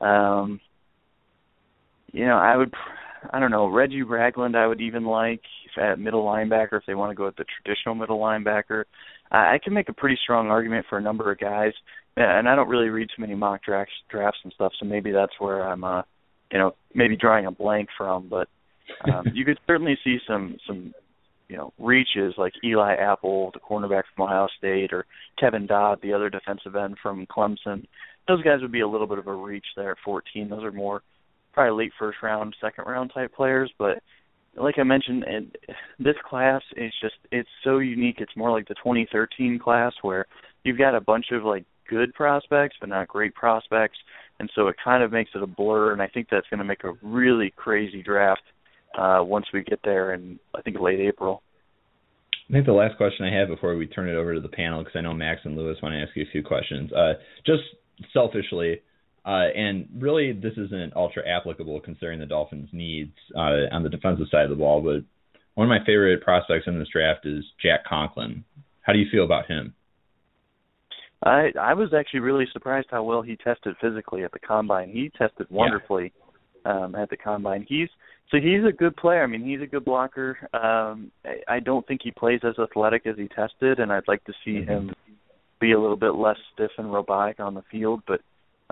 [0.00, 0.60] Um,
[2.12, 2.72] you know, I would,
[3.30, 4.56] I don't know, Reggie Ragland.
[4.56, 5.42] I would even like
[5.80, 8.84] at middle linebacker if they want to go with the traditional middle linebacker.
[9.30, 11.72] I, I can make a pretty strong argument for a number of guys,
[12.16, 15.32] and I don't really read too many mock drafts, drafts and stuff, so maybe that's
[15.38, 16.02] where I'm uh,
[16.50, 18.48] you know maybe drawing a blank from, but
[19.10, 20.92] um, you could certainly see some some
[21.48, 25.06] you know reaches like Eli Apple, the cornerback from Ohio State, or
[25.38, 27.86] Kevin Dodd, the other defensive end from Clemson.
[28.28, 30.48] Those guys would be a little bit of a reach there at 14.
[30.48, 31.02] Those are more
[31.52, 34.02] probably late first round, second round type players, but
[34.56, 35.56] like I mentioned, and
[35.98, 38.16] this class is just it's so unique.
[38.18, 40.26] It's more like the 2013 class where
[40.64, 43.98] you've got a bunch of like good prospects but not great prospects
[44.38, 45.92] and so it kind of makes it a blur.
[45.92, 48.42] And I think that's going to make a really crazy draft
[48.98, 51.42] uh, once we get there in I think late April.
[52.48, 54.80] I think the last question I have before we turn it over to the panel,
[54.80, 56.92] because I know Max and Lewis want to ask you a few questions.
[56.92, 57.14] Uh,
[57.46, 57.62] just
[58.12, 58.82] selfishly,
[59.24, 64.26] uh, and really this isn't ultra applicable considering the Dolphins' needs uh, on the defensive
[64.30, 65.04] side of the ball, but
[65.54, 68.44] one of my favorite prospects in this draft is Jack Conklin.
[68.80, 69.74] How do you feel about him?
[71.22, 74.88] I I was actually really surprised how well he tested physically at the combine.
[74.88, 76.12] He tested wonderfully
[76.64, 76.84] yeah.
[76.84, 77.64] um, at the combine.
[77.68, 77.88] He's
[78.30, 79.22] so he's a good player.
[79.22, 80.38] I mean, he's a good blocker.
[80.54, 84.24] Um, I, I don't think he plays as athletic as he tested, and I'd like
[84.24, 84.70] to see mm-hmm.
[84.70, 84.94] him
[85.60, 88.02] be a little bit less stiff and robotic on the field.
[88.06, 88.20] But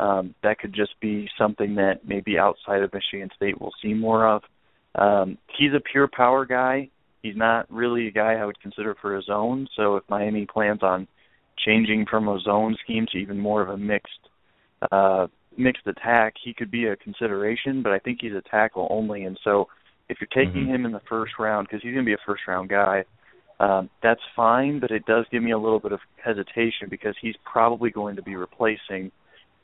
[0.00, 4.26] um, that could just be something that maybe outside of Michigan State we'll see more
[4.26, 4.42] of.
[4.94, 6.88] Um, he's a pure power guy.
[7.22, 9.68] He's not really a guy I would consider for a zone.
[9.76, 11.06] So if Miami plans on
[11.64, 14.08] changing from a zone scheme to even more of a mixed
[14.90, 15.26] uh,
[15.58, 17.82] mixed attack, he could be a consideration.
[17.82, 19.68] But I think he's a tackle only, and so
[20.08, 20.74] if you're taking mm-hmm.
[20.74, 23.04] him in the first round because he's going to be a first round guy,
[23.60, 24.80] um, that's fine.
[24.80, 28.22] But it does give me a little bit of hesitation because he's probably going to
[28.22, 29.12] be replacing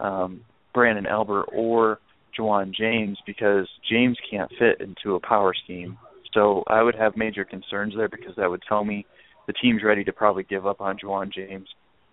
[0.01, 0.43] um,
[0.75, 2.01] Branden Albert or
[2.39, 5.99] Ja'Wuan James because James can't fit into a power scheme.
[6.35, 9.07] So I would have major concerns there because that would tell me
[9.47, 11.69] the team's ready to probably give up on Ja'Wuan James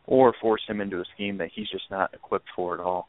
[0.06, 3.08] or force him into a scheme that he's just not equipped for at all.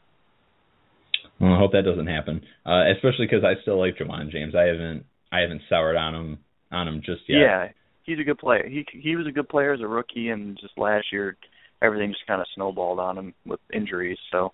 [1.39, 4.55] Well, I hope that doesn't happen, uh, especially because I still like Ja'Wuan James.
[4.55, 6.37] I haven't I haven't soured on him
[6.71, 7.39] on him just yet.
[7.39, 7.67] Yeah,
[8.03, 8.65] he's a good player.
[8.67, 11.35] He he was a good player as a rookie, and just last year
[11.81, 14.17] everything just kind of snowballed on him with injuries.
[14.31, 14.53] So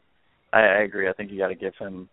[0.54, 1.10] I, I agree.
[1.10, 2.10] I think you got to give him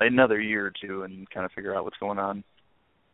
[0.00, 2.44] another year or two and kind of figure out what's going on.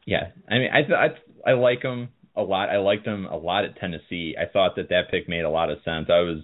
[0.07, 2.71] Yeah, I mean, I I I like him a lot.
[2.71, 4.35] I liked him a lot at Tennessee.
[4.39, 6.07] I thought that that pick made a lot of sense.
[6.09, 6.39] I was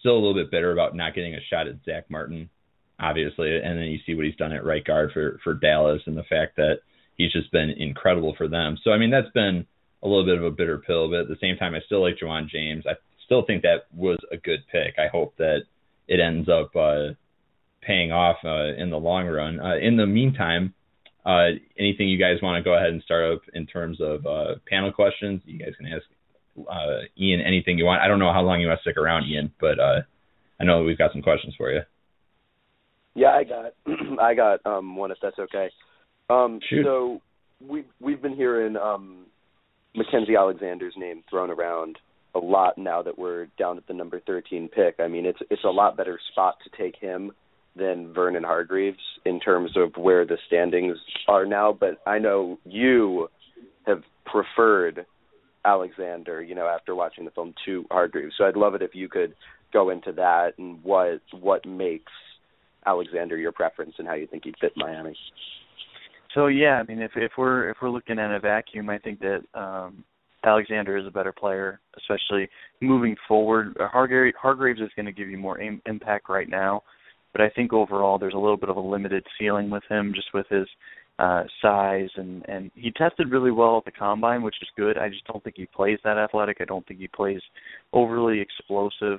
[0.00, 2.50] still a little bit bitter about not getting a shot at Zach Martin,
[2.98, 6.16] obviously, and then you see what he's done at right guard for for Dallas and
[6.16, 6.80] the fact that
[7.16, 8.76] he's just been incredible for them.
[8.84, 9.66] So I mean, that's been
[10.02, 12.16] a little bit of a bitter pill, but at the same time, I still like
[12.22, 12.84] Ja'Wuan James.
[12.86, 14.94] I still think that was a good pick.
[14.98, 15.60] I hope that
[16.08, 17.14] it ends up uh,
[17.82, 19.60] paying off uh, in the long run.
[19.60, 20.74] Uh, in the meantime,
[21.24, 24.54] uh, anything you guys want to go ahead and start up in terms of uh,
[24.68, 26.04] panel questions, you guys can ask
[26.68, 28.02] uh, Ian anything you want.
[28.02, 30.00] I don't know how long you want to stick around, Ian, but uh,
[30.60, 31.80] I know we've got some questions for you.
[33.14, 33.74] Yeah, I got
[34.20, 35.70] I got um, one if that's okay.
[36.28, 36.84] Um, Shoot.
[36.84, 37.20] So
[37.66, 39.26] we we've been hearing um,
[39.96, 41.98] Mackensie Alexander's name thrown around
[42.34, 44.96] a lot now that we're down at the number 13 pick.
[45.00, 47.32] I mean, it's it's a lot better spot to take him
[47.76, 50.96] than Vernon Hargreaves in terms of where the standings
[51.28, 53.28] are now, but I know you
[53.86, 55.06] have preferred
[55.64, 58.34] Alexander, you know, after watching the film to Hargreaves.
[58.38, 59.34] So I'd love it if you could
[59.72, 62.12] go into that and what what makes
[62.86, 65.16] Alexander your preference and how you think he'd fit Miami.
[66.34, 69.20] So yeah, I mean if if we're if we're looking at a vacuum, I think
[69.20, 70.04] that um
[70.44, 72.48] Alexander is a better player, especially
[72.80, 73.76] moving forward.
[73.78, 76.82] Hargreaves, is going to give you more Im- impact right now,
[77.32, 80.32] but I think overall there's a little bit of a limited ceiling with him, just
[80.34, 80.66] with his
[81.18, 84.96] uh, size and and he tested really well at the combine, which is good.
[84.96, 86.58] I just don't think he plays that athletic.
[86.60, 87.40] I don't think he plays
[87.92, 89.18] overly explosive.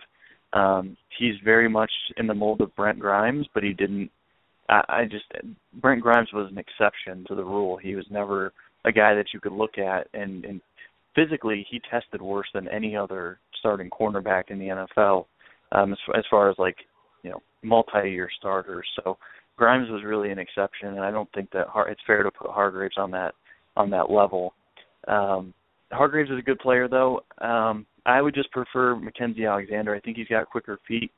[0.54, 4.10] Um, he's very much in the mold of Brent Grimes, but he didn't.
[4.68, 5.26] I, I just
[5.80, 7.78] Brent Grimes was an exception to the rule.
[7.78, 8.52] He was never
[8.86, 10.62] a guy that you could look at and and
[11.16, 15.26] physically he tested worse than any other starting cornerback in the NFL
[15.72, 16.78] um as, as far as like
[17.24, 18.88] you know multi-year starters.
[18.96, 19.18] So
[19.58, 22.52] Grimes was really an exception, and I don't think that Har- it's fair to put
[22.52, 23.34] Hargreaves on that
[23.78, 24.54] on that level.
[25.08, 25.54] Um,
[25.92, 27.22] Hargreaves is a good player, though.
[27.40, 29.96] Um, I would just prefer Mackensie Alexander.
[29.96, 31.12] I think he's got quicker feet.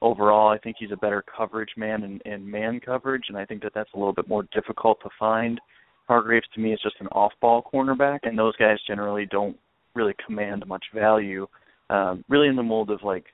[0.00, 3.62] Overall, I think he's a better coverage man in, in man coverage, and I think
[3.62, 5.60] that that's a little bit more difficult to find.
[6.06, 9.56] Hargreaves to me is just an off-ball cornerback, and those guys generally don't
[9.94, 11.46] really command much value.
[11.90, 13.24] Um, really in the mold of like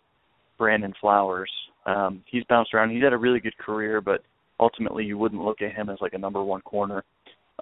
[0.59, 1.51] Brandon Flowers,
[1.87, 2.91] um, he's bounced around.
[2.91, 4.23] He's had a really good career, but
[4.61, 7.05] ultimately you wouldn't look at him as like a number one corner.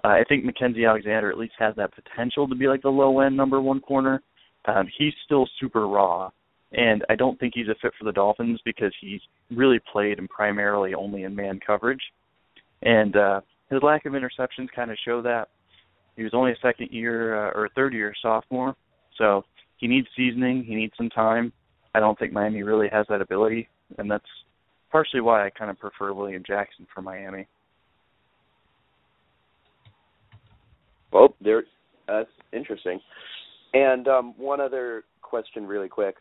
[0.03, 3.19] Uh, I think Mackensie Alexander at least has that potential to be like the low
[3.19, 4.21] end number one corner.
[4.65, 6.29] Um, he's still super raw,
[6.71, 9.21] and I don't think he's a fit for the Dolphins because he's
[9.51, 12.01] really played and primarily only in man coverage,
[12.81, 15.49] and uh, his lack of interceptions kind of show that.
[16.15, 18.75] He was only a second year uh, or third year sophomore,
[19.17, 19.43] so
[19.77, 20.63] he needs seasoning.
[20.63, 21.51] He needs some time.
[21.95, 23.67] I don't think Miami really has that ability
[23.97, 24.25] and that's
[24.91, 27.47] partially why I kind of prefer William Jackson for Miami.
[31.11, 31.63] Well, there,
[32.07, 32.99] that's interesting.
[33.73, 36.15] And um, one other question, really quick: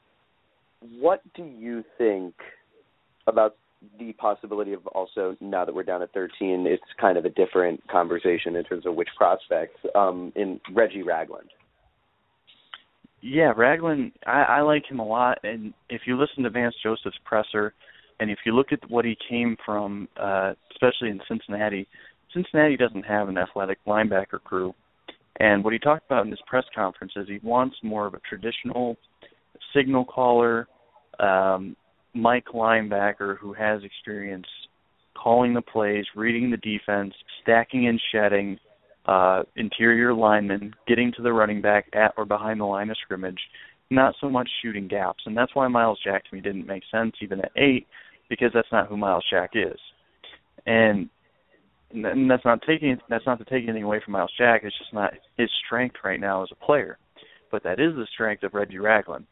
[0.99, 2.35] What do you think
[3.27, 3.57] about
[3.99, 7.87] the possibility of also now that we're down at 13, it's kind of a different
[7.89, 11.49] conversation in terms of which prospects um, in Reggie Ragland.
[13.23, 15.39] Yeah, Ragland, I, I like him a lot.
[15.45, 17.73] And if you listen to Vance Joseph's presser,
[18.21, 21.87] and if you look at what he came from, uh, especially in Cincinnati,
[22.35, 24.75] Cincinnati doesn't have an athletic linebacker crew.
[25.39, 28.21] And what he talked about in his press conference is he wants more of a
[28.29, 28.97] traditional
[29.75, 30.69] signal caller,
[31.21, 31.77] um,
[32.15, 34.47] Mike linebacker who has experience
[35.15, 38.59] calling the plays, reading the defense, stacking and shedding,
[39.07, 43.41] uh, interior linemen getting to the running back at or behind the line of scrimmage,
[43.91, 45.25] not so much shooting gaps.
[45.27, 47.87] And that's why Myles Jack to me didn't make sense even at eight,
[48.29, 49.79] because that's not who Myles Jack is.
[50.67, 51.09] And
[51.95, 54.63] and that's not taking that's not to take anything away from Myles Jack.
[54.65, 56.99] It's just not his strength right now as a player.
[57.51, 59.27] But that is the strength of Reggie Ragland.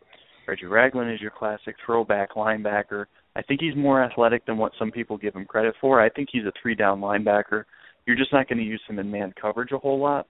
[0.47, 3.07] Reggie Ragland is your classic throwback linebacker.
[3.37, 6.01] I think he's more athletic than what some people give him credit for.
[6.01, 7.65] I think he's a three down linebacker.
[8.07, 10.27] You're just not going to use him in man coverage a whole lot.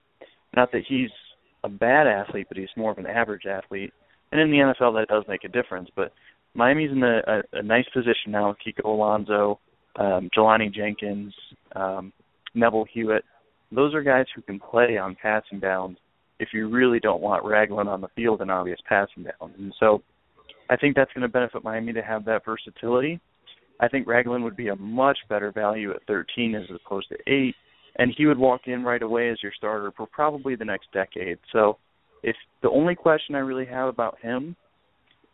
[0.55, 1.09] Not that he's
[1.63, 3.93] a bad athlete, but he's more of an average athlete.
[4.31, 5.89] And in the NFL, that does make a difference.
[5.95, 6.11] But
[6.53, 9.59] Miami's in a, a, a nice position now with Kiko Alonso,
[9.97, 11.33] um, Jelani Jenkins,
[11.75, 12.11] um,
[12.53, 13.23] Neville Hewitt.
[13.71, 15.97] Those are guys who can play on passing downs
[16.39, 19.53] if you really don't want Ragland on the field in obvious passing downs.
[19.57, 20.01] And so
[20.69, 23.19] I think that's going to benefit Miami to have that versatility.
[23.81, 27.55] I think Ragland would be a much better value at 13 as opposed to 8,
[27.97, 31.39] and he would walk in right away as your starter for probably the next decade.
[31.51, 31.77] So
[32.23, 34.55] if the only question I really have about him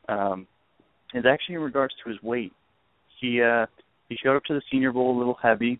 [0.09, 0.47] um,
[1.13, 2.53] is actually in regards to his weight.
[3.19, 3.65] He uh,
[4.09, 5.79] he showed up to the Senior Bowl a little heavy.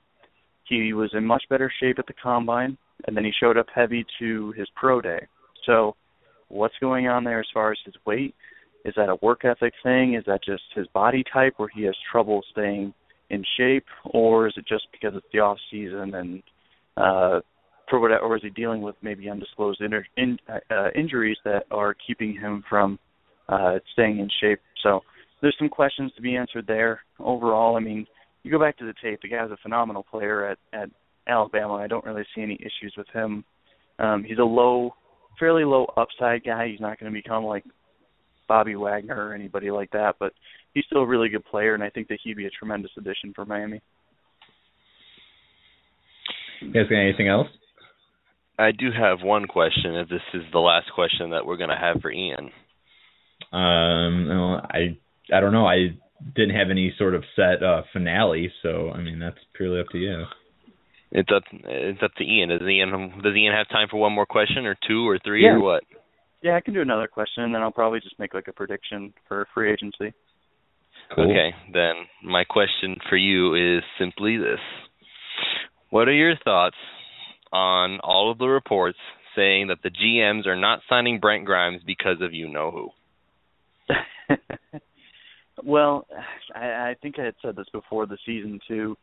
[0.68, 4.06] He was in much better shape at the combine, and then he showed up heavy
[4.20, 5.26] to his pro day.
[5.66, 5.96] So,
[6.50, 8.36] what's going on there as far as his weight?
[8.88, 10.16] Is that a work ethic thing?
[10.16, 12.94] Is that just his body type where he has trouble staying
[13.30, 16.44] in shape, or is it just because it's the off season and
[16.96, 17.42] uh,
[17.90, 21.96] for whatever, or is he dealing with maybe undisclosed inter, in, uh, injuries that are
[22.06, 22.98] keeping him from
[23.50, 24.62] uh, staying in shape?
[24.82, 25.02] So
[25.42, 27.02] there's some questions to be answered there.
[27.20, 28.08] Overall, I mean,
[28.44, 29.20] you go back to the tape.
[29.22, 30.90] The guy's a phenomenal player at at
[31.28, 31.74] Alabama.
[31.74, 33.44] I don't really see any issues with him.
[34.00, 34.92] Um, he's a low,
[35.38, 36.70] fairly low upside guy.
[36.70, 37.66] He's not going to become like
[38.48, 40.34] Bobby Wagner or anybody like that, but
[40.74, 43.34] he's still a really good player, and I think that he'd be a tremendous addition
[43.36, 43.82] for Miami.
[46.62, 47.48] You guys got anything else?
[48.60, 49.96] I do have one question.
[49.96, 52.50] If this is the last question that we're going to have for Ian.
[53.52, 54.98] Um, well, I
[55.32, 55.68] I don't know.
[55.68, 55.96] I
[56.36, 59.98] didn't have any sort of set uh, finale, so I mean that's purely up to
[59.98, 60.24] you.
[61.12, 62.50] It's up it's up to Ian.
[62.50, 65.52] Does Ian does Ian have time for one more question or two or three yeah.
[65.52, 65.84] or what?
[66.42, 69.14] Yeah, I can do another question, and then I'll probably just make like a prediction
[69.28, 70.14] for free agency.
[71.16, 71.26] Cool.
[71.32, 74.60] Okay, then my question for you is simply this:
[75.90, 76.76] What are your thoughts
[77.52, 78.98] on all of the reports
[79.36, 82.90] saying that the GMs are not signing Brent Grimes because of you know who?
[85.64, 86.08] well,
[86.54, 88.98] I, I think I had said this before the season too.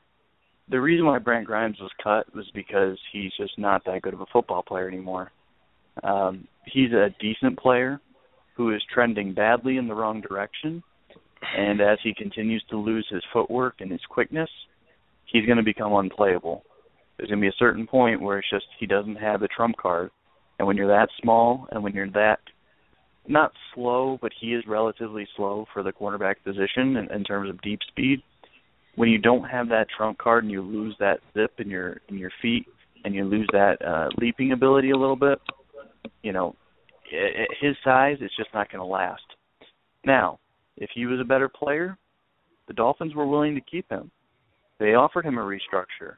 [0.68, 4.20] The reason why Brent Grimes was cut was because he's just not that good of
[4.20, 5.30] a football player anymore.
[6.02, 8.00] Um, he's a decent player
[8.56, 10.82] who is trending badly in the wrong direction,
[11.56, 14.50] and as he continues to lose his footwork and his quickness,
[15.26, 16.62] he's going to become unplayable.
[17.16, 19.76] There's going to be a certain point where it's just he doesn't have the trump
[19.76, 20.10] card,
[20.58, 22.40] and when you're that small and when you're that
[23.26, 27.60] not slow, but he is relatively slow for the cornerback position in, in terms of
[27.62, 28.22] deep speed.
[28.96, 32.18] When you don't have that trump card and you lose that zip in your in
[32.18, 32.66] your feet
[33.04, 35.40] and you lose that uh, leaping ability a little bit,
[36.22, 36.54] you know,
[37.60, 39.22] his size is just not going to last.
[40.04, 40.38] Now,
[40.76, 41.96] if he was a better player,
[42.66, 44.10] the Dolphins were willing to keep him.
[44.78, 46.16] They offered him a restructure.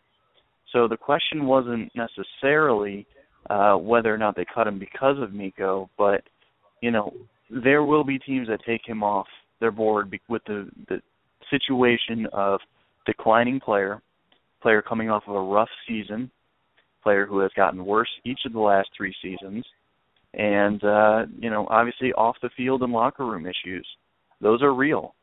[0.72, 3.06] So the question wasn't necessarily
[3.50, 6.22] uh, whether or not they cut him because of Miko, but
[6.80, 7.12] you know
[7.48, 9.26] there will be teams that take him off
[9.60, 11.00] their board with the the
[11.50, 12.60] situation of
[13.06, 14.02] declining player,
[14.60, 16.30] player coming off of a rough season,
[17.06, 19.64] player who has gotten worse each of the last three seasons,
[20.34, 23.86] and uh, you know obviously off the field and locker room issues.
[24.40, 25.14] Those are real,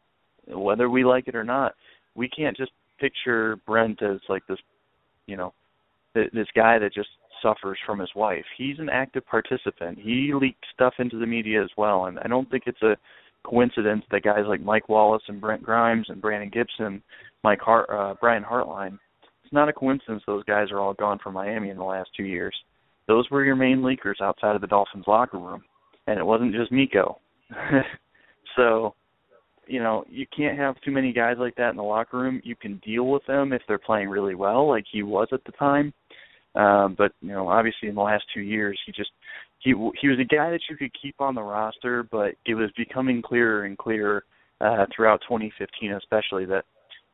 [0.48, 1.74] whether we like it or not.
[2.16, 2.72] We can't just
[3.02, 4.60] picture Brent as like this,
[5.28, 5.54] you know,
[6.16, 7.10] this guy that just
[7.42, 8.46] suffers from his wife.
[8.58, 10.00] He's an active participant.
[10.02, 12.96] He leaked stuff into the media as well, and I don't think it's a
[13.44, 17.04] coincidence that guys like Mike Wallace and Brent Grimes and Brandon Gibson,
[17.44, 18.98] Mike Hart, uh, Brian Hartline.
[19.54, 22.56] Not a coincidence those guys are all gone from Miami in the last two years.
[23.08, 25.64] Those were your main leakers outside of the Dolphins locker room,
[26.08, 27.20] and it wasn't just Miko.
[28.56, 28.96] so,
[29.68, 32.42] you know, you can't have too many guys like that in the locker room.
[32.44, 35.52] You can deal with them if they're playing really well, like he was at the
[35.54, 35.94] time
[36.56, 39.12] um, but you know, obviously in the last two years, he just
[39.60, 42.70] he he was a guy that you could keep on the roster, but it was
[42.78, 44.24] becoming clearer and clearer
[44.62, 46.66] uh, throughout 2015, especially that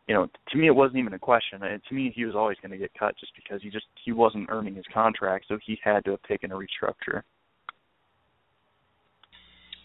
[0.09, 1.61] you know to me it wasn't even a question.
[1.61, 4.49] To me, he was always going to get cut just because he just he wasn't
[4.49, 7.21] earning his contract, so he had to have taken a restructure.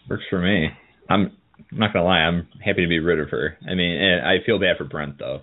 [0.09, 0.69] Works for me.
[1.09, 1.37] I'm
[1.71, 3.55] not gonna lie, I'm happy to be rid of her.
[3.69, 5.41] I mean, and I feel bad for Brent though.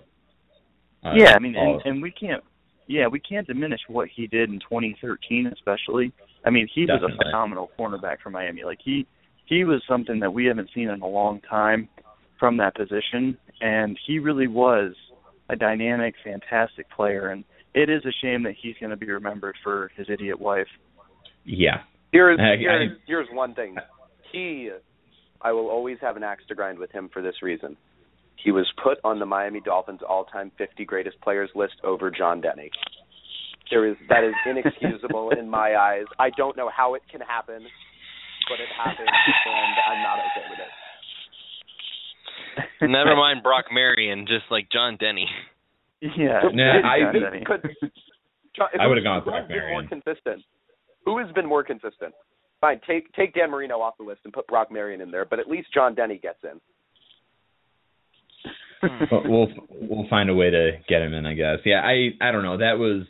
[1.03, 2.43] Uh, yeah, I mean, and, and we can't
[2.87, 6.11] yeah, we can't diminish what he did in 2013, especially.
[6.45, 7.07] I mean, he Definitely.
[7.07, 8.65] was a phenomenal cornerback for Miami.
[8.65, 9.07] Like he
[9.45, 11.87] he was something that we haven't seen in a long time
[12.43, 14.93] from that position, and he really was
[15.49, 17.29] a dynamic, fantastic player.
[17.29, 20.67] And it is a shame that he's going to be remembered for his idiot wife.
[21.45, 21.77] Yeah.
[22.11, 23.77] Here's here's, here's one thing.
[24.33, 24.69] He,
[25.41, 27.77] I will always have an axe to grind with him for this reason.
[28.35, 32.71] He was put on the Miami Dolphins all-time 50 greatest players list over John Denny.
[33.69, 36.07] There is that is inexcusable in my eyes.
[36.19, 37.63] I don't know how it can happen,
[38.49, 40.82] but it happened, and I'm not okay with it.
[42.81, 45.25] Never mind Brock Marion, just like John Denney.
[46.01, 47.11] Yeah, Nah, I-
[47.45, 47.71] Could,
[48.79, 49.87] I would've gone who Brock has more Marion.
[49.87, 50.43] consistent?
[51.05, 52.13] Who has been more consistent?
[52.61, 55.39] Fine, take take Dan Marino off the list and put Brock Marion in there, but
[55.39, 56.59] at least John Denney gets in.
[58.81, 59.05] Hmm.
[59.29, 61.59] We'll we'll find a way to get him in, I guess.
[61.65, 62.57] Yeah, I I don't know.
[62.57, 63.05] That was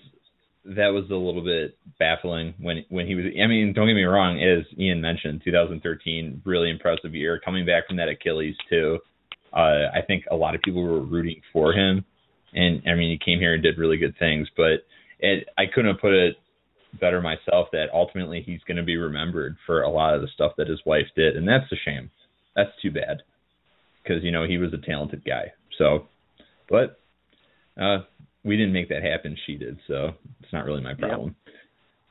[0.66, 3.26] that was a little bit baffling when when he was.
[3.26, 4.42] I mean, don't get me wrong.
[4.42, 7.40] As Ian mentioned, 2013, really impressive year.
[7.44, 9.00] Coming back from that Achilles too.
[9.54, 12.06] Uh, I think a lot of people were rooting for him,
[12.54, 14.48] and I mean, he came here and did really good things.
[14.56, 14.86] But
[15.20, 16.36] it, I couldn't have put it
[17.00, 20.54] better myself that ultimately he's going to be remembered for a lot of the stuff
[20.58, 22.10] that his wife did, and that's a shame.
[22.56, 23.24] That's too bad
[24.04, 25.54] because you know he was a talented guy.
[25.78, 26.08] So,
[26.70, 27.00] but
[27.82, 28.00] uh,
[28.44, 29.38] we didn't make that happen.
[29.46, 31.36] She did, so it's not really my problem.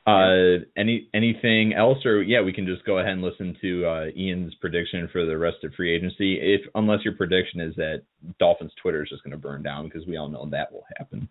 [0.05, 4.05] Uh, any anything else, or yeah, we can just go ahead and listen to uh,
[4.17, 6.39] Ian's prediction for the rest of free agency.
[6.41, 8.01] If unless your prediction is that
[8.37, 11.29] Dolphins Twitter is just going to burn down, because we all know that will happen.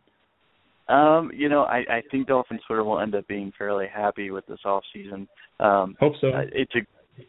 [0.89, 4.47] Um, you know, I, I think Dolphins Twitter will end up being fairly happy with
[4.47, 5.29] this off season.
[5.61, 6.29] Um, Hope so.
[6.29, 6.81] uh, it's a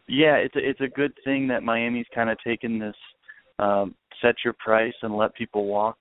[0.08, 2.96] yeah, it's a, it's a good thing that Miami's kind of taken this
[3.58, 5.98] um, set your price and let people walk.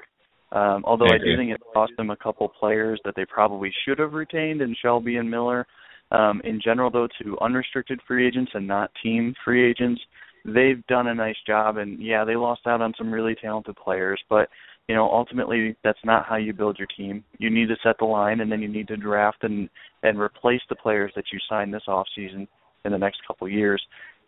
[0.54, 3.74] Um, although I I, do think it cost them a couple players that they probably
[3.86, 5.66] should have retained in Shelby and Miller.
[6.12, 10.00] Um, in general, though, to unrestricted free agents and not team free agents,
[10.46, 11.78] they've done a nice job.
[11.78, 14.48] And yeah, they lost out on some really talented players, but
[14.88, 17.24] you know, ultimately that's not how you build your team.
[17.40, 19.70] You need to set the line and then you need to draft and
[20.04, 22.48] and replace the players that you sign this off season
[22.86, 23.82] in the next couple years.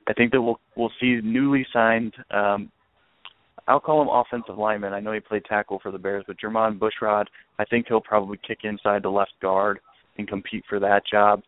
[0.07, 2.71] I think that we'll we'll see newly signed um
[3.67, 4.93] I'll call him offensive lineman.
[4.93, 7.25] I know he played tackle for the Bears, but Jermon Bushrod,
[7.57, 9.79] I think he'll probably kick inside the left guard
[10.17, 11.41] and compete for that job,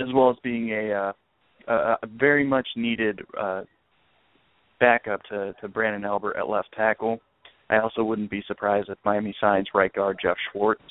[0.00, 1.12] as well as being a uh,
[1.68, 3.62] a, a very much needed uh,
[4.80, 7.20] backup to to Branden Albert at left tackle.
[7.68, 10.82] I also wouldn't be surprised if Miami signs right guard Geoff Schwartz.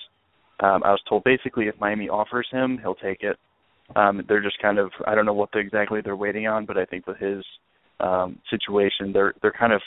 [0.60, 3.38] Um, I was told basically if Miami offers him, he'll take it.
[3.96, 6.86] Um, they're just kind of I don't know what exactly they're waiting on, but I
[6.86, 7.44] think with his
[8.00, 9.82] um, situation, they're they're kind of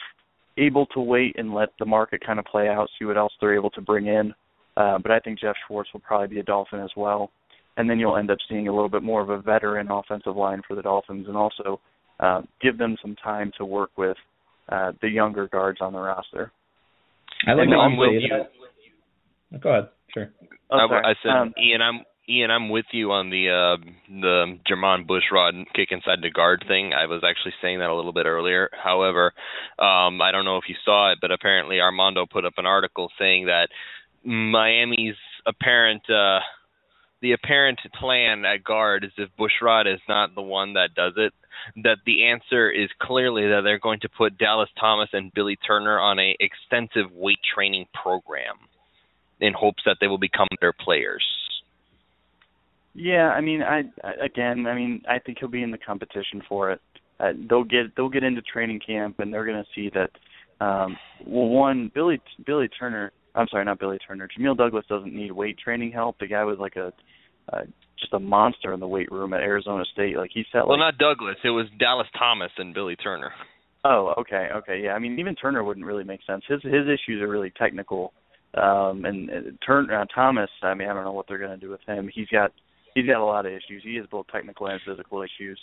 [0.58, 3.54] able to wait and let the market kind of play out, see what else they're
[3.54, 4.34] able to bring in.
[4.76, 7.30] Uh, but I think Geoff Schwartz will probably be a Dolphin as well,
[7.76, 10.62] and then you'll end up seeing a little bit more of a veteran offensive line
[10.66, 11.80] for the Dolphins, and also
[12.20, 14.16] uh, give them some time to work with
[14.68, 16.52] uh, the younger guards on the roster.
[17.46, 19.58] I like And how I'm you with you.
[19.60, 19.88] Go ahead.
[20.12, 20.30] Sure.
[20.70, 21.04] Oh, I, sorry.
[21.04, 25.64] I said, Um, Ian, I'm Ian, I'm with you on the uh the Jermon Bushrod
[25.74, 26.92] kick inside the guard thing.
[26.92, 28.68] I was actually saying that a little bit earlier.
[28.72, 29.32] However,
[29.78, 33.10] um I don't know if you saw it, but apparently Armando put up an article
[33.18, 33.68] saying that
[34.24, 35.16] Miami's
[35.46, 36.40] apparent uh
[37.22, 41.32] the apparent plan at guard is if Bushrod is not the one that does it,
[41.82, 45.98] that the answer is clearly that they're going to put Dallas Thomas and Billy Turner
[45.98, 48.54] on a extensive weight training program
[49.40, 51.24] in hopes that they will become their players.
[52.98, 56.42] Yeah, I mean, I I- again, I mean, I think he'll be in the competition
[56.48, 56.80] for it.
[57.20, 60.10] Uh, they'll get they'll get into training camp and they're going to see that.
[60.64, 64.28] Um, well, one Billy Billy Turner, I'm sorry, not Billy Turner.
[64.28, 66.18] Jamil Douglas doesn't need weight training help.
[66.18, 66.92] The guy was like a
[67.52, 67.62] uh,
[68.00, 70.16] just a monster in the weight room at Arizona State.
[70.16, 71.36] Like he set Well, not Douglas.
[71.44, 73.30] It was Dallas Thomas and Billy Turner.
[73.84, 74.90] Oh, okay, okay, yeah.
[74.90, 76.42] I mean, even Turner wouldn't really make sense.
[76.48, 78.12] His his issues are really technical.
[78.54, 79.34] Um, and uh,
[79.64, 82.10] Turn uh, Thomas, I mean, I don't know what they're going to do with him.
[82.12, 82.50] He's got
[82.94, 83.82] he's got a lot of issues.
[83.82, 85.60] He has both technical and physical issues.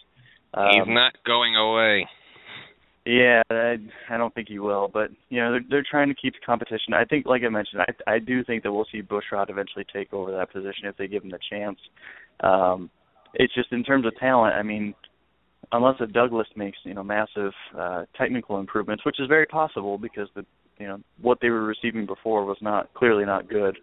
[0.53, 2.07] Um, He's not going away.
[3.05, 3.75] Yeah, I,
[4.09, 6.93] I don't think he will, but you know they're they're trying to keep the competition.
[6.95, 10.11] I think, like I mentioned, I I do think that we'll see Bushrod eventually take
[10.11, 11.77] over that position if they give him the chance.
[12.39, 12.89] Um,
[13.35, 14.55] it's just in terms of talent.
[14.55, 14.95] I mean,
[15.71, 20.27] unless a Douglas makes you know massive uh, technical improvements, which is very possible because
[20.35, 20.43] the
[20.79, 23.77] you know what they were receiving before was not clearly not good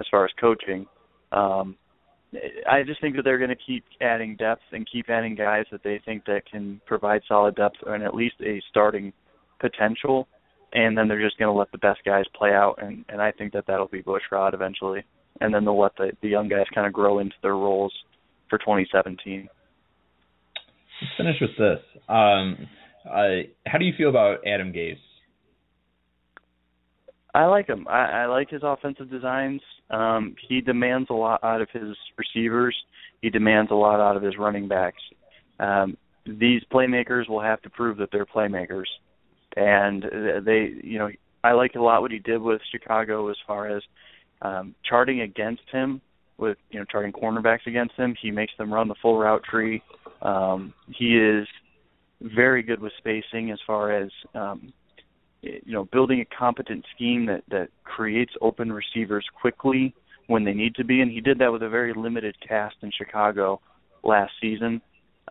[0.00, 0.86] as far as coaching.
[1.30, 1.76] Um,
[2.70, 5.82] I just think that they're going to keep adding depth and keep adding guys that
[5.82, 9.12] they think that can provide solid depth and at least a starting
[9.60, 10.28] potential,
[10.72, 13.30] and then they're just going to let the best guys play out, and and I
[13.32, 15.04] think that that'll be Bushrod eventually.
[15.40, 17.92] and then they'll let the the young guys kind of grow into their roles
[18.48, 19.48] for 2017.
[21.00, 21.80] Let's finish with this.
[22.08, 22.68] Um,
[23.04, 24.96] uh, how do you feel about Adam Gase?
[27.34, 27.86] I like him.
[27.88, 29.60] I, I like his offensive designs.
[29.90, 32.76] Um, he demands a lot out of his receivers.
[33.20, 35.02] He demands a lot out of his running backs.
[35.60, 38.86] Um, these playmakers will have to prove that they're playmakers,
[39.56, 40.02] and
[40.44, 41.10] they, you know,
[41.42, 43.82] I like a lot what he did with Chicago as far as
[44.40, 46.00] um, charting against him
[46.38, 48.14] with you know charting cornerbacks against him.
[48.20, 49.82] He makes them run the full route tree.
[50.22, 51.46] Um, he is
[52.20, 54.72] very good with spacing as far as um,
[55.44, 59.94] you know building a competent scheme that that creates open receivers quickly
[60.26, 62.90] when they need to be, and he did that with a very limited cast in
[62.96, 63.60] Chicago
[64.02, 64.80] last season.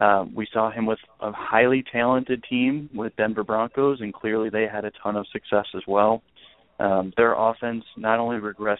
[0.01, 4.68] Um, we saw him with a highly talented team with Denver Broncos, and clearly they
[4.72, 6.24] had a ton of success as well.
[6.80, 8.78] Um, their offense not only regressed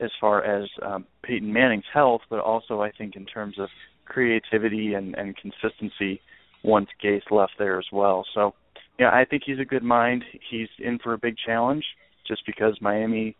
[0.00, 3.68] as far as um, Peyton Manning's health, but also I think in terms of
[4.04, 6.20] creativity and, and consistency
[6.62, 8.24] once Gase left there as well.
[8.34, 8.54] So,
[8.98, 10.24] yeah, I think he's a good mind.
[10.50, 11.84] He's in for a big challenge
[12.26, 13.36] just because Miami,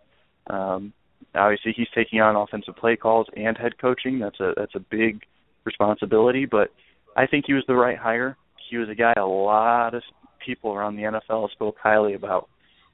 [0.48, 0.92] um,
[1.34, 4.18] obviously, he's taking on offensive play calls and head coaching.
[4.18, 5.22] That's a that's a big
[5.64, 6.68] responsibility, but
[7.16, 8.36] I think he was the right hire.
[8.70, 10.02] He was a guy a lot of
[10.44, 12.48] people around the NFL spoke highly about,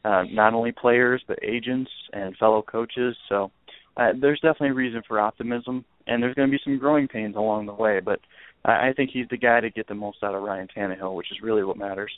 [0.04, 3.16] uh, not only players but agents and fellow coaches.
[3.28, 3.50] So
[3.96, 7.66] uh, there's definitely reason for optimism, and there's going to be some growing pains along
[7.66, 8.00] the way.
[8.00, 8.20] But
[8.64, 11.30] I, I think he's the guy to get the most out of Ryan Tannehill, which
[11.30, 12.12] is really what matters.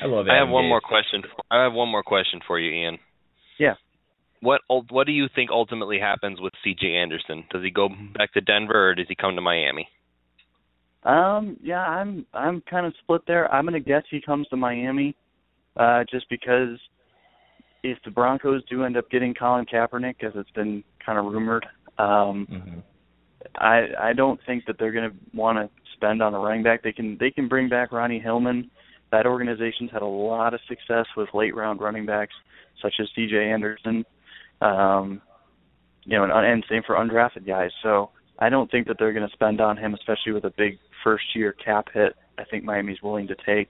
[0.00, 0.26] I love.
[0.28, 0.68] I have one Gase.
[0.68, 1.22] more question.
[1.50, 2.98] I have one more question for you, Ian.
[3.58, 3.74] Yeah.
[4.40, 6.86] What what do you think ultimately happens with C.J.
[6.86, 7.44] Anderson?
[7.50, 9.88] Does he go back to Denver or does he come to Miami?
[11.04, 13.52] Um, yeah, I'm I'm kind of split there.
[13.52, 15.16] I'm gonna guess he comes to Miami,
[15.76, 16.78] uh, just because
[17.82, 21.66] if the Broncos do end up getting Colin Kaepernick, as it's been kind of rumored,
[21.98, 22.78] um, mm-hmm.
[23.56, 26.82] I I don't think that they're gonna want to spend on a running back.
[26.82, 28.70] They can they can bring back Ronnie Hillman.
[29.12, 32.34] That organization's had a lot of success with late round running backs
[32.82, 33.36] such as C.J.
[33.36, 34.04] Anderson,
[34.60, 35.22] um,
[36.04, 37.70] you know, and, and same for undrafted guys.
[37.82, 40.78] So I don't think that they're going to spend on him, especially with a big
[41.04, 42.14] first year cap hit.
[42.38, 43.68] I think Miami's willing to take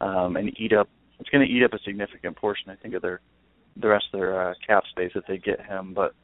[0.00, 0.88] um, and eat up.
[1.20, 3.20] It's going to eat up a significant portion, I think, of their
[3.80, 5.94] the rest of their uh, cap space if they get him.
[5.94, 6.14] But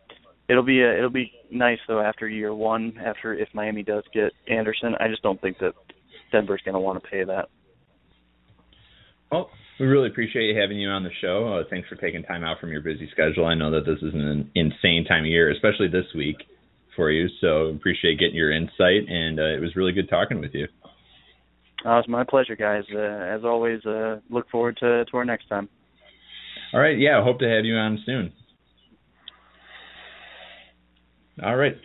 [0.48, 2.98] it'll be a, it'll be nice though after year one.
[3.04, 5.74] After if Miami does get Anderson, I just don't think that
[6.32, 7.48] Denver's going to want to pay that.
[9.30, 9.50] Well,
[9.80, 11.60] we really appreciate having you on the show.
[11.60, 13.46] Uh, thanks for taking time out from your busy schedule.
[13.46, 16.36] I know that this is an insane time of year, especially this week
[16.94, 17.28] for you.
[17.40, 20.68] So appreciate getting your insight, and uh, it was really good talking with you.
[21.84, 22.84] Uh, it's my pleasure, guys.
[22.94, 25.68] Uh, as always, uh, look forward to, to our next time.
[26.72, 26.98] All right.
[26.98, 28.32] Yeah, hope to have you on soon.
[31.42, 31.76] All right.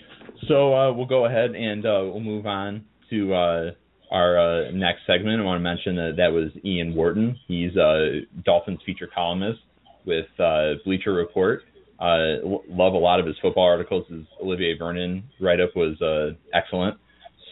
[0.47, 3.71] So uh, we'll go ahead and uh, we'll move on to uh,
[4.11, 5.39] our uh, next segment.
[5.39, 7.37] I want to mention that that was Ian Wharton.
[7.47, 9.59] He's a Dolphins feature columnist
[10.05, 11.61] with uh, Bleacher Report.
[11.99, 12.39] Uh,
[12.69, 14.05] love a lot of his football articles.
[14.09, 16.97] His Olivier Vernon write up was uh, excellent.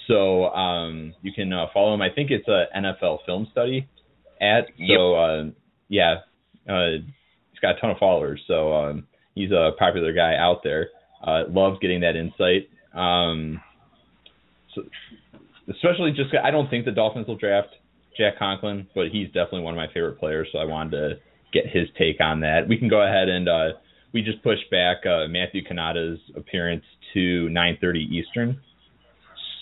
[0.07, 2.01] So um, you can uh, follow him.
[2.01, 3.87] I think it's a NFL film study
[4.41, 4.67] at.
[4.95, 5.43] So uh,
[5.89, 6.15] yeah,
[6.67, 7.03] uh,
[7.51, 8.41] he's got a ton of followers.
[8.47, 10.89] So um, he's a popular guy out there.
[11.21, 12.69] Uh, love getting that insight.
[12.97, 13.61] Um,
[14.73, 14.83] so
[15.69, 17.69] especially just I don't think the Dolphins will draft
[18.17, 20.47] Jack Conklin, but he's definitely one of my favorite players.
[20.51, 21.09] So I wanted to
[21.53, 22.67] get his take on that.
[22.67, 23.67] We can go ahead and uh,
[24.13, 26.83] we just pushed back uh, Matthew Canada's appearance
[27.13, 28.59] to 9:30 Eastern.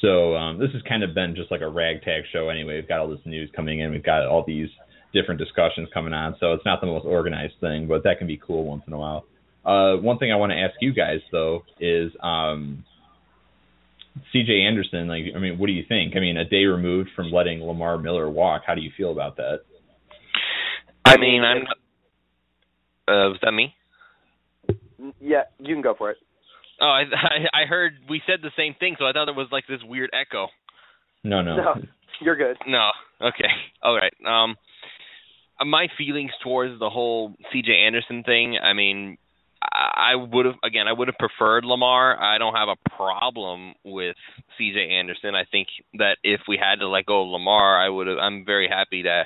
[0.01, 2.75] So um, this has kind of been just like a ragtag show anyway.
[2.75, 3.91] We've got all this news coming in.
[3.91, 4.69] We've got all these
[5.13, 6.35] different discussions coming on.
[6.39, 8.97] So it's not the most organized thing, but that can be cool once in a
[8.99, 9.25] while.
[9.65, 12.83] Uh, one thing I want to ask you guys though is um,
[14.31, 14.61] C.J.
[14.61, 15.07] Anderson.
[15.07, 16.15] Like, I mean, what do you think?
[16.15, 19.37] I mean, a day removed from letting Lamar Miller walk, how do you feel about
[19.37, 19.61] that?
[21.05, 21.63] I mean, I'm.
[23.07, 23.73] Uh, was that me?
[25.19, 26.17] Yeah, you can go for it.
[26.81, 29.65] Oh, I I heard we said the same thing, so I thought it was like
[29.67, 30.47] this weird echo.
[31.23, 31.55] No, no.
[31.57, 31.73] No,
[32.21, 32.57] you're good.
[32.67, 32.89] No.
[33.21, 33.49] Okay.
[33.83, 34.13] All right.
[34.25, 34.55] Um,
[35.63, 37.71] my feelings towards the whole C.J.
[37.71, 38.57] Anderson thing.
[38.61, 39.17] I mean,
[39.71, 40.87] I would have again.
[40.87, 42.21] I would have preferred Lamar.
[42.21, 44.15] I don't have a problem with
[44.57, 44.79] C.J.
[44.79, 45.35] Anderson.
[45.35, 48.17] I think that if we had to let go of Lamar, I would have.
[48.17, 49.25] I'm very happy to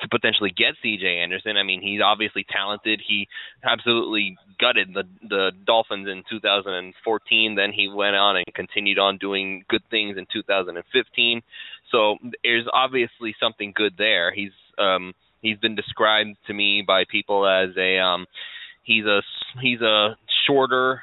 [0.00, 1.06] to potentially get C.J.
[1.06, 1.56] Anderson.
[1.56, 3.00] I mean, he's obviously talented.
[3.06, 3.28] He
[3.62, 7.54] absolutely gutted the the Dolphins in 2014.
[7.54, 11.42] Then he went on and continued on doing good things in 2015.
[11.90, 14.32] So there's obviously something good there.
[14.34, 18.26] He's um he's been described to me by people as a um
[18.84, 19.20] he's a
[19.60, 20.16] he's a
[20.46, 21.00] shorter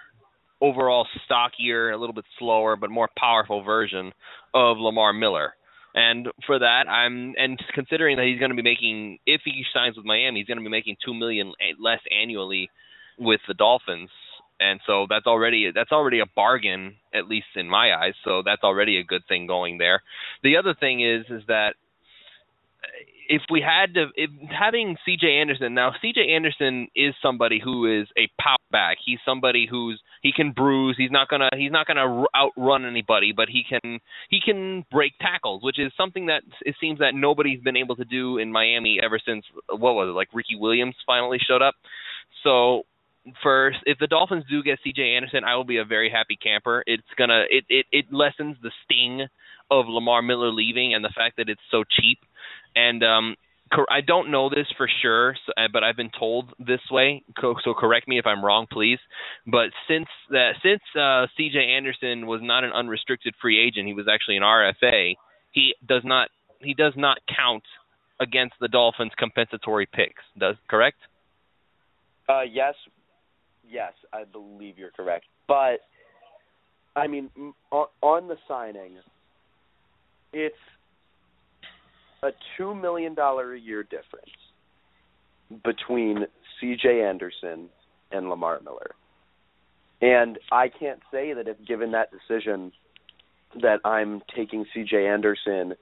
[0.62, 4.14] overall stockier, a little bit slower, but more powerful version
[4.54, 5.54] of Lamar Miller.
[5.94, 9.98] And for that, I'm and considering that he's going to be making, if he signs
[9.98, 12.70] with Miami, he's going to be making two million less annually
[13.20, 14.10] with the Dolphins,
[14.60, 18.14] and so that's already that's already a bargain, at least in my eyes.
[18.24, 20.02] So that's already a good thing going there.
[20.44, 21.76] The other thing is is that
[23.32, 28.08] if we had to if having CJ Anderson now CJ Anderson is somebody who is
[28.18, 28.98] a power back.
[29.04, 30.96] He's somebody who's he can bruise.
[30.98, 34.00] He's not gonna he's not gonna outrun anybody, but he can
[34.30, 38.06] he can break tackles, which is something that it seems that nobody's been able to
[38.06, 41.76] do in Miami ever since what was it like Ricky Williams finally showed up.
[42.44, 42.84] So
[43.42, 46.84] first if the Dolphins do get CJ Anderson, I will be a very happy camper.
[46.86, 49.28] It's gonna it it, it lessens the sting
[49.72, 52.20] of Lamar Miller leaving and the fact that it's so cheap
[52.76, 53.36] and um,
[53.90, 57.24] I don't know this for sure, uh, but I've been told this way.
[57.42, 59.00] So correct me if I'm wrong, please.
[59.48, 61.58] But since that, since uh, C.J.
[61.58, 65.16] Anderson was not an unrestricted free agent, he was actually an RFA.
[65.52, 66.30] He does not
[66.60, 67.64] he does not count
[68.20, 70.22] against the Dolphins' compensatory picks.
[70.38, 70.98] Does correct?
[72.30, 72.76] Uh, yes,
[73.68, 75.26] yes, I believe you're correct.
[75.48, 75.80] But
[76.96, 77.30] I mean,
[77.72, 78.98] on the signing,
[80.34, 80.56] it's
[82.24, 84.32] a two million dollar a year difference
[85.64, 86.26] between
[86.60, 87.04] C.J.
[87.04, 87.70] Anderson
[88.12, 88.92] and Lamar Miller,
[90.02, 92.72] and I can't say that if given that decision
[93.62, 95.08] that I'm taking C.J.
[95.08, 95.74] Anderson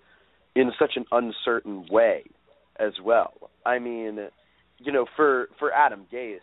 [0.56, 2.24] in such an uncertain way
[2.80, 3.52] as well.
[3.66, 4.20] I mean,
[4.80, 6.40] you know, for for Adam Gase,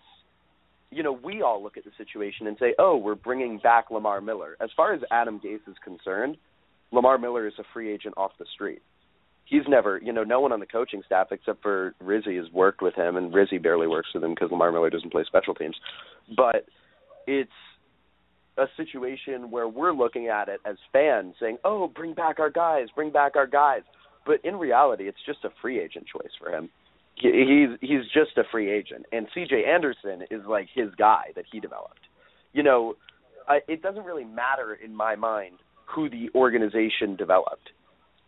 [0.91, 4.21] you know, we all look at the situation and say, "Oh, we're bringing back Lamar
[4.21, 6.37] Miller." As far as Adam Gase is concerned,
[6.93, 8.83] Lamar Miller is a free agent off the street
[9.47, 12.83] he's never, you know, no one on the coaching staff except for Rizzi has worked
[12.83, 15.77] with him, and Rizzi barely works with him because Lamar Miller doesn't play special teams.
[16.37, 16.67] But
[17.27, 17.51] it's
[18.59, 22.89] a situation where we're looking at it as fans, saying, "Oh, bring back our guys,
[22.95, 23.83] bring back our guys."
[24.27, 26.69] But in reality, it's just a free agent choice for him.
[27.15, 29.65] He, he's he's just a free agent, and C.J.
[29.65, 32.01] Anderson is like his guy that he developed.
[32.53, 32.95] You know,
[33.49, 37.71] I, it doesn't really matter in my mind who the organization developed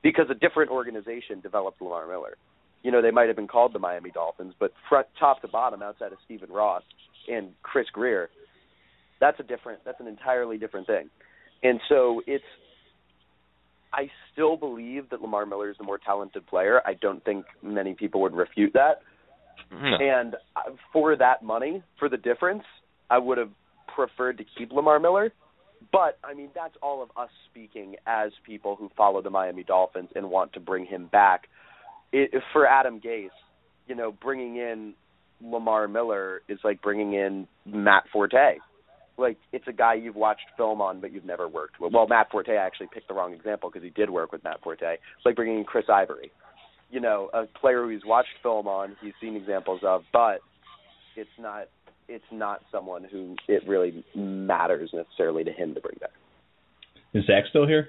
[0.03, 2.37] because a different organization developed Lamar Miller.
[2.83, 5.83] You know, they might have been called the Miami Dolphins, but front top to bottom,
[5.83, 6.83] outside of Stephen Ross
[7.27, 8.31] and Chris Grier,
[9.21, 11.11] that's a different, that's an entirely different thing.
[11.63, 12.45] And so it's,
[13.93, 16.81] I still believe that Lamar Miller is the more talented player.
[16.87, 19.01] I don't think many people would refute that.
[19.73, 19.97] No.
[20.01, 22.63] And uh, for that money, for the difference,
[23.11, 23.51] I would have
[23.93, 25.33] preferred to keep Lamar Miller
[25.93, 30.11] but I mean, that's all of us speaking as people who follow the Miami Dolphins
[30.15, 31.49] and want to bring him back.
[32.13, 33.29] It, for Adam Gase,
[33.87, 34.95] you know, bringing in
[35.43, 38.59] Lamar Miller is like bringing in Matt Forte.
[39.17, 41.93] Like it's a guy you've watched film on, but you've never worked with.
[41.93, 44.61] Well, Matt Forte I actually picked the wrong example because he did work with Matt
[44.63, 44.83] Forte.
[44.83, 46.31] It's like bringing in Chris Ivory.
[46.91, 50.41] You know, a player who he's watched film on, he's seen examples of, but
[51.17, 51.69] it's not
[52.09, 56.11] it's not someone who it really matters necessarily to him to bring back.
[57.15, 57.89] Is Zach still here?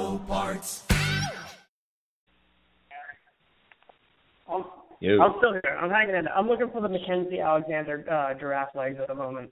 [5.01, 5.19] Yo.
[5.19, 5.77] I'm still here.
[5.81, 6.27] I'm hanging in.
[6.27, 9.51] I'm looking for the Mackensie Alexander uh, giraffe legs at the moment.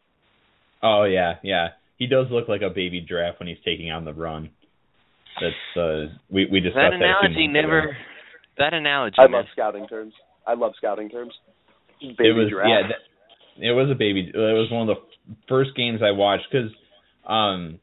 [0.84, 1.70] Oh yeah, yeah.
[1.98, 4.52] He does look like a baby giraffe when he's taking on the run.
[5.42, 7.80] That's uh, we we discussed that analogy that never.
[7.80, 7.92] Ago.
[8.60, 9.16] That analogy.
[9.18, 9.32] I man.
[9.32, 10.14] love scouting terms.
[10.46, 11.34] I love scouting terms.
[12.00, 12.68] Baby it was giraffe.
[12.70, 12.88] yeah.
[12.88, 14.32] That, it was a baby.
[14.32, 16.70] It was one of the first games I watched because
[17.28, 17.80] um,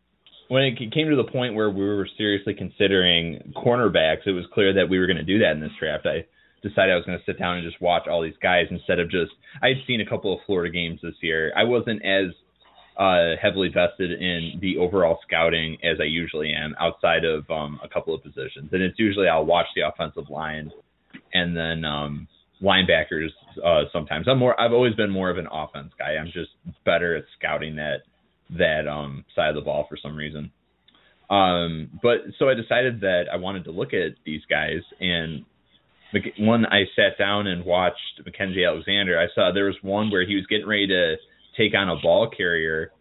[0.48, 4.72] when it came to the point where we were seriously considering cornerbacks, it was clear
[4.74, 6.06] that we were going to do that in this draft.
[6.06, 6.26] I
[6.66, 9.10] decided I was going to sit down and just watch all these guys instead of
[9.10, 9.32] just.
[9.62, 11.52] I had seen a couple of Florida games this year.
[11.56, 12.34] I wasn't as
[12.96, 17.88] uh, heavily vested in the overall scouting as I usually am outside of um, a
[17.88, 20.70] couple of positions, and it's usually I'll watch the offensive line
[21.32, 22.28] and then um,
[22.62, 23.28] linebackers
[23.64, 24.26] uh, sometimes.
[24.28, 24.58] I'm more.
[24.60, 26.16] I've always been more of an offense guy.
[26.16, 26.50] I'm just
[26.84, 27.98] better at scouting that
[28.58, 30.50] that um, side of the ball for some reason.
[31.28, 35.44] Um, but so I decided that I wanted to look at these guys and
[36.38, 40.34] when I sat down and watched Mackensie Alexander, I saw there was one where he
[40.34, 41.16] was getting ready to
[41.56, 42.92] take on a ball carrier,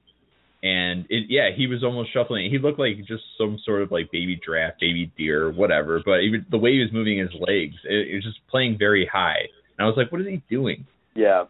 [0.64, 2.49] and it, yeah, he was almost shuffling.
[2.49, 6.02] He looked like just some sort of like baby draft, baby deer, whatever.
[6.03, 9.06] But even the way he was moving his legs, it, it was just playing very
[9.11, 9.48] high.
[9.77, 10.86] And I was like, what is he doing?
[11.14, 11.45] Yeah.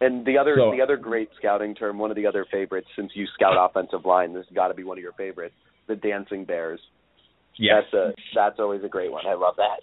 [0.00, 3.10] And the other So- the other great scouting term, one of the other favorites, since
[3.14, 5.54] you scout offensive line, this has got to be one of your favorites,
[5.86, 6.80] the dancing bears.
[7.58, 7.84] Yes.
[7.92, 9.26] That's a that's always a great one.
[9.26, 9.80] I love that.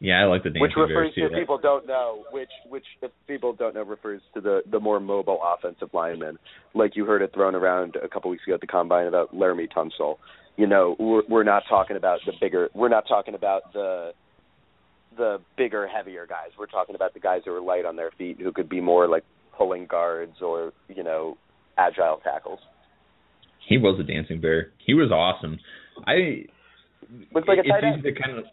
[0.00, 3.52] Yeah, I like the dancing which refers to people don't know, which which if people
[3.52, 6.38] don't know refers to the the more mobile offensive linemen,
[6.72, 9.68] like you heard it thrown around a couple weeks ago at the combine about Laremy
[9.72, 10.18] Tunsil.
[10.56, 12.68] You know, we're, we're not talking about the bigger.
[12.74, 14.12] We're not talking about the
[15.16, 16.50] the bigger, heavier guys.
[16.56, 19.08] We're talking about the guys who are light on their feet, who could be more
[19.08, 19.24] like
[19.56, 21.36] pulling guards or you know,
[21.76, 22.60] agile tackles.
[23.68, 24.70] He was a dancing bear.
[24.86, 25.58] He was awesome.
[26.06, 26.46] I
[27.34, 28.04] Looks like a tight end.
[28.22, 28.44] kind of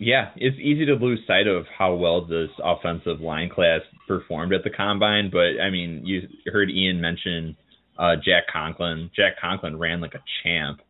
[0.00, 4.64] yeah, it's easy to lose sight of how well this offensive line class performed at
[4.64, 5.28] the combine.
[5.30, 7.54] But I mean, you heard Ian mention
[7.98, 9.10] uh, Jack Conklin.
[9.14, 10.80] Jack Conklin ran like a champ,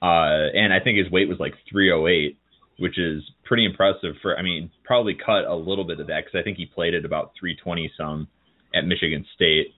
[0.00, 2.38] uh, and I think his weight was like 308,
[2.78, 4.38] which is pretty impressive for.
[4.38, 7.04] I mean, probably cut a little bit of that because I think he played at
[7.04, 8.28] about 320 some
[8.72, 9.74] at Michigan State.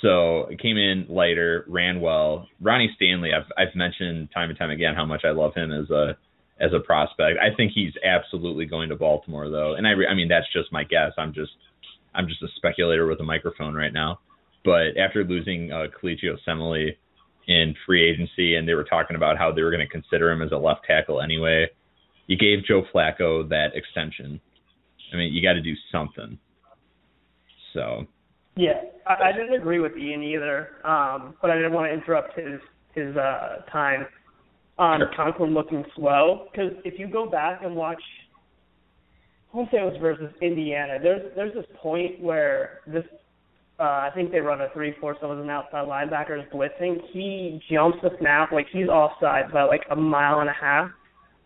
[0.00, 2.48] So it came in lighter, ran well.
[2.60, 5.88] Ronnie Stanley, I've I've mentioned time and time again how much I love him as
[5.90, 6.16] a
[6.62, 7.38] as a prospect.
[7.40, 10.84] I think he's absolutely going to Baltimore though, and I I mean that's just my
[10.84, 11.12] guess.
[11.18, 11.52] I'm just
[12.14, 14.20] I'm just a speculator with a microphone right now.
[14.64, 16.96] But after losing uh, Kelechi Osemele
[17.48, 20.40] in free agency, and they were talking about how they were going to consider him
[20.40, 21.66] as a left tackle anyway,
[22.28, 24.40] you gave Joe Flacco that extension.
[25.12, 26.38] I mean, you got to do something.
[27.74, 28.06] So
[28.56, 32.38] Yeah, I, I didn't agree with Ian either, um, but I didn't want to interrupt
[32.38, 32.60] his
[32.94, 34.06] his uh, time
[34.78, 35.10] on Sure.
[35.16, 36.48] Conklin looking slow.
[36.50, 38.02] Because if you go back and watch,
[39.52, 40.98] I won't say it was versus Indiana.
[41.02, 43.04] There's there's this point where this,
[43.78, 46.50] uh, I think they run a three four, so it was an outside linebacker is
[46.52, 47.00] blitzing.
[47.12, 50.90] He jumps the snap like he's offside by like a mile and a half.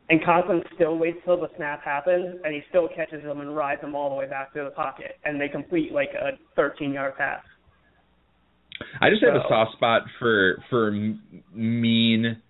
[0.08, 3.80] And Conklin still waits till the snap happens, and he still catches them and rides
[3.80, 7.42] them all the way back to the pocket, and they complete like a 13-yard pass.
[9.00, 10.92] I just have a soft spot for for
[11.52, 12.40] mean,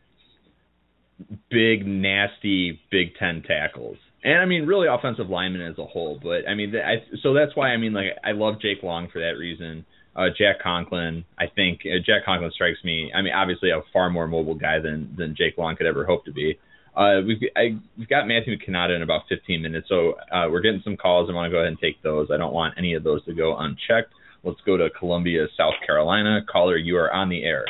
[1.51, 6.19] big, nasty Big Ten tackles, and I mean really offensive linemen as a whole.
[6.23, 9.21] But I mean, I, so that's why I mean like I love Jake Long for
[9.21, 9.85] that reason.
[10.15, 13.13] Uh, Jack Conklin, I think uh, Jack Conklin strikes me.
[13.15, 16.25] I mean, obviously a far more mobile guy than than Jake Long could ever hope
[16.25, 16.59] to be.
[16.97, 20.81] Uh, we've I, we've got Matthew Canada in about 15 minutes, so uh, we're getting
[20.83, 21.29] some calls.
[21.31, 22.29] I want to go ahead and take those.
[22.33, 24.13] I don't want any of those to go unchecked.
[24.43, 26.41] Let's go to Columbia, South Carolina.
[26.51, 27.67] Caller, you are on the air.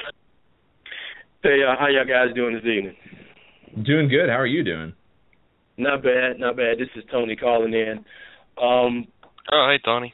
[1.42, 2.94] Hey, uh, how y'all guys doing this evening?
[3.82, 4.28] Doing good.
[4.28, 4.92] How are you doing?
[5.76, 6.78] Not bad, not bad.
[6.78, 8.04] This is Tony calling in.
[8.62, 9.06] Um,
[9.52, 10.12] Oh, hey, Tony.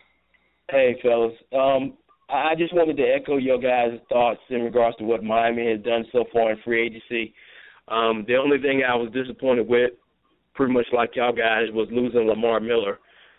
[0.70, 1.32] hey, fellas.
[1.52, 1.94] Um,
[2.28, 5.80] I I just wanted to echo your guys' thoughts in regards to what Miami has
[5.82, 7.32] done so far in free agency.
[7.88, 9.92] Um, the only thing I was disappointed with,
[10.54, 12.98] pretty much like y'all guys, was losing Lamar Miller.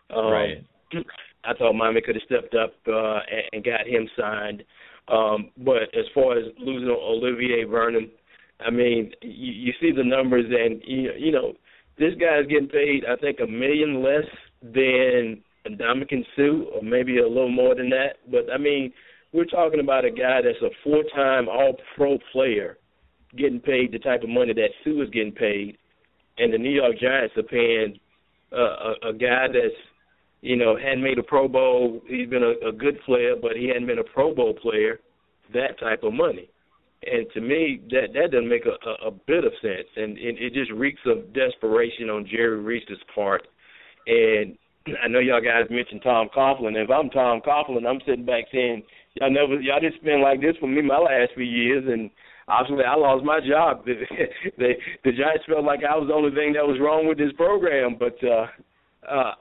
[0.10, 0.64] Um, Right.
[1.46, 4.64] I thought Miami could have stepped up uh, and, and got him signed.
[5.10, 8.10] Um, but as far as losing Olivier Vernon,
[8.60, 11.54] I mean, you, you see the numbers, and you, you know,
[11.98, 14.26] this guy's getting paid, I think, a million less
[14.62, 18.18] than Ndamukong Suh, or maybe a little more than that.
[18.32, 18.94] But I mean,
[19.32, 22.78] we're talking about a guy that's a four-time All-Pro player,
[23.38, 25.78] getting paid the type of money that Suh is getting paid,
[26.38, 28.00] and the New York Giants are paying
[28.52, 28.58] uh,
[29.06, 29.76] a, a guy that's
[30.44, 32.02] you know, hadn't made a Pro Bowl.
[32.06, 35.00] He's been a, a good player, but he hadn't been a Pro Bowl player.
[35.54, 36.50] That type of money,
[37.06, 40.54] and to me, that that doesn't make a, a, bit of sense, and it, it
[40.54, 43.48] just reeks of desperation on Jerry Reese's part.
[44.08, 44.58] And
[45.04, 46.76] I know y'all guys mentioned Tom Coughlin.
[46.76, 48.84] If I'm Tom Coughlin, I'm sitting back saying,
[49.16, 52.10] y'all never, y'all didn't spend like this for me my last few years, and
[52.48, 53.86] obviously I lost my job.
[53.86, 54.74] the,
[55.04, 57.96] the Giants felt like I was the only thing that was wrong with this program,
[57.98, 58.16] but.
[58.24, 58.48] uh
[59.04, 59.32] uh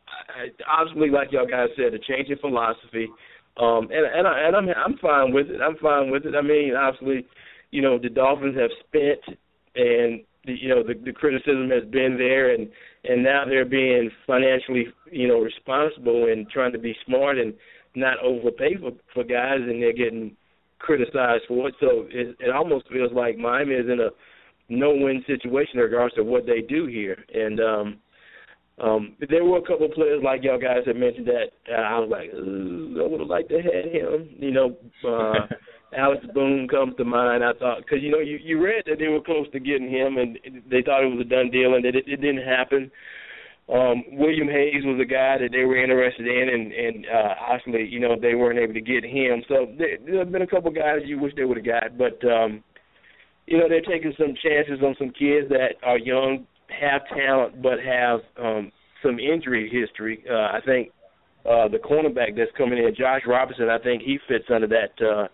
[0.66, 3.08] obviously like y'all guys said, a change in philosophy.
[3.56, 5.60] Um and and I and I'm I'm fine with it.
[5.60, 6.34] I'm fine with it.
[6.34, 7.26] I mean, obviously,
[7.72, 9.38] you know, the Dolphins have spent
[9.74, 12.68] and the you know, the the criticism has been there and
[13.04, 17.54] and now they're being financially, you know, responsible and trying to be smart and
[17.96, 20.36] not overpay for for guys and they're getting
[20.78, 21.74] criticized for it.
[21.80, 24.10] So it it almost feels like Miami is in a
[24.68, 27.24] no-win situation in regards to what they do here.
[27.34, 27.98] And um
[28.78, 31.98] um, there were a couple of players like y'all guys had mentioned that uh, I
[31.98, 34.28] was like, I would have liked to have him.
[34.38, 34.76] You know,
[35.06, 35.46] uh,
[35.96, 37.44] Alex Boone comes to mind.
[37.44, 40.16] I thought because you know you you read that they were close to getting him
[40.16, 40.38] and
[40.70, 42.90] they thought it was a done deal and that it, it didn't happen.
[43.72, 47.86] Um, William Hayes was a guy that they were interested in, and and uh, obviously,
[47.88, 49.42] you know, they weren't able to get him.
[49.48, 52.18] So there, there have been a couple guys you wish they would have got, but
[52.28, 52.64] um,
[53.46, 57.78] you know, they're taking some chances on some kids that are young, have talent, but
[57.80, 60.24] have um, some injury history.
[60.28, 60.90] Uh, I think
[61.44, 65.28] uh, the cornerback that's coming in, Josh Robinson, I think he fits under that uh,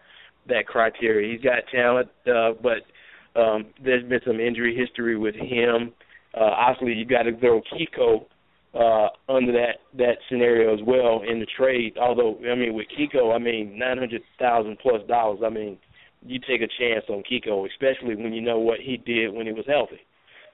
[0.49, 1.33] that criteria.
[1.33, 5.93] He's got talent, uh, but um, there's been some injury history with him.
[6.35, 8.27] Uh, obviously, you got to throw Kiko
[8.75, 11.97] uh, under that that scenario as well in the trade.
[12.01, 15.41] Although, I mean, with Kiko, I mean, nine hundred thousand plus dollars.
[15.45, 15.79] I mean,
[16.25, 19.53] you take a chance on Kiko, especially when you know what he did when he
[19.53, 20.01] was healthy.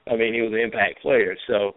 [0.07, 1.35] I mean, he was an impact player.
[1.47, 1.75] So,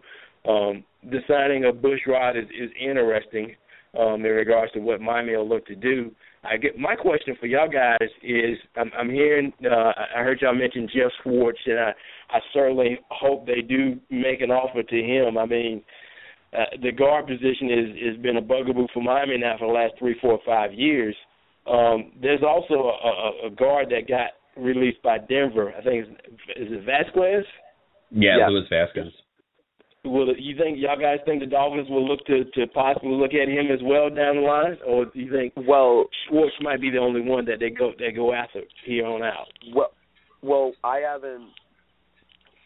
[0.49, 3.55] um, the signing of Bushrod is, is interesting
[3.97, 6.11] um, in regards to what Miami will look to do.
[6.43, 10.55] I get my question for y'all guys is I'm, I'm hearing uh, I heard y'all
[10.55, 11.91] mention Geoff Schwartz and I
[12.29, 15.37] I certainly hope they do make an offer to him.
[15.37, 15.81] I mean,
[16.53, 19.93] uh, the guard position is has been a bugaboo for Miami now for the last
[19.99, 21.15] three, four, five years.
[21.67, 25.73] Um, there's also a, a, a guard that got released by Denver.
[25.77, 27.45] I think it's, is it Vasquez?
[28.11, 28.47] Yeah, yeah.
[28.47, 29.11] Louis Vasquez
[30.03, 33.49] will you think y'all guys think the Dolphins will look to to possibly look at
[33.49, 36.97] him as well down the line, or do you think well Schwartz might be the
[36.97, 39.47] only one that they go they go after here on out?
[39.73, 39.91] Well,
[40.41, 41.49] well, I haven't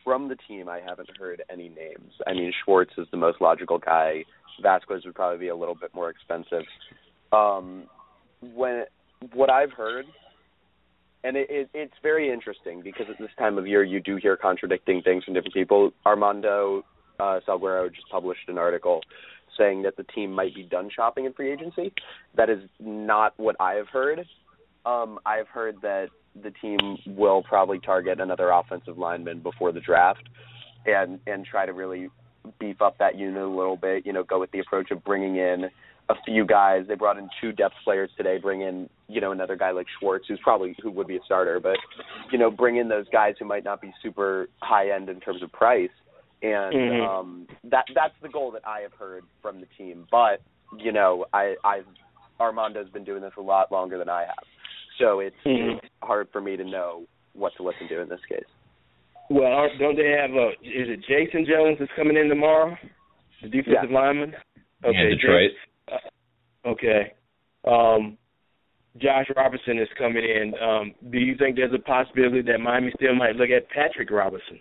[0.04, 0.70] from the team.
[0.70, 2.14] I haven't heard any names.
[2.28, 4.24] I mean, Schwartz is the most logical guy.
[4.62, 6.64] Vasquez would probably be a little bit more expensive.
[7.32, 7.86] Um,
[8.42, 8.84] when
[9.34, 10.06] what I've heard
[11.24, 14.36] and it, it, it's very interesting because at this time of year you do hear
[14.36, 15.92] contradicting things from different people.
[16.06, 16.84] Armando
[17.20, 19.02] uh, Salguero just published an article
[19.58, 21.94] saying that the team might be done shopping in free agency.
[22.36, 24.26] That is not what I have heard.
[24.86, 26.08] Um, I've heard that
[26.42, 30.24] the team will probably target another offensive lineman before the draft,
[30.86, 32.10] and and try to really
[32.60, 34.06] beef up that unit a little bit.
[34.06, 35.70] You know, go with the approach of bringing in
[36.10, 36.86] a few guys.
[36.88, 38.40] They brought in two depth players today.
[38.40, 41.60] Bring in you know another guy like Schwartz, who's probably who would be a starter,
[41.60, 41.78] but
[42.32, 45.44] you know bring in those guys who might not be super high end in terms
[45.44, 45.92] of price
[46.44, 47.10] and mm-hmm.
[47.10, 50.06] um, that that's the goal that I have heard from the team.
[50.12, 50.42] But
[50.78, 51.86] you know, I I've
[52.40, 54.46] Armando's been doing this a lot longer than I have,
[55.00, 55.78] so it's, mm-hmm.
[55.78, 57.04] it's hard for me to know
[57.34, 58.44] what to listen to in this case.
[59.30, 60.50] Well, don't they have a?
[60.62, 62.76] Is it Jason Jones that's coming in tomorrow?
[63.42, 63.98] The defensive yeah.
[63.98, 64.34] lineman.
[64.84, 65.52] Okay, yeah, Detroit.
[65.92, 67.14] Uh, okay.
[67.66, 68.18] Um,
[68.98, 70.54] Josh Robinson is coming in.
[70.62, 74.60] Um, do you think there's a possibility that Miami still might look at Patrick Robinson?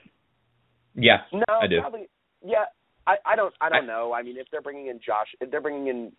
[0.95, 1.81] Yeah, no, I do.
[1.81, 2.09] Probably,
[2.45, 2.65] yeah,
[3.07, 3.55] I, I don't.
[3.61, 4.13] I don't I, know.
[4.13, 6.13] I mean, if they're bringing in Josh, if they're bringing in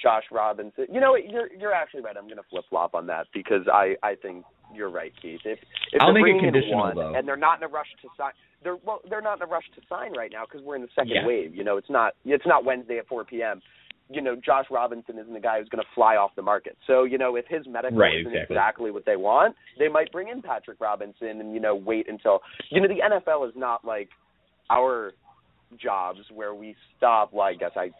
[0.00, 2.16] Josh Robinson, you know, you're you're actually right.
[2.16, 4.44] I'm going to flip flop on that because I I think
[4.74, 5.40] you're right, Keith.
[5.44, 5.58] If
[5.92, 8.08] if I'll they're make it conditional one though, and they're not in a rush to
[8.16, 8.32] sign,
[8.62, 10.88] they're well, they're not in a rush to sign right now because we're in the
[10.94, 11.26] second yeah.
[11.26, 11.54] wave.
[11.54, 13.60] You know, it's not it's not Wednesday at 4 p.m.
[14.10, 16.78] You know, Josh Robinson isn't the guy who's going to fly off the market.
[16.86, 18.56] So, you know, if his medical right, isn't exactly.
[18.56, 22.40] exactly what they want, they might bring in Patrick Robinson and you know wait until
[22.70, 24.08] you know the NFL is not like
[24.70, 25.12] our
[25.82, 27.32] jobs where we stop.
[27.32, 27.90] Well, I guess I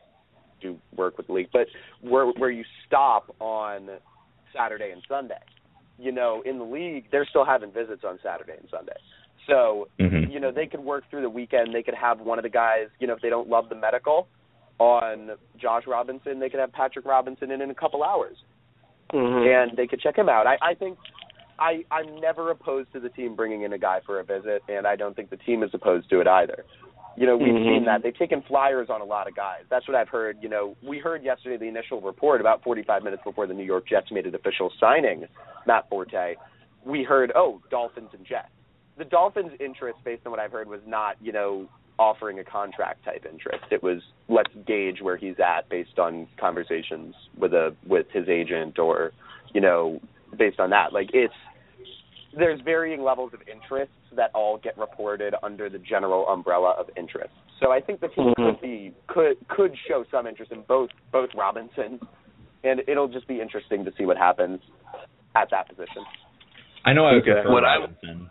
[0.60, 1.66] do work with the league, but
[2.01, 3.89] where where you stop on
[4.56, 5.35] Saturday and Sunday.
[5.98, 8.97] You know, in the league, they're still having visits on Saturday and Sunday.
[9.48, 10.30] So, mm-hmm.
[10.30, 11.74] you know, they could work through the weekend.
[11.74, 14.28] They could have one of the guys, you know, if they don't love the medical
[14.79, 15.31] on
[15.61, 18.37] Josh Robinson, they could have Patrick Robinson in in a couple hours.
[19.13, 19.71] Mm-hmm.
[19.71, 20.47] And they could check him out.
[20.47, 20.99] I, I think
[21.59, 24.87] I, I'm never opposed to the team bringing in a guy for a visit, and
[24.87, 26.65] I don't think the team is opposed to it either.
[27.17, 27.79] You know, we've mm-hmm.
[27.79, 28.03] seen that.
[28.05, 29.63] They've taken flyers on a lot of guys.
[29.69, 30.37] That's what I've heard.
[30.41, 33.89] You know, we heard yesterday the initial report about 45 minutes before the New York
[33.89, 35.25] Jets made an official signing,
[35.67, 36.37] Matt Forte.
[36.85, 38.51] We heard, oh, Dolphins and Jets.
[38.99, 41.69] The Dolphins' interest, based on what I've heard, was not, you know,
[41.99, 43.65] offering a contract type interest.
[43.70, 48.79] It was let's gauge where he's at based on conversations with a with his agent
[48.79, 49.12] or,
[49.53, 50.01] you know,
[50.37, 50.93] based on that.
[50.93, 51.35] Like it's
[52.37, 57.33] there's varying levels of interests that all get reported under the general umbrella of interest.
[57.61, 58.51] So I think the team mm-hmm.
[58.51, 61.99] could be could could show some interest in both both Robinson,
[62.65, 64.61] and it'll just be interesting to see what happens
[65.35, 66.05] at that position.
[66.85, 67.33] I know I would Okay.
[67.33, 68.31] prefer What I- Robinson,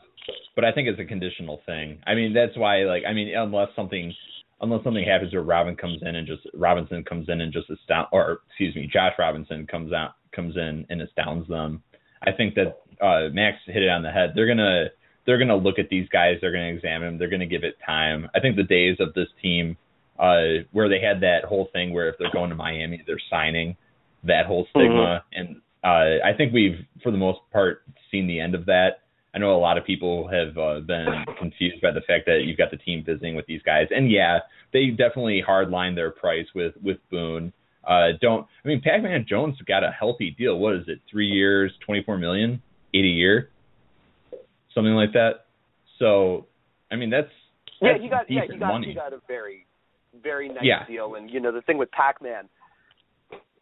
[0.55, 1.99] but I think it's a conditional thing.
[2.05, 4.13] I mean, that's why, like, I mean, unless something,
[4.61, 8.07] unless something happens where Robin comes in and just Robinson comes in and just astound,
[8.11, 11.81] or excuse me, Josh Robinson comes out comes in and astounds them.
[12.21, 14.31] I think that uh Max hit it on the head.
[14.35, 14.85] They're gonna
[15.25, 16.37] they're gonna look at these guys.
[16.41, 17.17] They're gonna examine them.
[17.17, 18.29] They're gonna give it time.
[18.35, 19.77] I think the days of this team,
[20.19, 23.75] uh, where they had that whole thing where if they're going to Miami, they're signing
[24.23, 28.55] that whole stigma, and uh, I think we've for the most part seen the end
[28.55, 29.01] of that.
[29.35, 32.57] I know a lot of people have uh, been confused by the fact that you've
[32.57, 34.39] got the team visiting with these guys, and yeah,
[34.73, 37.53] they definitely hardline their price with with Boone.
[37.87, 40.57] Uh, don't I mean Pac-Man Jones got a healthy deal.
[40.57, 40.99] What is it?
[41.09, 42.61] Three years, twenty-four million,
[42.93, 43.49] eight a year,
[44.73, 45.45] something like that.
[45.99, 46.47] So,
[46.91, 47.29] I mean that's,
[47.81, 48.87] yeah, that's you got yeah, you got money.
[48.87, 49.65] you got a very
[50.23, 50.85] very nice Yeah.
[50.87, 52.49] deal, and you know the thing with Pac-Man,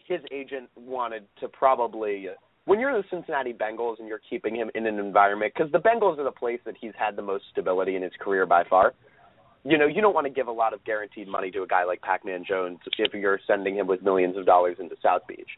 [0.07, 2.29] his agent wanted to probably
[2.65, 6.17] when you're the Cincinnati Bengals and you're keeping him in an environment because the Bengals
[6.19, 8.93] are the place that he's had the most stability in his career by far.
[9.63, 11.85] You know, you don't want to give a lot of guaranteed money to a guy
[11.85, 15.49] like Pac-Man Jones if you're sending him with millions of dollars into South Beach.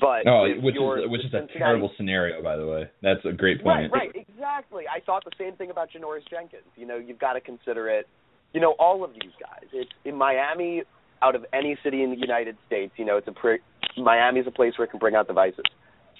[0.00, 2.88] But Oh, which is which is a terrible scenario, by the way.
[3.02, 3.92] That's a great Right, point.
[3.92, 4.84] right, exactly.
[4.86, 6.62] I thought the same thing about Janoris Jenkins.
[6.76, 8.06] You know, you've got to consider it.
[8.52, 9.68] You know, all of these guys.
[9.72, 10.82] It's in Miami.
[11.22, 13.58] Out of any city in the United States, you know, it's a pre-
[13.98, 15.64] Miami's a place where it can bring out the vices.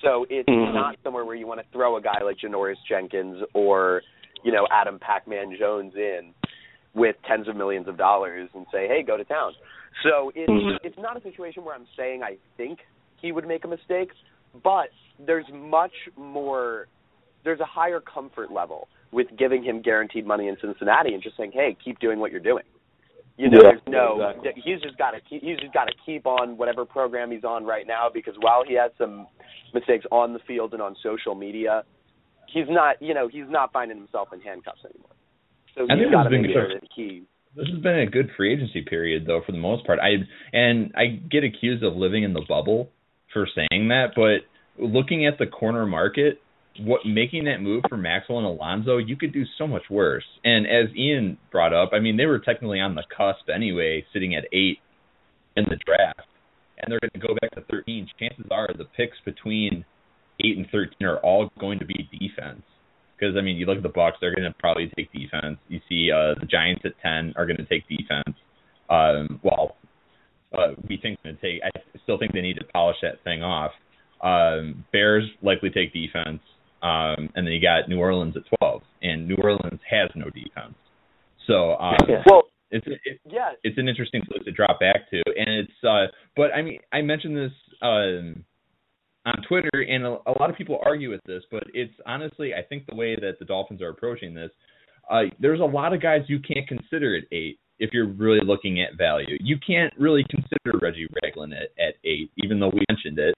[0.02, 0.74] So it's Mhm.
[0.74, 4.02] not somewhere where you want to throw a guy like Janoris Jenkins or
[4.42, 6.34] you know Adam Pac-Man Jones in
[6.94, 9.54] with tens of millions of dollars and say, hey, go to town.
[10.02, 10.78] So it's Mhm.
[10.82, 12.80] it's not a situation where I'm saying I think
[13.20, 14.12] he would make a mistake,
[14.62, 16.86] but there's much more
[17.42, 21.52] there's a higher comfort level with giving him guaranteed money in Cincinnati and just saying,
[21.52, 22.64] "Hey, keep doing what you're doing."
[23.40, 24.62] You know, Yeah, there's no exactly.
[24.62, 27.86] he's just got to he's just got to keep on whatever program he's on right
[27.86, 29.26] now because while he has some
[29.72, 31.84] mistakes on the field and on social media,
[32.52, 35.16] he's not, you know, he's not finding himself in handcuffs anymore.
[35.74, 37.22] So I he's got to make sure that he
[37.56, 40.00] This has been a good free agency period though for the most part.
[40.00, 40.16] I
[40.52, 42.90] and I get accused of living in the bubble
[43.32, 44.44] for saying that, but
[44.84, 46.42] looking at the corner market,
[46.78, 50.24] what making that move for Maxwell and Alonso, you could do so much worse.
[50.44, 54.34] And as Ian brought up, I mean they were technically on the cusp anyway, sitting
[54.34, 54.78] at eight
[55.56, 56.28] in the draft,
[56.78, 58.08] and they're going to go back to thirteen.
[58.18, 59.84] Chances are the picks between
[60.44, 62.62] eight and thirteen are all going to be defense.
[63.18, 65.58] Because I mean, you look at the Bucks; they're going to probably take defense.
[65.68, 68.36] You see uh, the Giants at ten are going to take defense.
[68.88, 69.76] Um, well,
[70.56, 71.60] uh, we think going to take.
[71.62, 71.70] I
[72.02, 73.72] still think they need to polish that thing off.
[74.22, 76.40] Um, Bears likely take defense,
[76.82, 80.74] um, and then you got New Orleans at twelve, and New Orleans has no defense.
[81.46, 81.96] So um,
[82.26, 85.84] well, it's it, yeah, it's an interesting place to drop back to, and it's.
[85.84, 87.52] Uh, but I mean, I mentioned this
[87.82, 88.44] um,
[89.26, 92.62] on Twitter, and a, a lot of people argue with this, but it's honestly, I
[92.62, 94.50] think the way that the Dolphins are approaching this,
[95.10, 98.80] uh, there's a lot of guys you can't consider at eight if you're really looking
[98.82, 99.36] at value.
[99.40, 103.34] You can't really consider Reggie Ragland at, at eight, even though we mentioned it.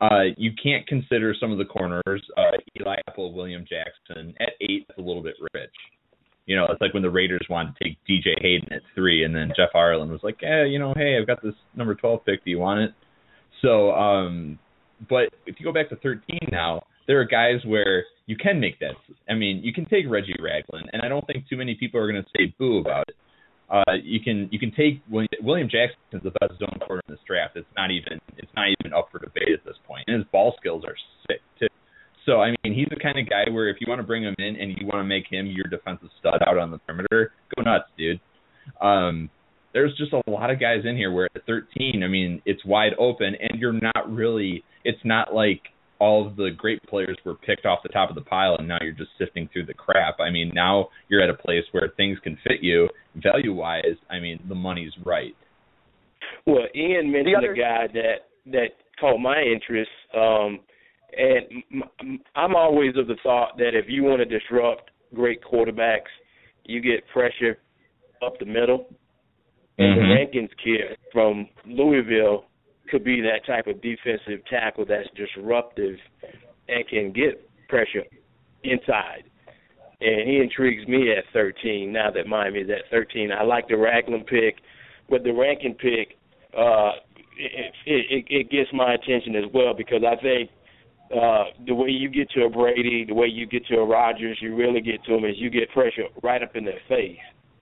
[0.00, 4.86] Uh, you can't consider some of the corners, uh, Eli Apple, William Jackson at eight.
[4.88, 5.70] That's a little bit rich.
[6.46, 9.34] You know, it's like when the Raiders wanted to take DJ Hayden at three, and
[9.34, 12.44] then Jeff Ireland was like, "Eh, you know, hey, I've got this number twelve pick.
[12.44, 12.92] Do you want it?"
[13.60, 14.58] So, um,
[15.08, 18.78] but if you go back to thirteen now, there are guys where you can make
[18.78, 18.94] that.
[19.28, 22.10] I mean, you can take Reggie Ragland, and I don't think too many people are
[22.10, 23.16] going to say boo about it.
[23.70, 27.14] Uh, you can you can take William, William Jackson is the best zone quarter in
[27.14, 27.56] this draft.
[27.56, 29.88] It's not even it's not even up for debate at this point.
[29.88, 30.96] point, and his ball skills are
[31.26, 31.68] sick too.
[32.24, 34.34] So I mean, he's the kind of guy where if you want to bring him
[34.38, 37.62] in and you want to make him your defensive stud out on the perimeter, go
[37.62, 38.20] nuts, dude.
[38.80, 39.30] Um,
[39.74, 42.92] there's just a lot of guys in here where at 13, I mean, it's wide
[42.98, 44.64] open, and you're not really.
[44.84, 45.60] It's not like
[46.00, 48.78] all of the great players were picked off the top of the pile, and now
[48.80, 50.20] you're just sifting through the crap.
[50.20, 53.96] I mean, now you're at a place where things can fit you value wise.
[54.08, 55.34] I mean, the money's right.
[56.46, 60.60] Well, Ian mentioned other- a guy that that caught my interest, um,
[61.16, 65.42] and m- m- I'm always of the thought that if you want to disrupt great
[65.42, 66.08] quarterbacks,
[66.64, 67.58] you get pressure
[68.22, 68.88] up the middle.
[69.78, 69.94] And Mhm.
[69.94, 72.47] the Rankins kid from Louisville
[72.90, 75.96] could be that type of defensive tackle that's disruptive
[76.68, 78.04] and can get pressure
[78.64, 79.24] inside.
[80.00, 81.92] And he intrigues me at 13.
[81.92, 84.56] Now that Miami's at 13, I like the Ragland pick,
[85.10, 86.16] but the Rankin pick,
[86.56, 86.92] uh,
[87.36, 90.50] it, it, it, it gets my attention as well because I think
[91.14, 94.38] uh, the way you get to a Brady, the way you get to a Rodgers,
[94.40, 97.18] you really get to them is you get pressure right up in their face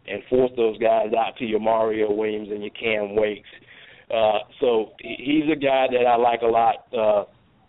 [0.09, 3.49] and force those guys out to your Mario Williams and your Cam Wakes.
[4.13, 6.87] Uh, so he's a guy that I like a lot.
[6.97, 7.25] Uh,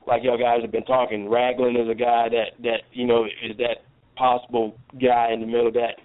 [0.06, 3.58] like y'all guys have been talking, Ragland is a guy that that you know is
[3.58, 3.84] that
[4.16, 6.00] possible guy in the middle that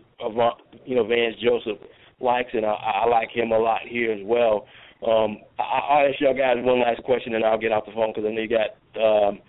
[0.84, 1.78] you know Vance Joseph
[2.20, 2.72] likes, and I,
[3.04, 4.66] I like him a lot here as well.
[5.06, 8.12] Um, I, I'll ask y'all guys one last question, and I'll get off the phone
[8.14, 9.40] because I know you got um,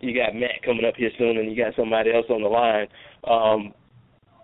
[0.00, 2.86] you got Matt coming up here soon, and you got somebody else on the line.
[3.24, 3.74] Um,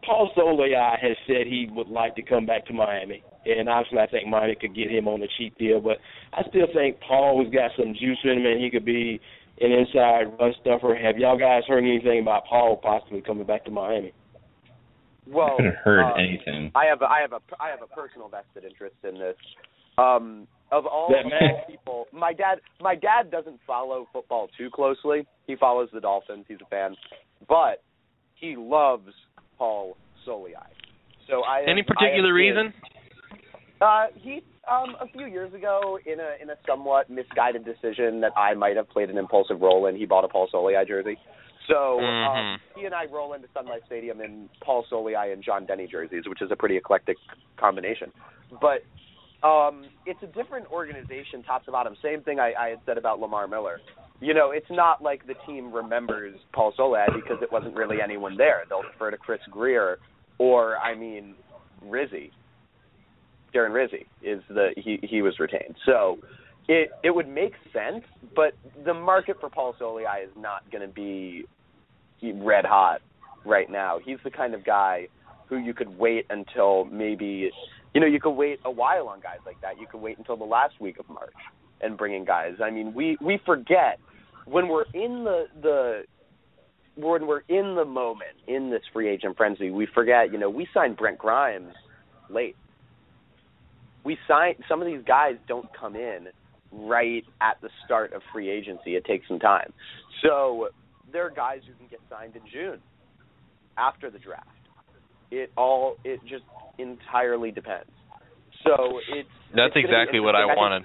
[0.04, 4.06] Paul Soliai has said he would like to come back to Miami, and obviously I
[4.06, 5.80] think Miami could get him on a cheap deal.
[5.80, 5.98] But
[6.32, 9.20] I still think Paul has got some juice in him, and he could be
[9.60, 10.94] an inside run stuffer.
[10.94, 14.12] Have y'all guys heard anything about Paul possibly coming back to Miami?
[15.26, 16.70] Well, I haven't heard uh, anything.
[16.74, 19.36] I have a, I have a I have a personal vested interest in this.
[19.98, 25.26] Um, of all of all people, my dad my dad doesn't follow football too closely.
[25.46, 26.44] He follows the Dolphins.
[26.48, 26.96] He's a fan,
[27.48, 27.82] but
[28.34, 29.12] he loves
[29.58, 29.96] Paul
[30.26, 30.66] Soliai.
[31.28, 32.74] So I Any have- I particular have reason?
[33.80, 38.32] Uh, he um a few years ago in a in a somewhat misguided decision that
[38.36, 41.18] I might have played an impulsive role in, he bought a Paul Soliai jersey.
[41.68, 42.56] So um, Mhm.
[42.74, 46.24] he and I roll into Sun Life Stadium in Paul Soliai and John Denney jerseys,
[46.26, 47.16] which is a pretty eclectic
[47.58, 48.12] combination.
[48.60, 48.84] But
[49.46, 51.94] um, it's a different organization, top to bottom.
[52.02, 53.80] Same thing I, I had said about Lamar Miller.
[54.20, 58.36] You know, it's not like the team remembers Paul Soliai because it wasn't really anyone
[58.36, 58.62] there.
[58.68, 59.98] They'll refer to Chris Grier
[60.38, 61.34] or, I mean,
[61.82, 62.32] Rizzi.
[63.56, 65.76] Darren Rizzi is the he he was retained.
[65.84, 66.18] So
[66.68, 68.04] it it would make sense,
[68.34, 68.54] but
[68.84, 71.44] the market for Paul Soliai is not going to be
[72.22, 73.00] red hot
[73.44, 73.98] right now.
[74.04, 75.08] He's the kind of guy
[75.48, 77.50] who you could wait until maybe
[77.94, 79.80] you know you could wait a while on guys like that.
[79.80, 81.34] You could wait until the last week of March
[81.80, 82.54] and bring in guys.
[82.62, 83.98] I mean, we we forget
[84.46, 86.02] when we're in the the
[86.96, 90.32] when we're in the moment in this free agent frenzy, we forget.
[90.32, 91.74] You know, we signed Brent Grimes
[92.28, 92.56] late.
[94.06, 96.28] We sign some of these guys don't come in
[96.72, 98.94] right at the start of free agency.
[98.94, 99.72] It takes some time.
[100.22, 100.68] So
[101.12, 102.80] there are guys who can get signed in June
[103.76, 104.46] after the draft.
[105.30, 106.44] It all it just
[106.78, 107.90] entirely depends.
[108.64, 110.56] So it's That's it's exactly what I interesting.
[110.62, 110.82] wanted.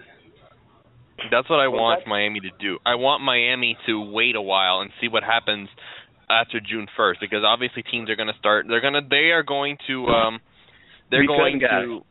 [1.31, 2.07] That's what I What's want?
[2.07, 2.79] Miami to do.
[2.85, 5.69] I want Miami to wait a while and see what happens
[6.29, 9.43] after June 1st because obviously teams are going to start they're going to they are
[9.43, 10.39] going to um
[11.11, 11.83] they're Be going guys.
[11.83, 12.01] to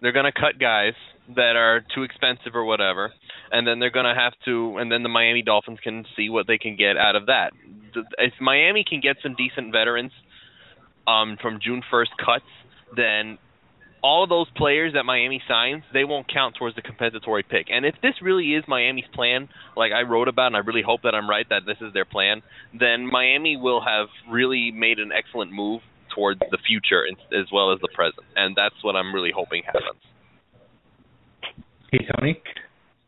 [0.00, 0.94] they're going to cut guys
[1.34, 3.12] that are too expensive or whatever
[3.50, 6.46] and then they're going to have to and then the Miami Dolphins can see what
[6.46, 7.52] they can get out of that.
[8.18, 10.12] If Miami can get some decent veterans
[11.06, 12.44] um from June 1st cuts,
[12.94, 13.38] then
[14.02, 17.66] all those players that Miami signs, they won't count towards the compensatory pick.
[17.70, 21.02] And if this really is Miami's plan, like I wrote about, and I really hope
[21.02, 22.42] that I'm right that this is their plan,
[22.78, 25.80] then Miami will have really made an excellent move
[26.16, 28.24] towards the future as- as well as the present.
[28.34, 30.00] And that's what I'm really hoping happens.
[31.92, 32.40] Hey Tony,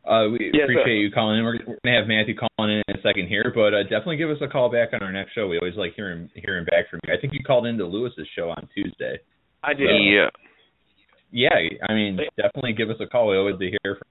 [0.04, 0.90] uh, we Yes, appreciate sir.
[1.02, 1.44] you calling in.
[1.44, 4.38] We're gonna have Matthew calling in in a second here, but uh, definitely give us
[4.40, 5.48] a call back on our next show.
[5.48, 7.12] We always like hearing hearing back from you.
[7.12, 9.18] I think you called into Lewis's show on Tuesday.
[9.64, 9.88] I did.
[10.04, 10.28] Yeah.
[11.30, 11.50] Yeah,
[11.88, 13.26] I mean, definitely give us a call.
[13.28, 14.08] We always like to hear from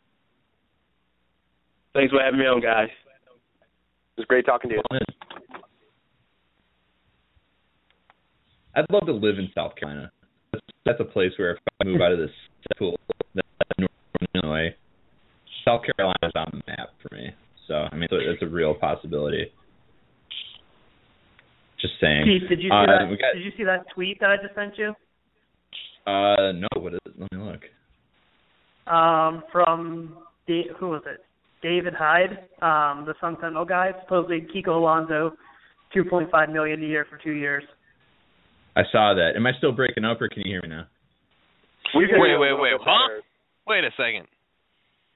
[1.93, 2.89] Thanks for having me on, guys.
[2.89, 4.81] It was great talking to you.
[4.91, 4.99] you.
[8.77, 10.11] I'd love to live in South Carolina.
[10.53, 12.29] That's, that's a place where if I move out of this
[12.77, 12.95] pool,
[13.33, 13.89] Northern
[14.35, 14.75] Illinois,
[15.65, 17.31] South Carolina's on the map for me.
[17.67, 19.51] So I mean, so it's a real possibility.
[21.81, 22.25] Just saying.
[22.25, 23.09] Keith, did you see Uh, that?
[23.19, 24.95] got- Did you see that tweet that I just sent you?
[26.05, 26.67] Uh, no.
[26.77, 27.19] What is it?
[27.19, 27.65] Let me look.
[28.91, 30.17] Um, from
[30.47, 31.23] da- who was it?
[31.61, 33.91] David Hyde, um, the Sun Sentinel guy.
[34.03, 35.33] Supposedly Kiko Alonso,
[35.93, 37.63] two point five million a year for two years.
[38.77, 39.31] I saw that.
[39.35, 40.85] Am I still breaking up, or can you hear me now?
[41.95, 43.21] We can Wait, a wait, wait, huh?
[43.65, 44.27] Wait a second.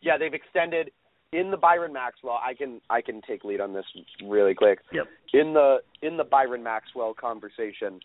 [0.01, 0.89] Yeah, they've extended
[1.31, 2.39] in the Byron Maxwell.
[2.43, 3.85] I can I can take lead on this
[4.25, 4.79] really quick.
[4.91, 5.05] Yep.
[5.33, 7.99] In the in the Byron Maxwell conversation,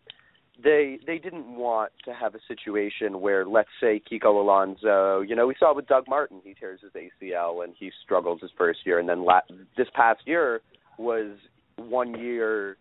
[0.62, 5.46] they they didn't want to have a situation where let's say Kiko Alonso, you know,
[5.46, 8.98] we saw with Doug Martin, he tears his ACL and he struggles his first year,
[8.98, 9.40] and then la-
[9.76, 10.60] this past year
[10.98, 11.32] was
[11.76, 12.76] one year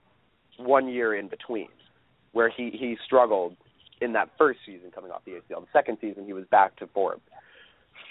[0.57, 1.69] one year in between
[2.35, 3.55] where he he struggled
[4.01, 5.61] in that first season coming off the ACL.
[5.61, 7.21] The second season he was back to form.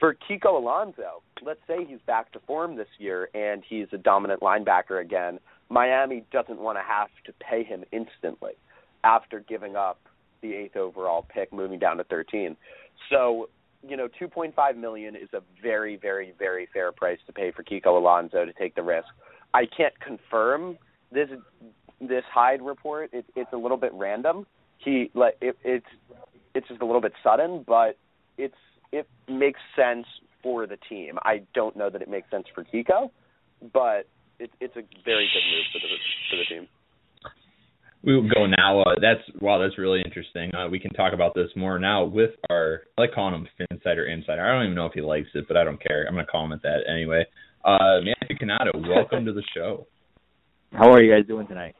[0.01, 4.41] For Kiko Alonso, let's say he's back to form this year and he's a dominant
[4.41, 5.41] linebacker again.
[5.69, 8.53] Miami doesn't want to have to pay him instantly
[9.05, 10.01] after giving up
[10.41, 12.57] the eighth overall pick, moving down to 13.
[13.11, 13.51] So,
[13.87, 17.99] you know, 2.5 million is a very, very, very fair price to pay for Kiko
[17.99, 19.09] Alonso to take the risk.
[19.53, 20.79] I can't confirm
[21.13, 21.29] this
[22.07, 23.11] this Hyde report.
[23.13, 24.47] It, it's a little bit random.
[24.79, 25.87] He like it, it's
[26.55, 27.97] it's just a little bit sudden, but
[28.39, 28.55] it's
[28.93, 30.07] it makes sense
[30.43, 31.19] for the team.
[31.23, 33.11] I don't know that it makes sense for Kiko,
[33.73, 34.07] but
[34.39, 35.89] it, it's a very good move for the
[36.31, 36.69] for the team.
[38.03, 38.83] We will go now.
[38.83, 40.55] Uh, that's wow, that's really interesting.
[40.55, 42.83] Uh, we can talk about this more now with our.
[42.99, 44.45] I like calling him Finsider Insider.
[44.45, 46.05] I don't even know if he likes it, but I don't care.
[46.07, 47.25] I'm gonna call him at that anyway.
[47.65, 49.87] Uh, Matthew Canado, welcome to the show.
[50.73, 51.75] How are you guys doing tonight?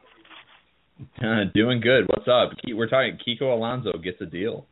[1.21, 2.05] Uh, doing good.
[2.07, 2.57] What's up?
[2.67, 3.17] We're talking.
[3.25, 4.65] Kiko Alonso gets a deal.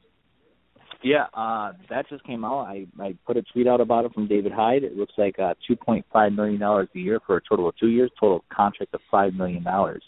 [1.04, 2.62] Yeah, uh, that just came out.
[2.62, 4.84] I, I put a tweet out about it from David Hyde.
[4.84, 8.46] It looks like uh, $2.5 million a year for a total of two years, total
[8.54, 9.64] contract of $5 million.
[9.66, 10.00] What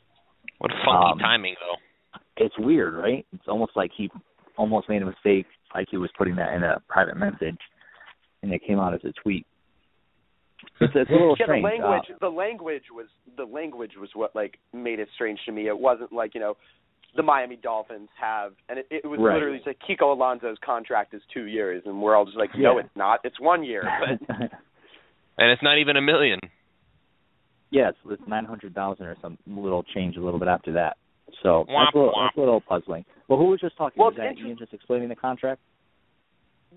[0.72, 1.76] funky Um, timing, though.
[2.38, 3.26] It's weird, right?
[3.34, 4.10] It's almost like he
[4.58, 7.58] almost made a mistake, like he was putting that in a private message,
[8.42, 9.46] and it came out as a tweet.
[10.82, 11.64] It's, it's a little yeah, strange.
[11.64, 13.08] the Uh, language the language was
[13.38, 15.68] the language was what like made it strange to me.
[15.68, 16.58] It wasn't like, you know,
[17.16, 19.36] the Miami Dolphins have and it, it was Right.
[19.36, 22.82] literally like Kiko Alonso's contract is two years and we're all just like, No, Yeah.
[22.86, 23.20] it's not.
[23.24, 23.84] It's one year.
[24.28, 24.52] But
[25.38, 26.40] And it's not even a million.
[27.72, 30.98] yeah, it's, it's nine hundred thousand or some little change a little bit after that.
[31.44, 32.26] So Womp, that's a, little, womp.
[32.28, 33.06] that's a little puzzling.
[33.28, 34.00] Well, who was just talking?
[34.00, 35.62] Well, was that inter- Ian just explaining the contract?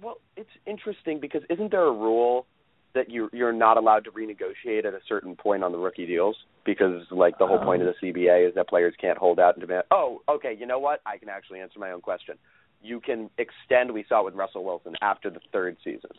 [0.03, 2.47] well, it's interesting because isn't there a rule
[2.95, 6.37] that you you're not allowed to renegotiate at a certain point on the rookie deals
[6.65, 9.61] because like the whole point of the CBA is that players can't hold out and
[9.61, 9.85] demand.
[9.91, 11.01] Oh, okay, you know what?
[11.07, 12.37] I can actually answer my own question.
[12.83, 13.93] You can extend.
[13.93, 16.11] We saw it with Russell Wilson after the third season.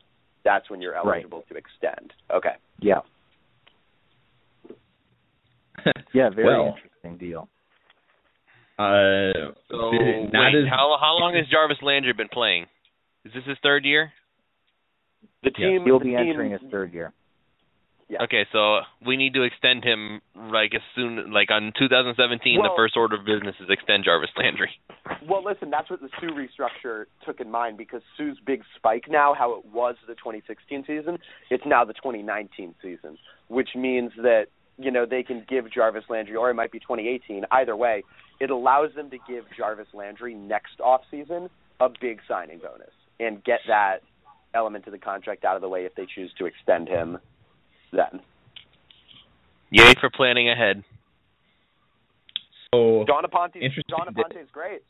[0.44, 1.06] That's when you're Right.
[1.24, 2.14] eligible to extend.
[2.34, 2.56] Okay.
[2.80, 3.00] Yeah.
[6.14, 6.76] Yeah, very Well.
[6.76, 7.48] interesting deal.
[8.78, 9.92] Uh, So
[10.32, 12.64] not wait, as how how long has Jarvis Landry been playing?
[13.26, 14.12] Is this his third year?
[15.44, 15.70] The Yeah.
[15.70, 15.86] team.
[15.86, 17.14] He'll the be team, entering his third year.
[18.10, 18.24] Yeah.
[18.24, 22.60] Okay, so we need to extend him like as soon like on 2017.
[22.60, 24.72] the first order of business is extend Jarvis Landry.
[25.28, 29.36] Well, listen, that's what the Suh restructure took in mind because Suh's big spike now,
[29.36, 31.20] how it was the 2016 season,
[31.52, 34.48] it's now the 2019 season, which means that
[34.80, 37.46] you know they can give Jarvis Landry, or it might be 2018.
[37.52, 38.04] Either way,
[38.40, 41.50] it allows them to give Jarvis Landry next off season
[41.80, 42.90] a big signing bonus
[43.20, 44.02] and get that
[44.54, 47.18] element of the contract out of the way if they choose to extend him.
[47.92, 48.22] Then
[49.72, 50.84] Yay for planning ahead.
[52.74, 54.82] so Dawn Aponte, Interesting Dawn Aponte is great.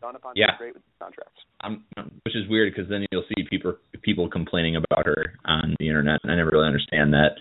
[0.00, 0.52] Dawn Aponte Yeah.
[0.52, 1.40] is great with the contracts.
[1.60, 1.84] I'm,
[2.24, 6.20] which is weird because then you'll see people people complaining about her on the internet,
[6.22, 7.40] and I never really understand that.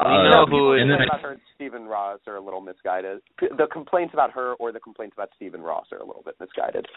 [0.00, 2.40] We Uh, know who- and then complaints I- about her and Stephen Ross are a
[2.40, 3.20] little misguided.
[3.38, 6.88] The complaints about her or the complaints about Stephen Ross are a little bit misguided.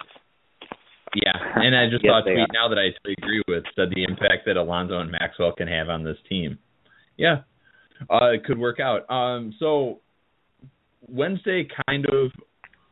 [1.15, 3.89] Yeah, and I just Yes, saw a tweet now that I totally agree with said
[3.89, 6.57] the impact that Alonso and Maxwell can have on this team.
[7.17, 7.41] Yeah,
[8.09, 9.09] uh, it could work out.
[9.09, 9.99] Um, so
[11.07, 12.31] Wednesday kind of,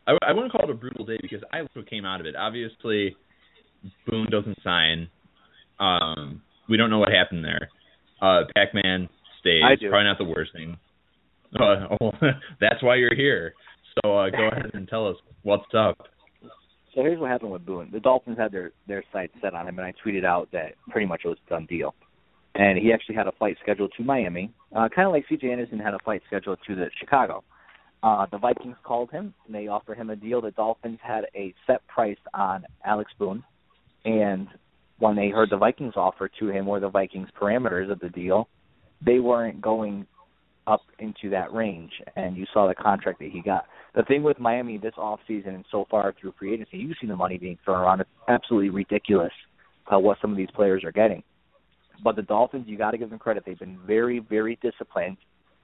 [0.07, 2.35] I, I wouldn't call it a brutal day because I also came out of it.
[2.35, 3.15] Obviously,
[4.07, 5.09] Boone doesn't sign.
[5.79, 7.69] Um, we don't know what happened there.
[8.21, 9.63] Uh, Pac-Man stays.
[9.65, 9.89] I do.
[9.89, 10.77] Probably not the worst thing.
[11.59, 12.13] Uh, well,
[12.61, 13.53] that's why you're here.
[14.03, 15.97] So uh, go ahead and tell us what's up.
[16.93, 17.89] So here's what happened with Boone.
[17.91, 21.07] The Dolphins had their their sights set on him, and I tweeted out that pretty
[21.07, 21.95] much it was a done deal.
[22.55, 25.49] And he actually had a flight scheduled to Miami, uh, kind of like C.J.
[25.49, 27.43] Anderson had a flight scheduled to the Chicago.
[28.03, 30.41] Uh, the Vikings called him, and they offered him a deal.
[30.41, 33.43] The Dolphins had a set price on Alex Boone,
[34.03, 34.47] and
[34.99, 38.49] when they heard the Vikings offer to him or the Vikings parameters of the deal,
[39.05, 40.05] they weren't going
[40.67, 41.91] up into that range.
[42.15, 43.65] And you saw the contract that he got.
[43.95, 47.09] The thing with Miami this off season and so far through free agency, you've seen
[47.09, 48.01] the money being thrown around.
[48.01, 49.33] It's absolutely ridiculous
[49.93, 51.23] uh, what some of these players are getting.
[52.03, 53.43] But the Dolphins, you got to give them credit.
[53.45, 55.17] They've been very, very disciplined.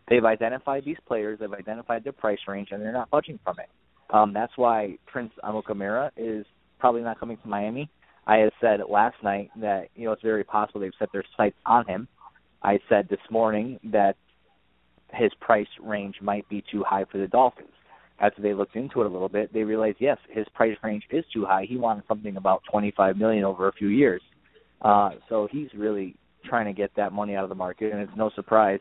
[0.07, 1.39] They've identified these players.
[1.39, 3.69] They've identified their price range, and they're not budging from it.
[4.09, 6.45] Um, that's why Prince Amukamara is
[6.79, 7.89] probably not coming to Miami.
[8.25, 11.57] I had said last night that you know it's very possible they've set their sights
[11.65, 12.07] on him.
[12.61, 14.15] I said this morning that
[15.13, 17.69] his price range might be too high for the Dolphins.
[18.19, 21.23] After they looked into it a little bit, they realized yes, his price range is
[21.33, 21.65] too high.
[21.69, 24.21] He wanted something about twenty five million over a few years.
[24.81, 28.11] Uh, so he's really trying to get that money out of the market, and it's
[28.17, 28.79] no surprise.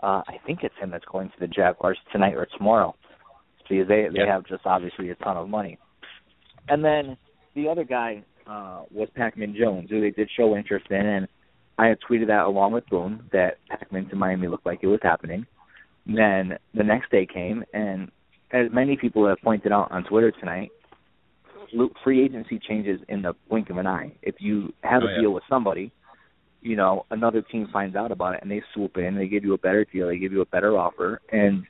[0.00, 2.94] Uh, I think it's him that's going to the Jaguars tonight or tomorrow,
[3.58, 5.78] because they they have just obviously a ton of money.
[6.68, 7.16] And then
[7.56, 11.28] the other guy uh, was Pac-Man Jones, who they did show interest in, and
[11.78, 15.00] I had tweeted that along with Boone that Pac-Man to Miami looked like it was
[15.02, 15.46] happening.
[16.06, 18.10] Then the next day came, and
[18.50, 20.70] as many people have pointed out on Twitter tonight,
[22.04, 24.12] free agency changes in the blink of an eye.
[24.22, 25.20] If you have Oh, a yeah.
[25.20, 25.92] deal with somebody,
[26.60, 29.54] you know, another team finds out about it and they swoop in, they give you
[29.54, 31.64] a better deal, they give you a better offer, and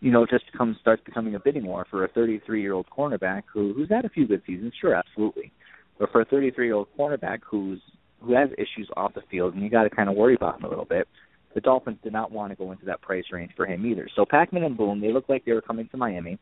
[0.00, 2.86] you know, it just becomes starts becoming a bidding war for a 33 year old
[2.90, 5.52] cornerback who who's had a few good seasons, sure, absolutely,
[5.98, 7.80] but for a 33 year old cornerback who's
[8.24, 10.64] who has issues off the field, and you got to kind of worry about him
[10.64, 11.08] a little bit.
[11.54, 14.08] The Dolphins did not want to go into that price range for him either.
[14.16, 16.38] So Pac-Man and Boone, they looked like they were coming to Miami,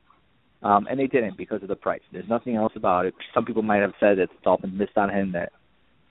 [0.63, 2.03] um, and they didn't because of the price.
[2.13, 3.15] There's nothing else about it.
[3.35, 5.53] Some people might have said that the Dolphins missed on him, that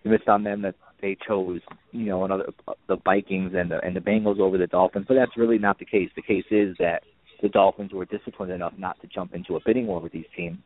[0.04, 2.52] they missed on them, that they chose, you know, another
[2.88, 5.86] the Vikings and the and the Bengals over the Dolphins, but that's really not the
[5.86, 6.10] case.
[6.16, 7.04] The case is that
[7.42, 10.58] the Dolphins were disciplined enough not to jump into a bidding war with these teams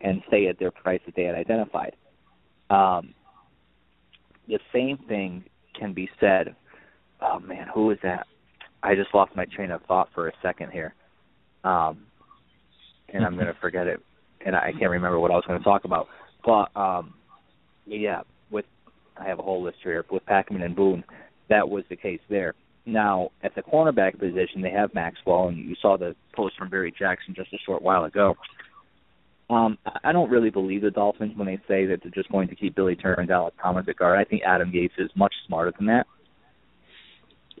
[0.00, 1.96] and stay at their price that they had identified.
[2.70, 3.14] Um,
[4.48, 5.44] the same thing
[5.78, 6.54] can be said.
[7.20, 8.26] Oh man, who is that?
[8.82, 10.94] I just lost my train of thought for a second here,
[11.64, 12.04] um,
[13.12, 14.00] and I'm going to forget it,
[14.44, 16.08] and I can't remember what I was going to talk about.
[16.44, 17.14] But um,
[17.86, 18.64] yeah, with
[19.16, 21.04] I have a whole list here with Pacman and Boone.
[21.48, 22.54] That was the case there.
[22.86, 26.92] Now at the cornerback position, they have Maxwell, and you saw the post from Barry
[26.96, 28.34] Jackson just a short while ago.
[29.52, 32.54] Um, I don't really believe the Dolphins when they say that they're just going to
[32.54, 34.18] keep Billy Turner and Dallas Thomas at guard.
[34.18, 36.06] I think Adam Gase is much smarter than that.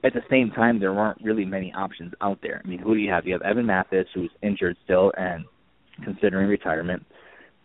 [0.02, 2.62] At the same time, there weren't really many options out there.
[2.64, 3.26] I mean, who do you have?
[3.26, 5.44] You have Evan Mathis, who's injured still and
[6.02, 7.04] considering retirement.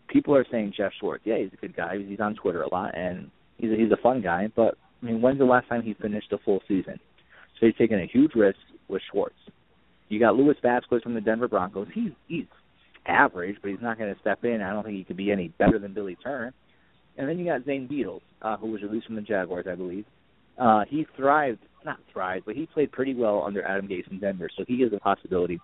[0.10, 1.24] People are saying Geoff Schwartz.
[1.26, 1.98] Yeah, he's a good guy.
[1.98, 4.50] He's on Twitter a lot, and he's a, he's a fun guy.
[4.56, 7.00] But I mean, when's the last time he finished a full season?
[7.60, 8.60] So he's taking a huge risk
[8.90, 9.36] with Schwartz.
[10.10, 11.88] You got Louis Vasquez from the Denver Broncos.
[11.94, 12.46] He's he's
[13.08, 14.62] average, but he's not going to step in.
[14.62, 16.54] I don't think he could be any better than Billy Turner.
[17.18, 20.06] And then you got Zane Beadles, uh, who was released from the Jaguars, I believe.
[20.58, 24.50] Uh, he thrived, not thrived, but he played pretty well under Adam Gase in Denver,
[24.56, 25.60] so he is a possibility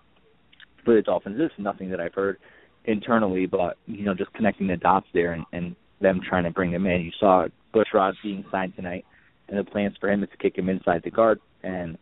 [0.84, 1.38] for the Dolphins.
[1.38, 2.38] This is nothing that I've heard
[2.84, 6.72] internally, but you know, just connecting the dots there and, and them trying to bring
[6.72, 7.02] him in.
[7.02, 9.04] You saw Bushrod being signed tonight,
[9.48, 11.98] and the plans for him is to kick him inside the guard, and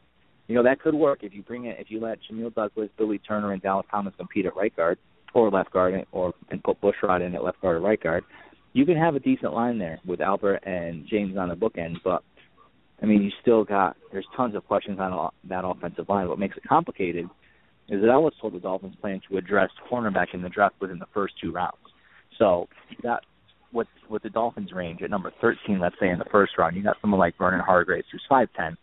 [0.49, 3.19] you know that could work if you bring it if you let Jamil Douglas, Billy
[3.19, 4.99] Turner, and Dallas Thomas compete at right guard
[5.35, 8.25] or left guard, or and put Bushrod in at left guard or right guard.
[8.73, 12.23] You can have a decent line there with Albert and James on the bookend, but
[13.03, 16.29] I mean, you still got there's tons of questions on that offensive line.
[16.29, 17.27] What makes it complicated
[17.89, 20.99] is that I was told the Dolphins plan to address cornerback in the draft within
[20.99, 21.77] the first two rounds.
[22.39, 22.69] So
[23.03, 23.25] got
[23.73, 26.83] with with the Dolphins range at number 13, let's say in the first round, you
[26.83, 28.77] got someone like Vernon Hargreaves who's 5'10,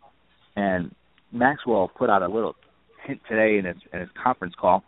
[0.56, 0.94] and
[1.32, 2.56] Maxwell put out a little
[3.06, 4.84] hint today in his in his conference call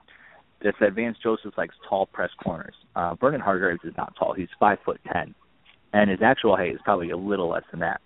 [0.63, 2.75] that said Vance Joseph likes tall press corners.
[2.95, 5.33] Uh, Vernon Hargreaves is not tall; he's five foot ten,
[5.93, 8.01] and his actual height is probably a little less than that.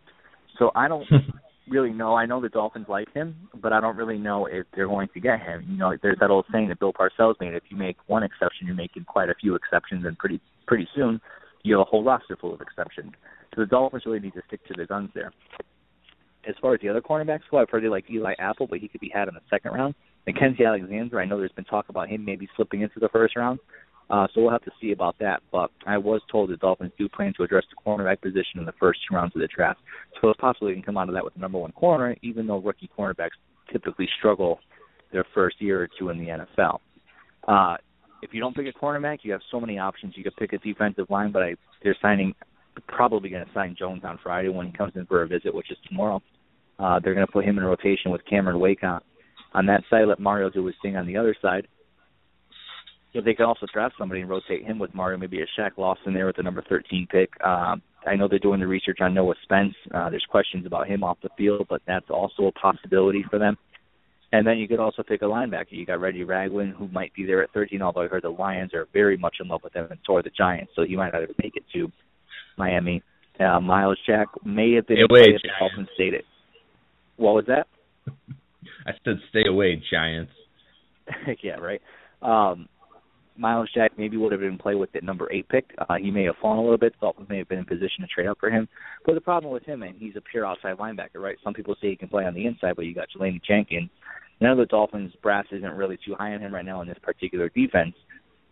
[0.57, 1.05] So I don't
[1.69, 2.15] really know.
[2.15, 5.19] I know the Dolphins like him, but I don't really know if they're going to
[5.19, 5.65] get him.
[5.69, 8.67] You know, there's that old saying that Bill Parcells made: if you make one exception,
[8.67, 11.19] you're making quite a few exceptions, and pretty pretty soon
[11.63, 13.11] you have a whole roster full of exceptions.
[13.55, 15.31] So the Dolphins really need to stick to their guns there.
[16.47, 18.87] As far as the other cornerbacks go, I've heard they like Eli Apple, but he
[18.87, 19.95] could be had in the second round.
[20.27, 23.59] Mackensie Alexander, I know there's been talk about him maybe slipping into the first round.
[24.09, 25.41] Uh, so we'll have to see about that.
[25.51, 28.73] But I was told the Dolphins do plan to address the cornerback position in the
[28.79, 29.79] first two rounds of the draft.
[30.21, 32.45] So it's possible they can come out of that with the number one corner, even
[32.47, 33.31] though rookie cornerbacks
[33.71, 34.59] typically struggle
[35.11, 36.79] their first year or two in the NFL.
[37.47, 37.77] Uh,
[38.21, 40.13] if you don't pick a cornerback, you have so many options.
[40.15, 42.33] You could pick a defensive line, but I, they're signing,
[42.87, 45.71] probably going to sign Jones on Friday when he comes in for a visit, which
[45.71, 46.21] is tomorrow.
[46.77, 49.01] Uh, they're going to put him in rotation with Cameron Wake on,
[49.55, 50.07] on that side.
[50.07, 51.67] Let Mario do his thing on the other side.
[53.13, 56.13] If they could also draft somebody and rotate him with Mario, maybe a Shaq Lawson
[56.13, 57.29] there with the number 13 pick.
[57.43, 59.73] Um, I know they're doing the research on Noah Spence.
[59.93, 63.57] Uh, there's questions about him off the field, but that's also a possibility for them.
[64.33, 65.71] And then you could also pick a linebacker.
[65.71, 68.73] You got Reggie Ragland, who might be there at 13, although I heard the Lions
[68.73, 71.13] are very much in love with him, and so are the Giants, so he might
[71.13, 71.89] not even make it to
[72.57, 73.01] Miami.
[73.39, 76.25] Uh, Myles Jack may have been Stay away, if the Dolphins stayed it.
[77.15, 77.67] What was that?
[78.85, 80.31] I said stay away, Giants.
[81.43, 81.81] yeah, right.
[82.21, 82.67] Um,
[83.37, 85.65] Myles Jack maybe would have been play with that number eight pick.
[85.77, 86.93] Uh, he may have fallen a little bit.
[87.01, 88.67] Dolphins may have been in position to trade up for him.
[89.05, 91.35] But the problem with him, and he's a pure outside linebacker, right?
[91.43, 93.89] Some people say he can play on the inside, but you got Jelani Jenkins.
[94.39, 96.97] None of the Dolphins' brass isn't really too high on him right now in this
[97.01, 97.95] particular defense.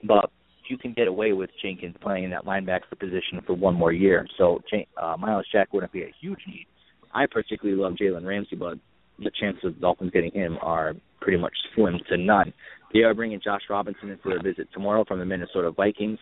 [0.03, 0.30] But
[0.69, 4.27] you can get away with Jenkins playing in that linebacker position for one more year.
[4.38, 4.61] So
[5.02, 6.68] uh, Myles Jack wouldn't be a huge need.
[7.14, 8.77] I particularly love Jalen Ramsey, but
[9.19, 12.53] the chances of the Dolphins getting him are pretty much slim to none.
[12.94, 16.19] They are bringing Josh Robinson in for a visit tomorrow from the Minnesota Vikings.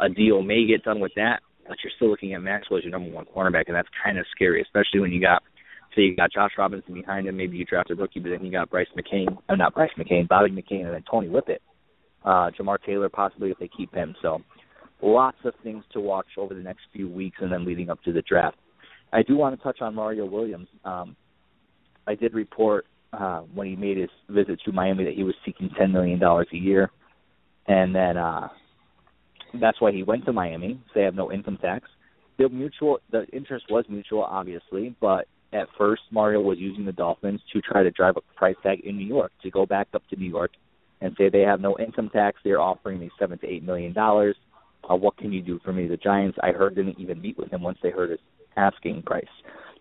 [0.00, 2.90] A deal may get done with that, but you're still looking at Maxwell as your
[2.90, 5.42] number one cornerback, and that's kind of scary, especially when you got
[5.94, 7.36] so you got Josh Robinson behind him.
[7.36, 10.28] Maybe you draft a rookie, but then you got Bryce McCain, uh, not Bryce McCain,
[10.28, 11.58] Bobby McCain, and then Tony Whippet,
[12.24, 14.14] uh, Jamar Taylor possibly if they keep him.
[14.22, 14.40] So
[15.02, 18.12] lots of things to watch over the next few weeks, and then leading up to
[18.12, 18.56] the draft.
[19.12, 20.68] I do want to touch on Mario Williams.
[20.84, 21.16] Um,
[22.06, 25.70] I did report uh, when he made his visit to Miami that he was seeking
[25.78, 26.90] ten million dollars a year,
[27.66, 28.48] and then uh,
[29.60, 30.80] that's why he went to Miami.
[30.86, 31.88] So they have no income tax.
[32.38, 37.40] The mutual, the interest was mutual, obviously, but at first Mario was using the Dolphins
[37.52, 40.02] to try to drive up the price tag in New York to go back up
[40.08, 40.52] to New York
[41.00, 42.38] and say they have no income tax.
[42.44, 44.36] They're offering me seven to eight million dollars.
[44.88, 45.86] Uh, what can you do for me?
[45.86, 48.20] The Giants, I heard, didn't even meet with him once they heard his
[48.56, 49.24] asking price.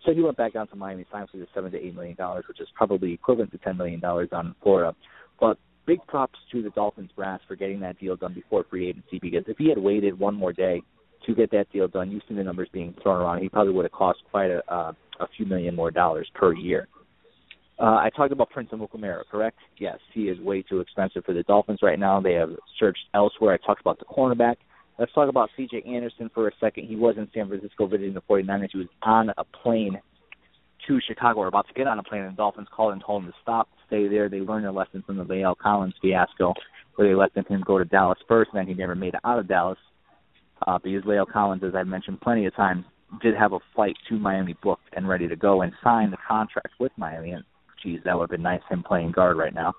[0.05, 2.45] So he went back down to Miami, signed for the seven to eight million dollars,
[2.47, 4.95] which is probably equivalent to ten million dollars in Florida.
[5.39, 9.19] But big props to the Dolphins brass for getting that deal done before free agency
[9.19, 10.81] because if he had waited one more day
[11.25, 12.11] to get that deal done.
[12.11, 13.41] You've seen the numbers being thrown around.
[13.41, 16.87] He probably would have cost quite a uh, a few million more dollars per year.
[17.77, 19.57] Uh, I talked about Prince Amukamara, correct?
[19.77, 22.19] Yes, he is way too expensive for the Dolphins right now.
[22.19, 23.53] They have searched elsewhere.
[23.53, 24.55] I talked about the cornerback.
[24.99, 25.83] Let's talk about C.J.
[25.87, 26.87] Anderson for a second.
[26.87, 28.67] He was in San Francisco visiting the 49ers.
[28.73, 29.97] He was on a plane
[30.87, 31.39] to Chicago.
[31.39, 33.35] We're about to get on a plane, and the Dolphins called and told him to
[33.41, 34.27] stop, stay there.
[34.27, 36.53] They learned their lesson from the La'el Collins fiasco,
[36.95, 39.39] where they let him go to Dallas first, and then he never made it out
[39.39, 39.77] of Dallas.
[40.67, 42.83] Uh, because La'el Collins, as I've mentioned plenty of times,
[43.21, 46.73] did have a flight to Miami booked and ready to go and signed the contract
[46.77, 47.31] with Miami.
[47.31, 47.45] And
[47.81, 49.73] geez, that would have been nice him playing guard right now.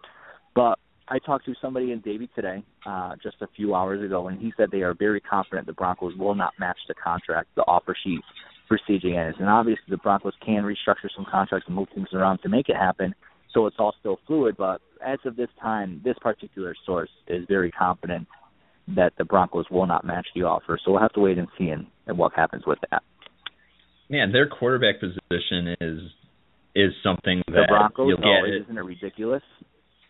[0.54, 0.78] But
[1.10, 4.52] I talked to somebody in Davie today, uh, just a few hours ago, and he
[4.56, 8.20] said they are very confident the Broncos will not match the contract, the offer sheet
[8.68, 9.42] for CJ Anderson.
[9.42, 12.76] And obviously, the Broncos can restructure some contracts and move things around to make it
[12.76, 13.12] happen,
[13.52, 14.56] so it's all still fluid.
[14.56, 18.28] But as of this time, this particular source is very confident
[18.94, 20.78] that the Broncos will not match the offer.
[20.84, 23.02] So we'll have to wait and see and, and what happens with that.
[24.08, 26.00] Man, their quarterback position is
[26.76, 28.62] is something that the Broncos, you'll get.
[28.62, 29.42] isn't it ridiculous?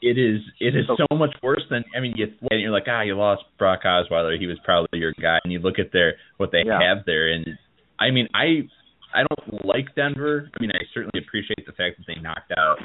[0.02, 0.40] It is.
[0.60, 1.84] It is so much worse than.
[1.96, 4.38] I mean, you and you're like, ah, you lost Brock Osweiler.
[4.38, 6.80] He was probably your guy, and you look at their what they Yeah.
[6.80, 7.46] have there, and
[7.98, 8.62] I mean, I
[9.12, 10.48] I don't like Denver.
[10.54, 12.78] I mean, I certainly appreciate the fact that they knocked out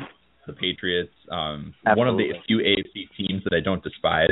[0.45, 1.13] the Patriots.
[1.31, 4.27] Um, one of the few AFC teams that I don't despise,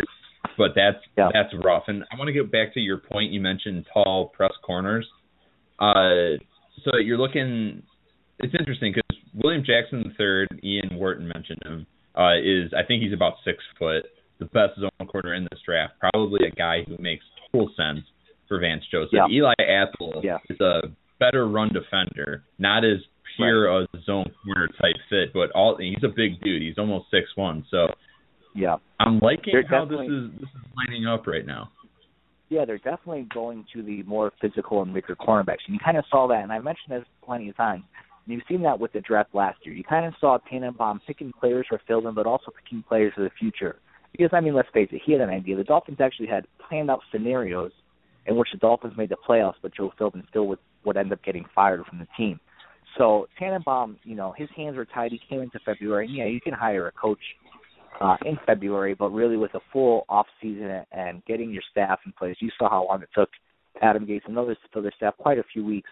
[0.57, 1.84] but that's that's rough.
[1.88, 3.31] And I want to get back to your point.
[3.31, 5.07] You mentioned tall press corners.
[5.80, 6.38] Uh,
[6.84, 7.81] so you're looking.
[8.39, 11.85] It's interesting because William Jackson III, Ian Wharton mentioned him,
[12.15, 14.03] uh, is I think he's about six foot,
[14.40, 15.94] the best zone corner in this draft.
[15.99, 18.06] Probably a guy who makes total sense
[18.48, 19.14] for Vance Joseph.
[19.14, 19.27] Yeah.
[19.30, 20.38] Eli Apple Yeah.
[20.49, 20.81] is a
[21.19, 22.98] better run defender, not as
[23.38, 26.61] pure a zone corner type fit, but all he's a big dude.
[26.61, 27.65] He's almost six one.
[27.72, 27.88] So
[28.53, 28.77] Yeah.
[28.99, 31.72] I'm liking They're how this is this is lining up right now.
[32.49, 35.65] Yeah, they're definitely going to the more physical and bigger cornerbacks.
[35.65, 37.84] And you kind of saw that, and I mentioned this plenty of times.
[38.26, 39.76] And you've seen that with the draft last year.
[39.76, 43.32] You kind of saw Tannenbaum picking players for Philbin, but also picking players for the
[43.38, 43.78] future.
[44.12, 45.56] Because, I mean, let's face it, he had an idea.
[45.56, 47.72] The Dolphins actually had planned out scenarios
[48.26, 51.24] in which the Dolphins made the playoffs, but Joe Philbin still would, would end up
[51.24, 52.40] getting fired from the team.
[52.98, 55.12] So Tannenbaum, you know, his hands were tied.
[55.12, 56.06] He came into February.
[56.06, 57.20] And, yeah, you can hire a coach
[58.00, 62.14] uh, in February, but really with a full off season and getting your staff in
[62.14, 62.36] place.
[62.40, 63.30] You saw how long it took
[63.82, 65.90] Adam Gase and others for their staff quite a few weeks.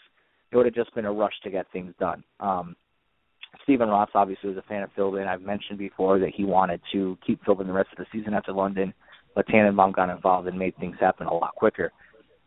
[0.52, 2.24] It would have just been a rush to get things done.
[2.40, 2.76] Um,
[3.64, 5.28] Stephen Ross obviously was a fan of Philbin.
[5.28, 8.52] I've mentioned before that he wanted to keep Philbin the rest of the season after
[8.52, 8.94] London,
[9.36, 11.92] but Tannenbaum got involved and made things happen a lot quicker.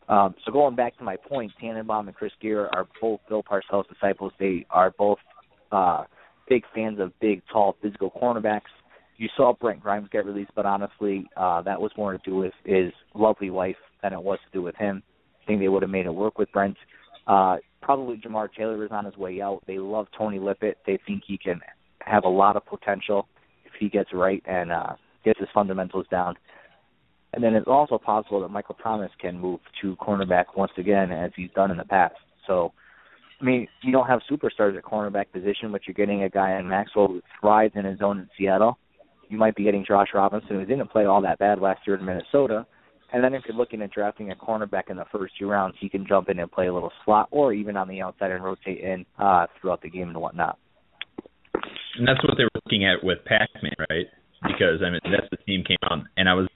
[0.08, 3.88] Um, so going back to my point, Tannenbaum and Chris Grier are both Bill Parcells
[3.88, 4.32] disciples.
[4.38, 5.18] They are both
[5.72, 6.04] uh,
[6.48, 8.72] big fans of big, tall, physical cornerbacks.
[9.16, 12.52] You saw Brent Grimes get released, but honestly, uh, that was more to do with
[12.64, 15.02] his lovely wife than it was to do with him.
[15.42, 16.76] I think they would have made it work with Brent.
[17.26, 19.62] Uh, probably Jamar Taylor is on his way out.
[19.66, 20.78] They love Tony Lippett.
[20.86, 21.60] They think he can
[22.00, 23.28] have a lot of potential
[23.64, 24.94] if he gets right and uh,
[25.24, 26.34] gets his fundamentals down.
[27.34, 31.32] And then it's also possible that Michael Thomas can move to cornerback once again, as
[31.36, 32.14] he's done in the past.
[32.46, 32.72] So,
[33.40, 36.68] I mean, you don't have superstars at cornerback position, but you're getting a guy in
[36.68, 38.78] Maxwell who thrives in his zone in Seattle.
[39.28, 42.04] You might be getting Josh Robinson, who didn't play all that bad last year in
[42.04, 42.66] Minnesota.
[43.14, 45.88] And then if you're looking at drafting a cornerback in the first two rounds, he
[45.88, 48.80] can jump in and play a little slot or even on the outside and rotate
[48.80, 50.58] in uh, throughout the game and whatnot.
[51.96, 54.06] And that's what they were looking at with Pac-Man, right?
[54.42, 56.48] Because I mean, that's the team came out, and I was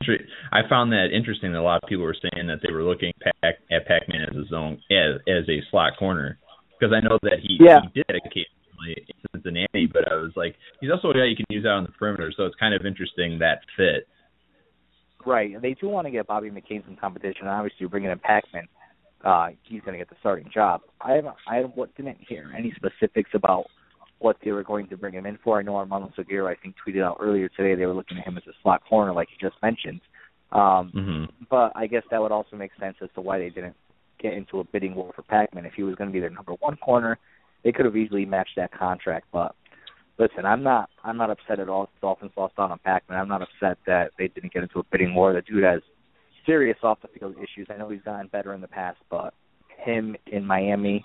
[0.52, 3.12] I found that interesting that a lot of people were saying that they were looking
[3.22, 6.38] Pac, at Pac-Man as a zone as as a slot corner
[6.78, 7.80] because I know that he, Yeah.
[7.82, 11.46] he did occasionally in Cincinnati, but I was like, he's also a guy you can
[11.48, 14.06] use out on the perimeter, so it's kind of interesting that fit.
[15.28, 17.46] Right, and they do want to get Bobby McCain some competition.
[17.46, 18.66] Obviously, you're bringing in Pac-Man.
[19.22, 20.80] Uh, he's going to get the starting job.
[21.02, 23.66] I haven't, I what, didn't hear any specifics about
[24.20, 25.58] what they were going to bring him in for.
[25.58, 28.38] I know Armando Segura, I think, tweeted out earlier today they were looking at him
[28.38, 30.00] as a slot corner, like you just mentioned.
[30.50, 31.24] Um, Mm-hmm.
[31.50, 33.76] but I guess that would also make sense as to why they didn't
[34.18, 35.66] get into a bidding war for Pac-Man.
[35.66, 37.18] If he was going to be their number one corner,
[37.64, 39.26] they could have easily matched that contract.
[39.30, 39.54] But
[40.18, 41.84] listen, I'm not I'm not upset at all.
[41.84, 43.18] the Dolphins lost on Pac-Man.
[43.18, 45.32] I'm not upset that they didn't get into a bidding war.
[45.32, 45.80] The dude has
[46.46, 47.68] serious off the field issues.
[47.70, 49.34] I know he's gotten better in the past, but
[49.84, 51.04] him in Miami,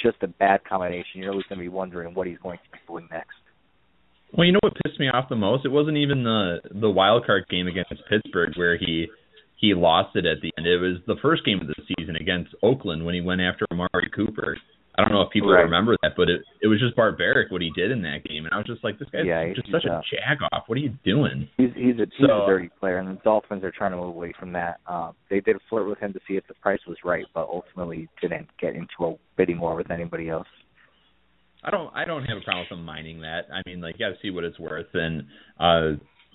[0.00, 1.20] just a bad combination.
[1.20, 3.36] You're always going to be wondering what he's going to be doing next.
[4.32, 5.64] Well, you know what pissed me off the most?
[5.64, 9.08] It wasn't even the the wild card game against Pittsburgh where he
[9.56, 10.66] he lost it at the end.
[10.66, 14.08] It was the first game of the season against Oakland when he went after Amari
[14.14, 14.56] Cooper.
[14.98, 15.62] I don't know if people Right.
[15.62, 18.52] remember that, but it it was just barbaric what he did in that game, and
[18.52, 20.64] I was just like, this guy's Yeah, just such uh, a jag off.
[20.68, 21.48] What are you doing?
[21.56, 24.08] He's he's a he's So- a dirty player, and the Dolphins are trying to move
[24.16, 24.80] away from that.
[24.86, 28.08] Um, they did flirt with him to see if the price was right, but ultimately
[28.20, 30.48] didn't get into a bidding war with anybody else.
[31.62, 33.46] I don't I don't have a problem with them mining that.
[33.52, 35.22] I mean, like you got to see what it's worth, and
[35.58, 35.92] uh,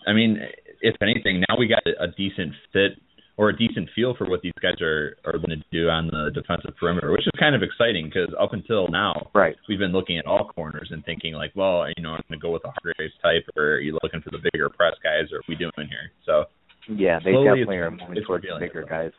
[0.08, 0.40] I mean,
[0.82, 2.94] if anything, now we got a, a decent fit
[3.38, 6.32] or a decent feel for what these guys are are going to do on the
[6.34, 10.18] defensive perimeter, which is kind of exciting because up until now, right, we've been looking
[10.18, 12.72] at all corners and thinking like, well, you know, I'm going to go with a
[12.72, 15.56] Hargreaves type, or are you looking for the bigger press guys, or what are we
[15.56, 16.12] doing here?
[16.26, 16.46] So
[16.88, 19.12] Yeah, they definitely it's- are moving towards the revealing bigger guys,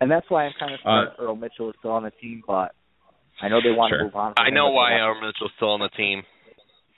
[0.00, 2.42] and that's why I'm kind of Uh, surprised Earl Mitchell is still on the team.
[2.46, 2.72] But
[3.42, 3.98] I know they want Sure.
[3.98, 4.34] to move on.
[4.34, 6.22] from I know but why they Aaron Mitchell's still on the team.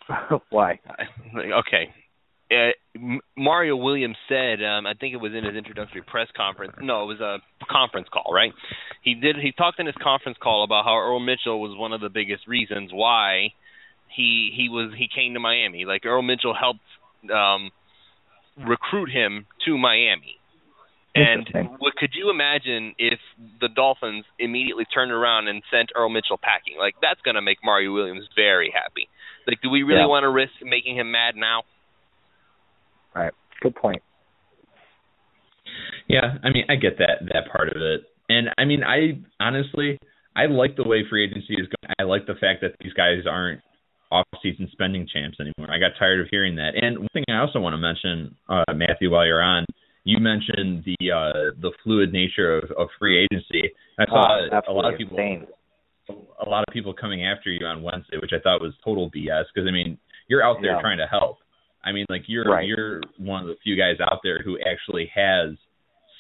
[0.51, 0.81] why?
[1.65, 1.95] okay.
[2.51, 2.73] Uh,
[3.37, 6.73] Mario Williams said, um, I think it was in his introductory press conference.
[6.81, 7.39] No, it was a
[7.71, 8.53] conference call, right?
[9.03, 9.37] He did.
[9.37, 12.49] He talked in his conference call about how Earl Mitchell was one of the biggest
[12.49, 13.53] reasons why
[14.15, 15.85] he he was he came to Miami.
[15.85, 16.81] Like Earl Mitchell helped
[17.33, 17.71] um,
[18.59, 20.37] recruit him to Miami.
[21.15, 21.47] And
[21.79, 23.19] what could you imagine if
[23.61, 26.79] the Dolphins immediately turned around and sent Earl Mitchell packing?
[26.79, 29.09] Like that's going to make Mario Williams very happy.
[29.47, 30.07] Like, do we really Yeah.
[30.07, 31.63] want to risk making him mad now?
[33.15, 33.33] Right.
[33.61, 34.03] Good point.
[36.09, 39.99] Yeah, I mean, I get that that part of it, and I mean, I honestly,
[40.35, 41.95] I like the way free agency is going.
[42.01, 43.61] I like the fact that these guys aren't
[44.11, 45.73] off-season spending champs anymore.
[45.73, 46.73] I got tired of hearing that.
[46.75, 49.65] And one thing I also want to mention, uh, Matthew, while you're on,
[50.03, 53.71] you mentioned the uh, the fluid nature of, of free agency.
[53.99, 55.47] I saw Oh, a lot of people, insane.
[56.45, 59.45] a lot of people coming after you on Wednesday, which I thought was total BS.
[59.55, 59.97] Because I mean,
[60.27, 60.81] you're out there Yeah.
[60.81, 61.39] trying to help.
[61.85, 62.67] I mean, like you're Right.
[62.67, 65.57] you're one of the few guys out there who actually has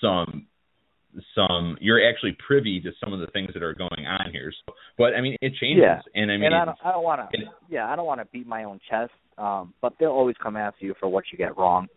[0.00, 0.46] some
[1.34, 4.52] some you're actually privy to some of the things that are going on here.
[4.64, 6.00] So, but I mean, it changes, Yeah.
[6.14, 7.38] and I mean, and I don't, I don't want to.
[7.68, 9.12] Yeah, I don't want to beat my own chest.
[9.38, 11.88] Um, but they'll always come after you for what you get wrong.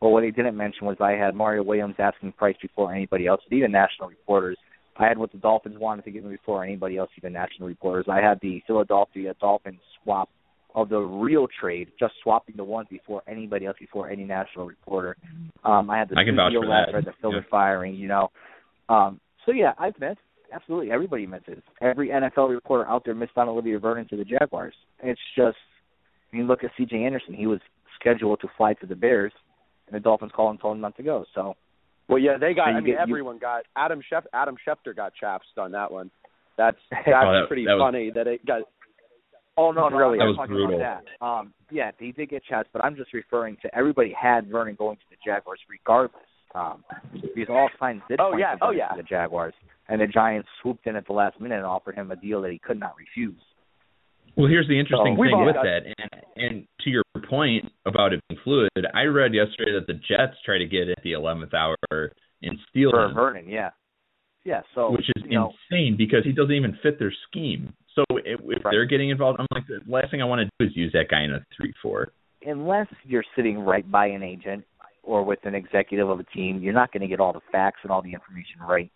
[0.00, 3.40] But what he didn't mention was I had Mario Williams asking price before anybody else,
[3.50, 4.56] even national reporters.
[4.96, 8.06] I had what the Dolphins wanted to give me before anybody else, even national reporters.
[8.10, 10.28] I had the Philadelphia Dolphins swap
[10.74, 15.16] of the real trade, just swapping the ones before anybody else, before any national reporter.
[15.64, 17.04] Um, I had the I can vouch studio for after that.
[17.06, 17.40] the Philly Yeah.
[17.50, 18.30] firing, you know.
[18.88, 20.20] Um, so yeah, I've missed.
[20.52, 21.62] Absolutely, everybody misses.
[21.80, 24.74] Every NFL reporter out there missed on Olivier Vernon to the Jaguars.
[25.02, 25.58] It's just,
[26.32, 27.04] I mean, look at C.J.
[27.04, 27.34] Anderson.
[27.34, 27.60] He was
[28.00, 29.32] scheduled to fly to the Bears,
[29.86, 31.24] and the Dolphins called and told him not to go.
[31.34, 31.54] So,
[32.08, 32.66] Well, yeah, they got.
[32.66, 33.64] So I mean, get- you- everyone got.
[33.76, 36.10] Adam Schef, Adam Schefter got chaps on that one.
[36.56, 38.62] That's that's Oh, that- pretty that was- funny that it got.
[39.58, 40.18] Oh no, no, Really?
[40.20, 40.76] I'm was talking brutal.
[40.80, 41.24] about that.
[41.26, 44.96] Um, yeah, he did get chats, but I'm just referring to everybody had Vernon going
[44.96, 46.22] to the Jaguars regardless.
[46.54, 46.82] Um,
[47.12, 48.96] because all signs did Oh, point yeah, to oh, yeah.
[48.96, 49.52] the Jaguars,
[49.88, 52.50] and the Giants swooped in at the last minute and offered him a deal that
[52.52, 53.36] he could not refuse.
[54.34, 58.20] Well, here's the interesting So- thing with that, and and to your point about it
[58.28, 61.76] being fluid, I read yesterday that the Jets try to get at the 11th hour
[62.42, 63.70] and steal For him, Vernon, yeah,
[64.44, 64.62] yeah.
[64.74, 67.74] So which is you know, insane because he doesn't even fit their scheme.
[67.98, 68.70] So if, if Right.
[68.72, 71.08] they're getting involved, I'm like, the last thing I want to do is use that
[71.10, 72.12] guy in a three-four.
[72.46, 74.64] unless you're sitting right by an agent
[75.02, 77.80] or with an executive of a team, you're not going to get all the facts
[77.82, 78.90] and all the information right.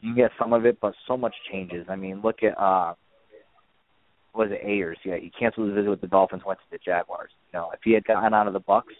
[0.00, 1.86] You can get some of it, but so much changes.
[1.88, 2.94] I mean, look at uh
[4.34, 4.98] was it Ayers?
[5.04, 7.30] Yeah, he canceled his visit with the Dolphins, went to the Jaguars.
[7.52, 8.94] You know, if he had gotten out of the Bucs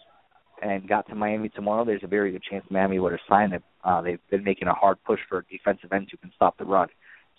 [0.63, 3.63] and got to Miami tomorrow, there's a very good chance Miami would have signed him.
[3.83, 6.87] Uh, they've been making a hard push for defensive ends who can stop the run.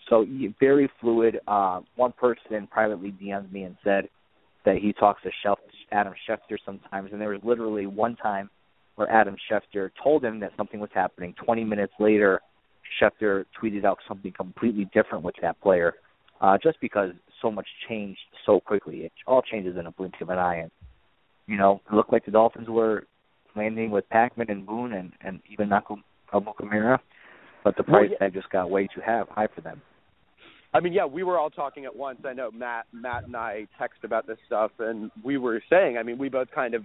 [0.09, 0.25] So
[0.59, 1.41] very fluid.
[1.47, 4.09] Uh, one person privately DM'd me and said
[4.65, 5.59] that he talks to Shelf,
[5.93, 8.51] Adam Schefter sometimes, and there was literally one time
[8.97, 11.35] where Adam Schefter told him that something was happening.
[11.45, 12.41] 20 minutes later,
[13.01, 15.95] Schefter tweeted out something completely different with that player,
[16.41, 17.11] uh, just because
[17.41, 19.01] so much changed so quickly.
[19.01, 20.57] It all changes in a blink of an eye.
[20.57, 20.71] And,
[21.47, 23.05] you know, it looked like the Dolphins were
[23.57, 26.03] landing with Packman and Boone and, and even Nakum
[26.33, 26.99] Amukamara,
[27.65, 28.19] but the Well, price yeah.
[28.19, 29.81] tag just got way too high high for them.
[30.75, 32.21] I mean, yeah, we were all talking at once.
[32.25, 36.03] I know Matt, Matt and I text about this stuff, and we were saying, I
[36.03, 36.85] mean, we both kind of,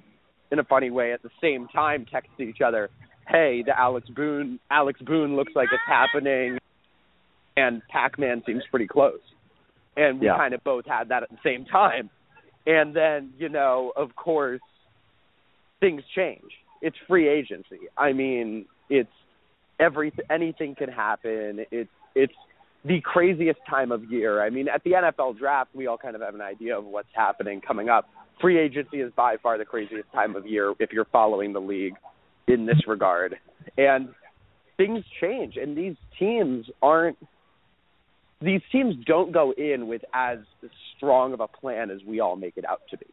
[0.51, 2.89] in a funny way, at the same time, texted each other,
[3.27, 6.57] "Hey, the Alex Boone, Alex Boone looks like it's happening,
[7.57, 9.21] and Pac-Man seems pretty close."
[9.97, 10.37] And we Yeah.
[10.37, 12.09] kind of both had that at the same time.
[12.65, 14.61] And then, you know, of course,
[15.81, 16.57] things change.
[16.81, 17.89] It's free agency.
[17.97, 19.11] I mean, it's
[19.79, 21.65] every anything can happen.
[21.71, 22.35] It's it's
[22.85, 24.43] the craziest time of year.
[24.43, 27.07] I mean, at the NFL draft, we all kind of have an idea of what's
[27.13, 28.09] happening coming up.
[28.41, 31.95] Free agency is by far the craziest time of year if you're following the league
[32.47, 33.35] in this regard.
[33.77, 34.09] And
[34.75, 37.17] things change, and these teams aren't
[38.41, 40.39] these teams don't go in with as
[40.97, 43.05] strong of a plan as we all make it out to be.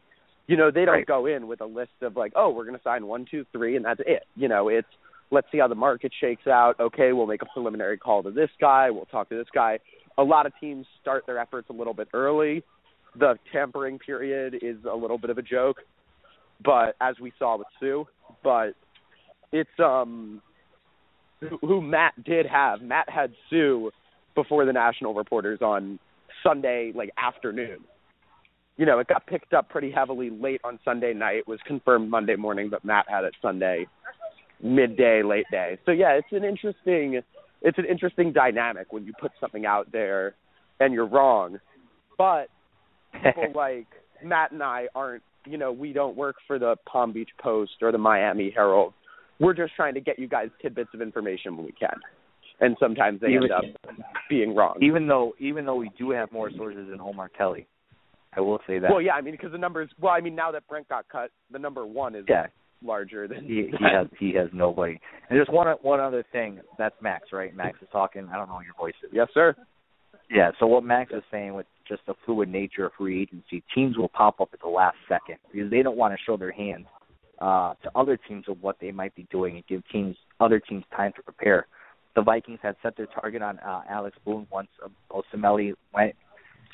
[0.47, 1.05] You know, they don't Right.
[1.05, 3.77] go in with a list of like, oh, we're going to sign one, two, three,
[3.77, 4.25] and that's it.
[4.35, 4.89] You know, it's
[5.31, 6.79] let's see how the market shakes out.
[6.79, 8.91] Okay, we'll make a preliminary call to this guy.
[8.91, 9.79] We'll talk to this guy.
[10.17, 12.63] A lot of teams start their efforts a little bit early.
[13.17, 15.77] The tampering period is a little bit of a joke,
[16.63, 18.03] but as we saw with Suh,
[18.43, 18.73] but
[19.51, 20.41] it's um
[21.61, 22.81] who, Matt did have.
[22.81, 23.89] Matt had Suh
[24.35, 25.97] before the national reporters on
[26.43, 27.79] Sunday like afternoon.
[28.77, 32.09] You know, it got picked up pretty heavily late on Sunday night, It was confirmed
[32.09, 33.87] Monday morning, but Matt had it Sunday
[34.63, 35.77] midday, late day.
[35.85, 37.21] So yeah, it's an interesting
[37.61, 40.35] it's an interesting dynamic when you put something out there
[40.79, 41.59] and you're wrong.
[42.17, 42.47] But
[43.13, 43.87] people like
[44.23, 47.91] Matt and I aren't you know, we don't work for the Palm Beach Post or
[47.91, 48.93] the Miami Herald.
[49.39, 51.99] We're just trying to get you guys tidbits of information when we can.
[52.59, 53.95] And sometimes they Even- end up
[54.29, 54.77] being wrong.
[54.81, 57.65] Even though even though we do have more sources than Omar Kelly,
[58.35, 58.91] I will say that.
[58.91, 59.89] Well, yeah, I mean, because the numbers.
[59.99, 62.47] Well, I mean, now that Brent got cut, the number one is Yeah.
[62.83, 63.45] Larger than.
[63.45, 64.99] he he has he has nobody.
[65.29, 66.59] And just one one other thing.
[66.77, 67.55] That's Max, right?
[67.55, 68.27] Max is talking.
[68.31, 69.11] I don't know what your voice is.
[69.13, 69.55] Yes, sir.
[70.29, 70.51] Yeah.
[70.59, 74.09] So what Max is saying with just the fluid nature of free agency, teams will
[74.09, 76.85] pop up at the last second because they don't want to show their hand
[77.39, 80.83] uh, to other teams of what they might be doing and give teams other teams
[80.95, 81.67] time to prepare.
[82.15, 84.67] The Vikings had set their target on uh, Alex Boone once
[85.11, 86.15] Osemele went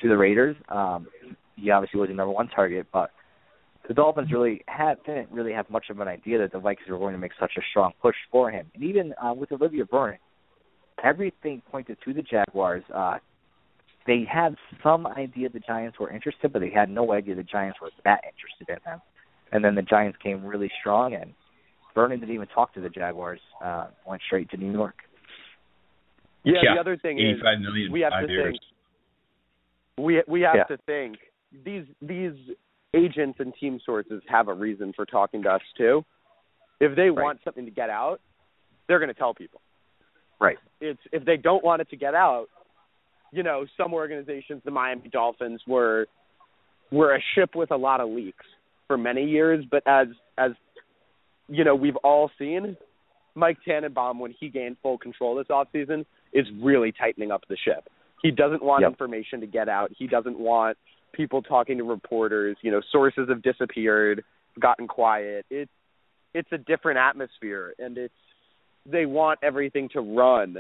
[0.02, 0.56] to the Raiders.
[0.70, 1.08] Um,
[1.56, 3.12] he obviously was the number one target, but
[3.88, 6.98] the Dolphins really had didn't really have much of an idea that the Vikings were
[6.98, 8.70] going to make such a strong push for him.
[8.76, 10.20] And even uh, with Olivier Vernon,
[11.04, 12.84] everything pointed to the Jaguars.
[12.94, 13.16] Uh,
[14.06, 17.80] they had some idea the Giants were interested, but they had no idea the Giants
[17.82, 19.02] were that interested in them.
[19.52, 21.34] And then the Giants came really strong, and
[21.96, 23.40] Vernon didn't even talk to the Jaguars.
[23.64, 24.96] Uh, went straight to New York.
[26.44, 28.60] Yeah, Yeah, the other thing is 85 million we have to years.
[29.98, 30.64] think we we have Yeah.
[30.66, 31.18] to think
[31.66, 32.36] these these
[32.96, 36.04] agents and team sources have a reason for talking to us too.
[36.80, 38.20] If they want something to get out,
[38.88, 39.62] they're going to tell people.
[40.40, 40.58] Right.
[40.80, 42.48] It's if they don't want it to get out,
[43.32, 46.08] you know, some organizations, the Miami Dolphins were
[46.92, 48.46] were a ship with a lot of leaks
[48.88, 50.08] for many years, but as
[50.38, 50.52] as
[51.50, 52.78] you know, we've all seen
[53.36, 57.88] Mike Tannenbaum when he gained full control this offseason is really tightening up the ship.
[58.22, 58.92] He doesn't want Yep.
[58.92, 59.92] information to get out.
[59.98, 60.78] He doesn't want
[61.18, 62.56] people talking to reporters.
[62.62, 64.24] You know, sources have disappeared,
[64.60, 65.46] gotten quiet.
[65.50, 65.72] It's
[66.34, 68.14] it's a different atmosphere, and it's
[68.86, 70.58] they want everything to run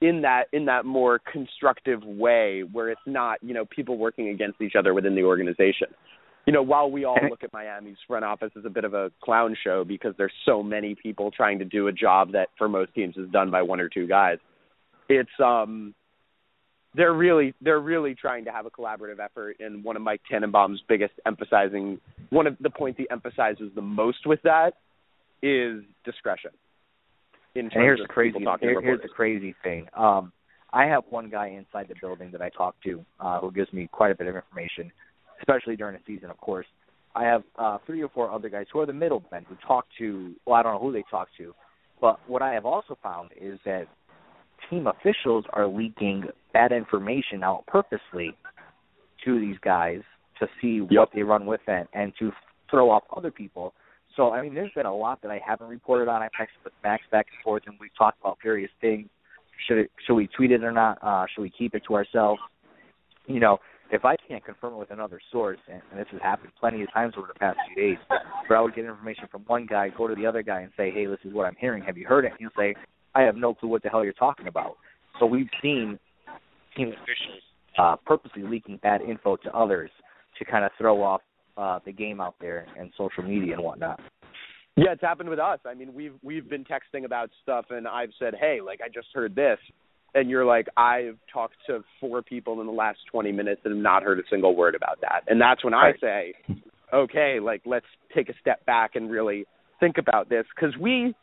[0.00, 4.60] in that in that more constructive way where it's not you know people working against
[4.60, 5.88] each other within the organization.
[6.46, 9.12] You know, while we all look at Miami's front office as a bit of a
[9.22, 12.94] clown show because there's so many people trying to do a job that for most
[12.94, 14.38] teams is done by one or two guys,
[15.08, 15.94] it's um
[16.94, 20.82] they're really they're really trying to have a collaborative effort and one of Mike Tannenbaum's
[20.88, 22.00] biggest emphasizing
[22.30, 24.74] one of the points he emphasizes the most with that
[25.42, 26.50] is discretion.
[27.54, 28.38] In terms And here's of the crazy.
[28.60, 29.86] Here, here's the crazy thing.
[29.96, 30.32] Um,
[30.72, 33.88] I have one guy inside the building that I talk to uh, who gives me
[33.90, 34.92] quite a bit of information,
[35.40, 36.66] especially during the season, of course.
[37.14, 40.32] I have uh, three or four other guys who are the middlemen who talk to.
[40.46, 41.52] Well, I don't know who they talk to,
[42.00, 43.86] but what I have also found is that
[44.70, 48.34] team officials are leaking bad information out purposely
[49.24, 50.00] to these guys
[50.38, 52.30] to see what they run with it and to
[52.70, 53.74] throw off other people.
[54.16, 56.22] So I mean, there's been a lot that I haven't reported on.
[56.22, 59.08] I texted with Max back and forth, and we've talked about various things.
[59.68, 60.98] Should it, should we tweet it or not?
[61.02, 62.40] Uh, should we keep it to ourselves?
[63.26, 63.58] You know,
[63.92, 66.92] if I can't confirm it with another source, and, and this has happened plenty of
[66.92, 67.98] times over the past few days,
[68.46, 70.90] where I would get information from one guy, go to the other guy, and say,
[70.90, 71.82] "Hey, this is what I'm hearing.
[71.84, 72.74] Have you heard it?" And he'll say,
[73.14, 74.76] "I have no clue what the hell you're talking about."
[75.18, 75.98] So we've seen
[76.76, 77.42] team officials
[77.78, 79.90] uh, purposely leaking bad info to others
[80.38, 81.20] to kind of throw off
[81.56, 84.00] uh, the game out there and social media and whatnot.
[84.76, 85.58] Yeah, it's happened with us.
[85.66, 89.08] I mean, we've we've been texting about stuff, and I've said, "Hey, like I just
[89.12, 89.58] heard this,"
[90.14, 93.82] and you're like, "I've talked to four people in the last 20 minutes and have
[93.82, 96.34] not heard a single word about that." And that's when I say,
[96.94, 99.44] "Okay, like let's take a step back and really
[99.80, 101.14] think about this," because we,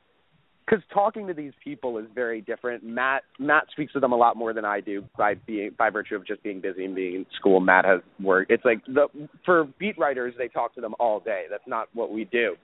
[0.67, 2.83] because talking to these people is very different.
[2.83, 6.15] Matt Matt speaks to them a lot more than I do by being by virtue
[6.15, 7.59] of just being busy and being in school.
[7.59, 8.47] Matt has work.
[8.49, 9.07] It's like the
[9.45, 11.45] for beat writers, they talk to them all day.
[11.49, 12.55] That's not what we do.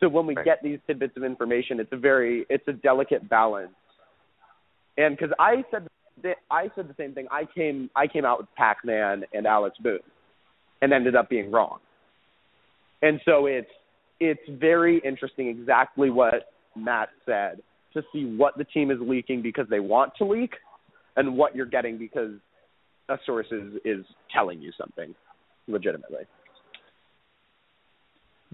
[0.00, 3.72] So when we get these tidbits of information, it's a very it's a delicate balance.
[4.98, 5.86] And because I said
[6.22, 7.28] the, I said the same thing.
[7.30, 10.00] I came I came out with Pac-Man and Alex Boone,
[10.82, 11.78] and ended up being wrong.
[13.02, 13.70] And so it's
[14.18, 17.60] it's very interesting exactly what Matt said
[17.94, 20.52] to see what the team is leaking because they want to leak,
[21.16, 22.32] and what you're getting because
[23.08, 24.04] a source is is
[24.34, 25.14] telling you something
[25.66, 26.24] legitimately.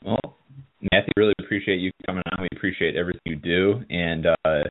[0.05, 0.37] Well,
[0.93, 2.43] Matthew, really appreciate you coming on.
[2.43, 4.65] We appreciate everything you do, and uh,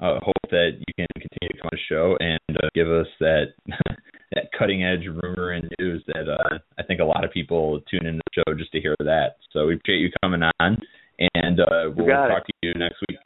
[0.00, 3.06] uh, hope that you can continue to come on the show and uh, give us
[3.20, 3.46] that
[4.32, 8.06] that cutting edge rumor and news that uh, I think a lot of people tune
[8.06, 9.36] in the show just to hear that.
[9.52, 10.78] So we appreciate you coming on,
[11.34, 12.52] and uh, we'll talk it.
[12.62, 13.18] to you next week.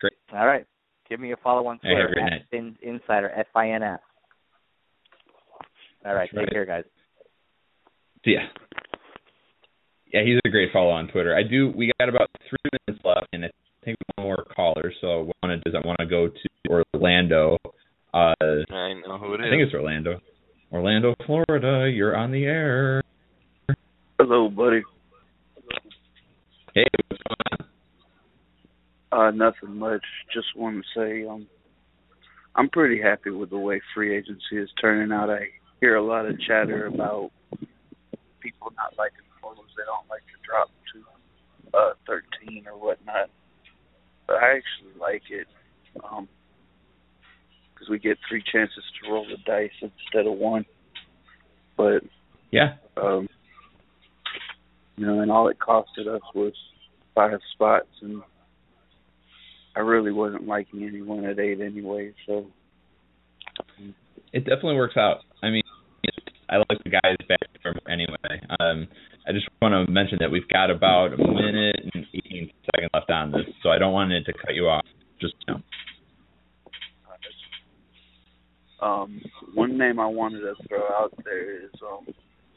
[0.00, 0.12] Great.
[0.32, 0.66] All right.
[1.08, 3.98] Give me a follow on Hey, Twitter great at fin- Insider F I N S.
[6.04, 6.20] All right.
[6.20, 6.52] That's Take right.
[6.52, 6.84] care, guys.
[8.24, 8.46] So, yeah.
[10.12, 11.34] Yeah, he's a great follow on Twitter.
[11.36, 11.72] I do.
[11.74, 13.50] We got about three minutes left, and I
[13.84, 14.92] think one more caller.
[15.00, 17.56] So what I want to do is I want to go to Orlando.
[18.12, 19.46] Uh, I know who it is.
[19.46, 20.20] I think it's Orlando.
[20.70, 21.90] Orlando, Florida.
[21.90, 23.02] You're on the air.
[24.18, 24.82] Hello, buddy.
[26.74, 27.68] Hey, what's going
[29.12, 29.28] on?
[29.28, 30.04] Uh, nothing much.
[30.32, 31.46] Just want to say, um,
[32.56, 35.28] I'm pretty happy with the way free agency is turning out.
[35.28, 35.48] I
[35.80, 37.30] hear a lot of chatter about
[38.40, 43.28] people not liking photos they don't like to drop to uh 13 or whatnot.
[44.26, 45.46] But I actually like it,
[46.04, 46.28] um,
[47.74, 50.64] because we get three chances to roll the dice instead of one.
[51.76, 52.02] But
[52.50, 52.76] Yeah.
[52.96, 53.28] um,
[54.96, 56.52] you know, and all it costed us was
[57.14, 58.22] five spots, and
[59.76, 62.12] I really wasn't liking anyone at eight anyway.
[62.26, 62.46] So
[64.32, 65.18] It definitely works out.
[65.42, 65.62] I mean,
[66.48, 68.40] I like the guys back from anyway.
[68.60, 68.86] Um,
[69.26, 73.10] I just want to mention that we've got about a minute and 18 seconds left
[73.10, 74.84] on this, so I don't want it to cut you off.
[75.20, 75.60] Just you know.
[78.86, 79.20] um,
[79.54, 82.06] one name I wanted to throw out there is, um,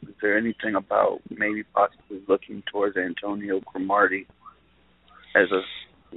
[0.08, 4.28] is there anything about maybe possibly looking towards Antonio Cromartie
[5.36, 5.62] as a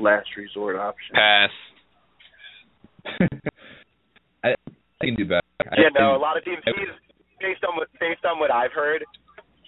[0.01, 1.15] last resort option?
[1.15, 1.51] Pass.
[4.45, 4.49] I,
[5.01, 5.43] I can do better.
[5.77, 6.63] Yeah, no, a lot of teams.
[6.65, 6.95] He's
[7.41, 9.05] based on what based on what I've heard,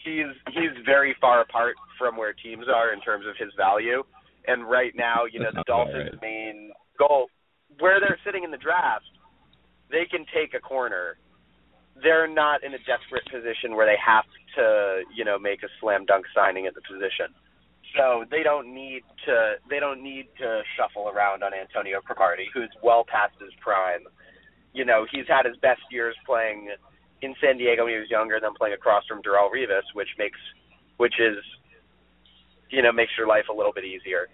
[0.05, 4.03] he's he's very far apart from where teams are in terms of his value.
[4.47, 7.27] And right now, you know, the not bad, Dolphins' main goal,
[7.79, 9.05] where they're sitting in the draft,
[9.91, 11.17] they can take a corner.
[12.03, 14.25] They're not in a desperate position where they have
[14.57, 17.35] to, you know, make a slam dunk signing at the position.
[17.97, 22.71] So they don't need to they don't need to shuffle around on Antonio Cromartie, who's
[22.83, 24.07] well past his prime.
[24.73, 26.71] You know, he's had his best years playing
[27.23, 30.39] in San Diego when he was younger than playing across from Darrelle Revis, which makes
[30.99, 31.43] which is
[32.71, 34.29] you know, makes your life a little bit easier.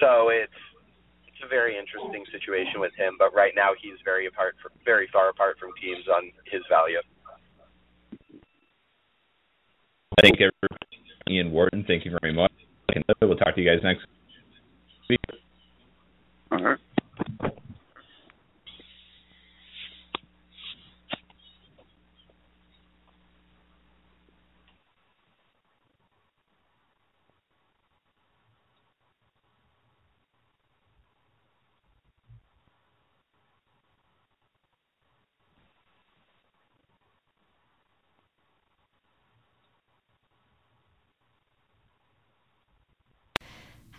[0.00, 0.52] So it's
[1.36, 5.06] it's a very interesting situation with him, but right now he's very apart from, very
[5.12, 7.00] far apart from teams on his value.
[10.22, 10.86] Thank everybody.
[11.28, 12.52] Ian Wharton, thank you very much.
[13.20, 14.06] We'll talk to you guys next
[15.10, 15.20] week.
[16.52, 16.78] All right.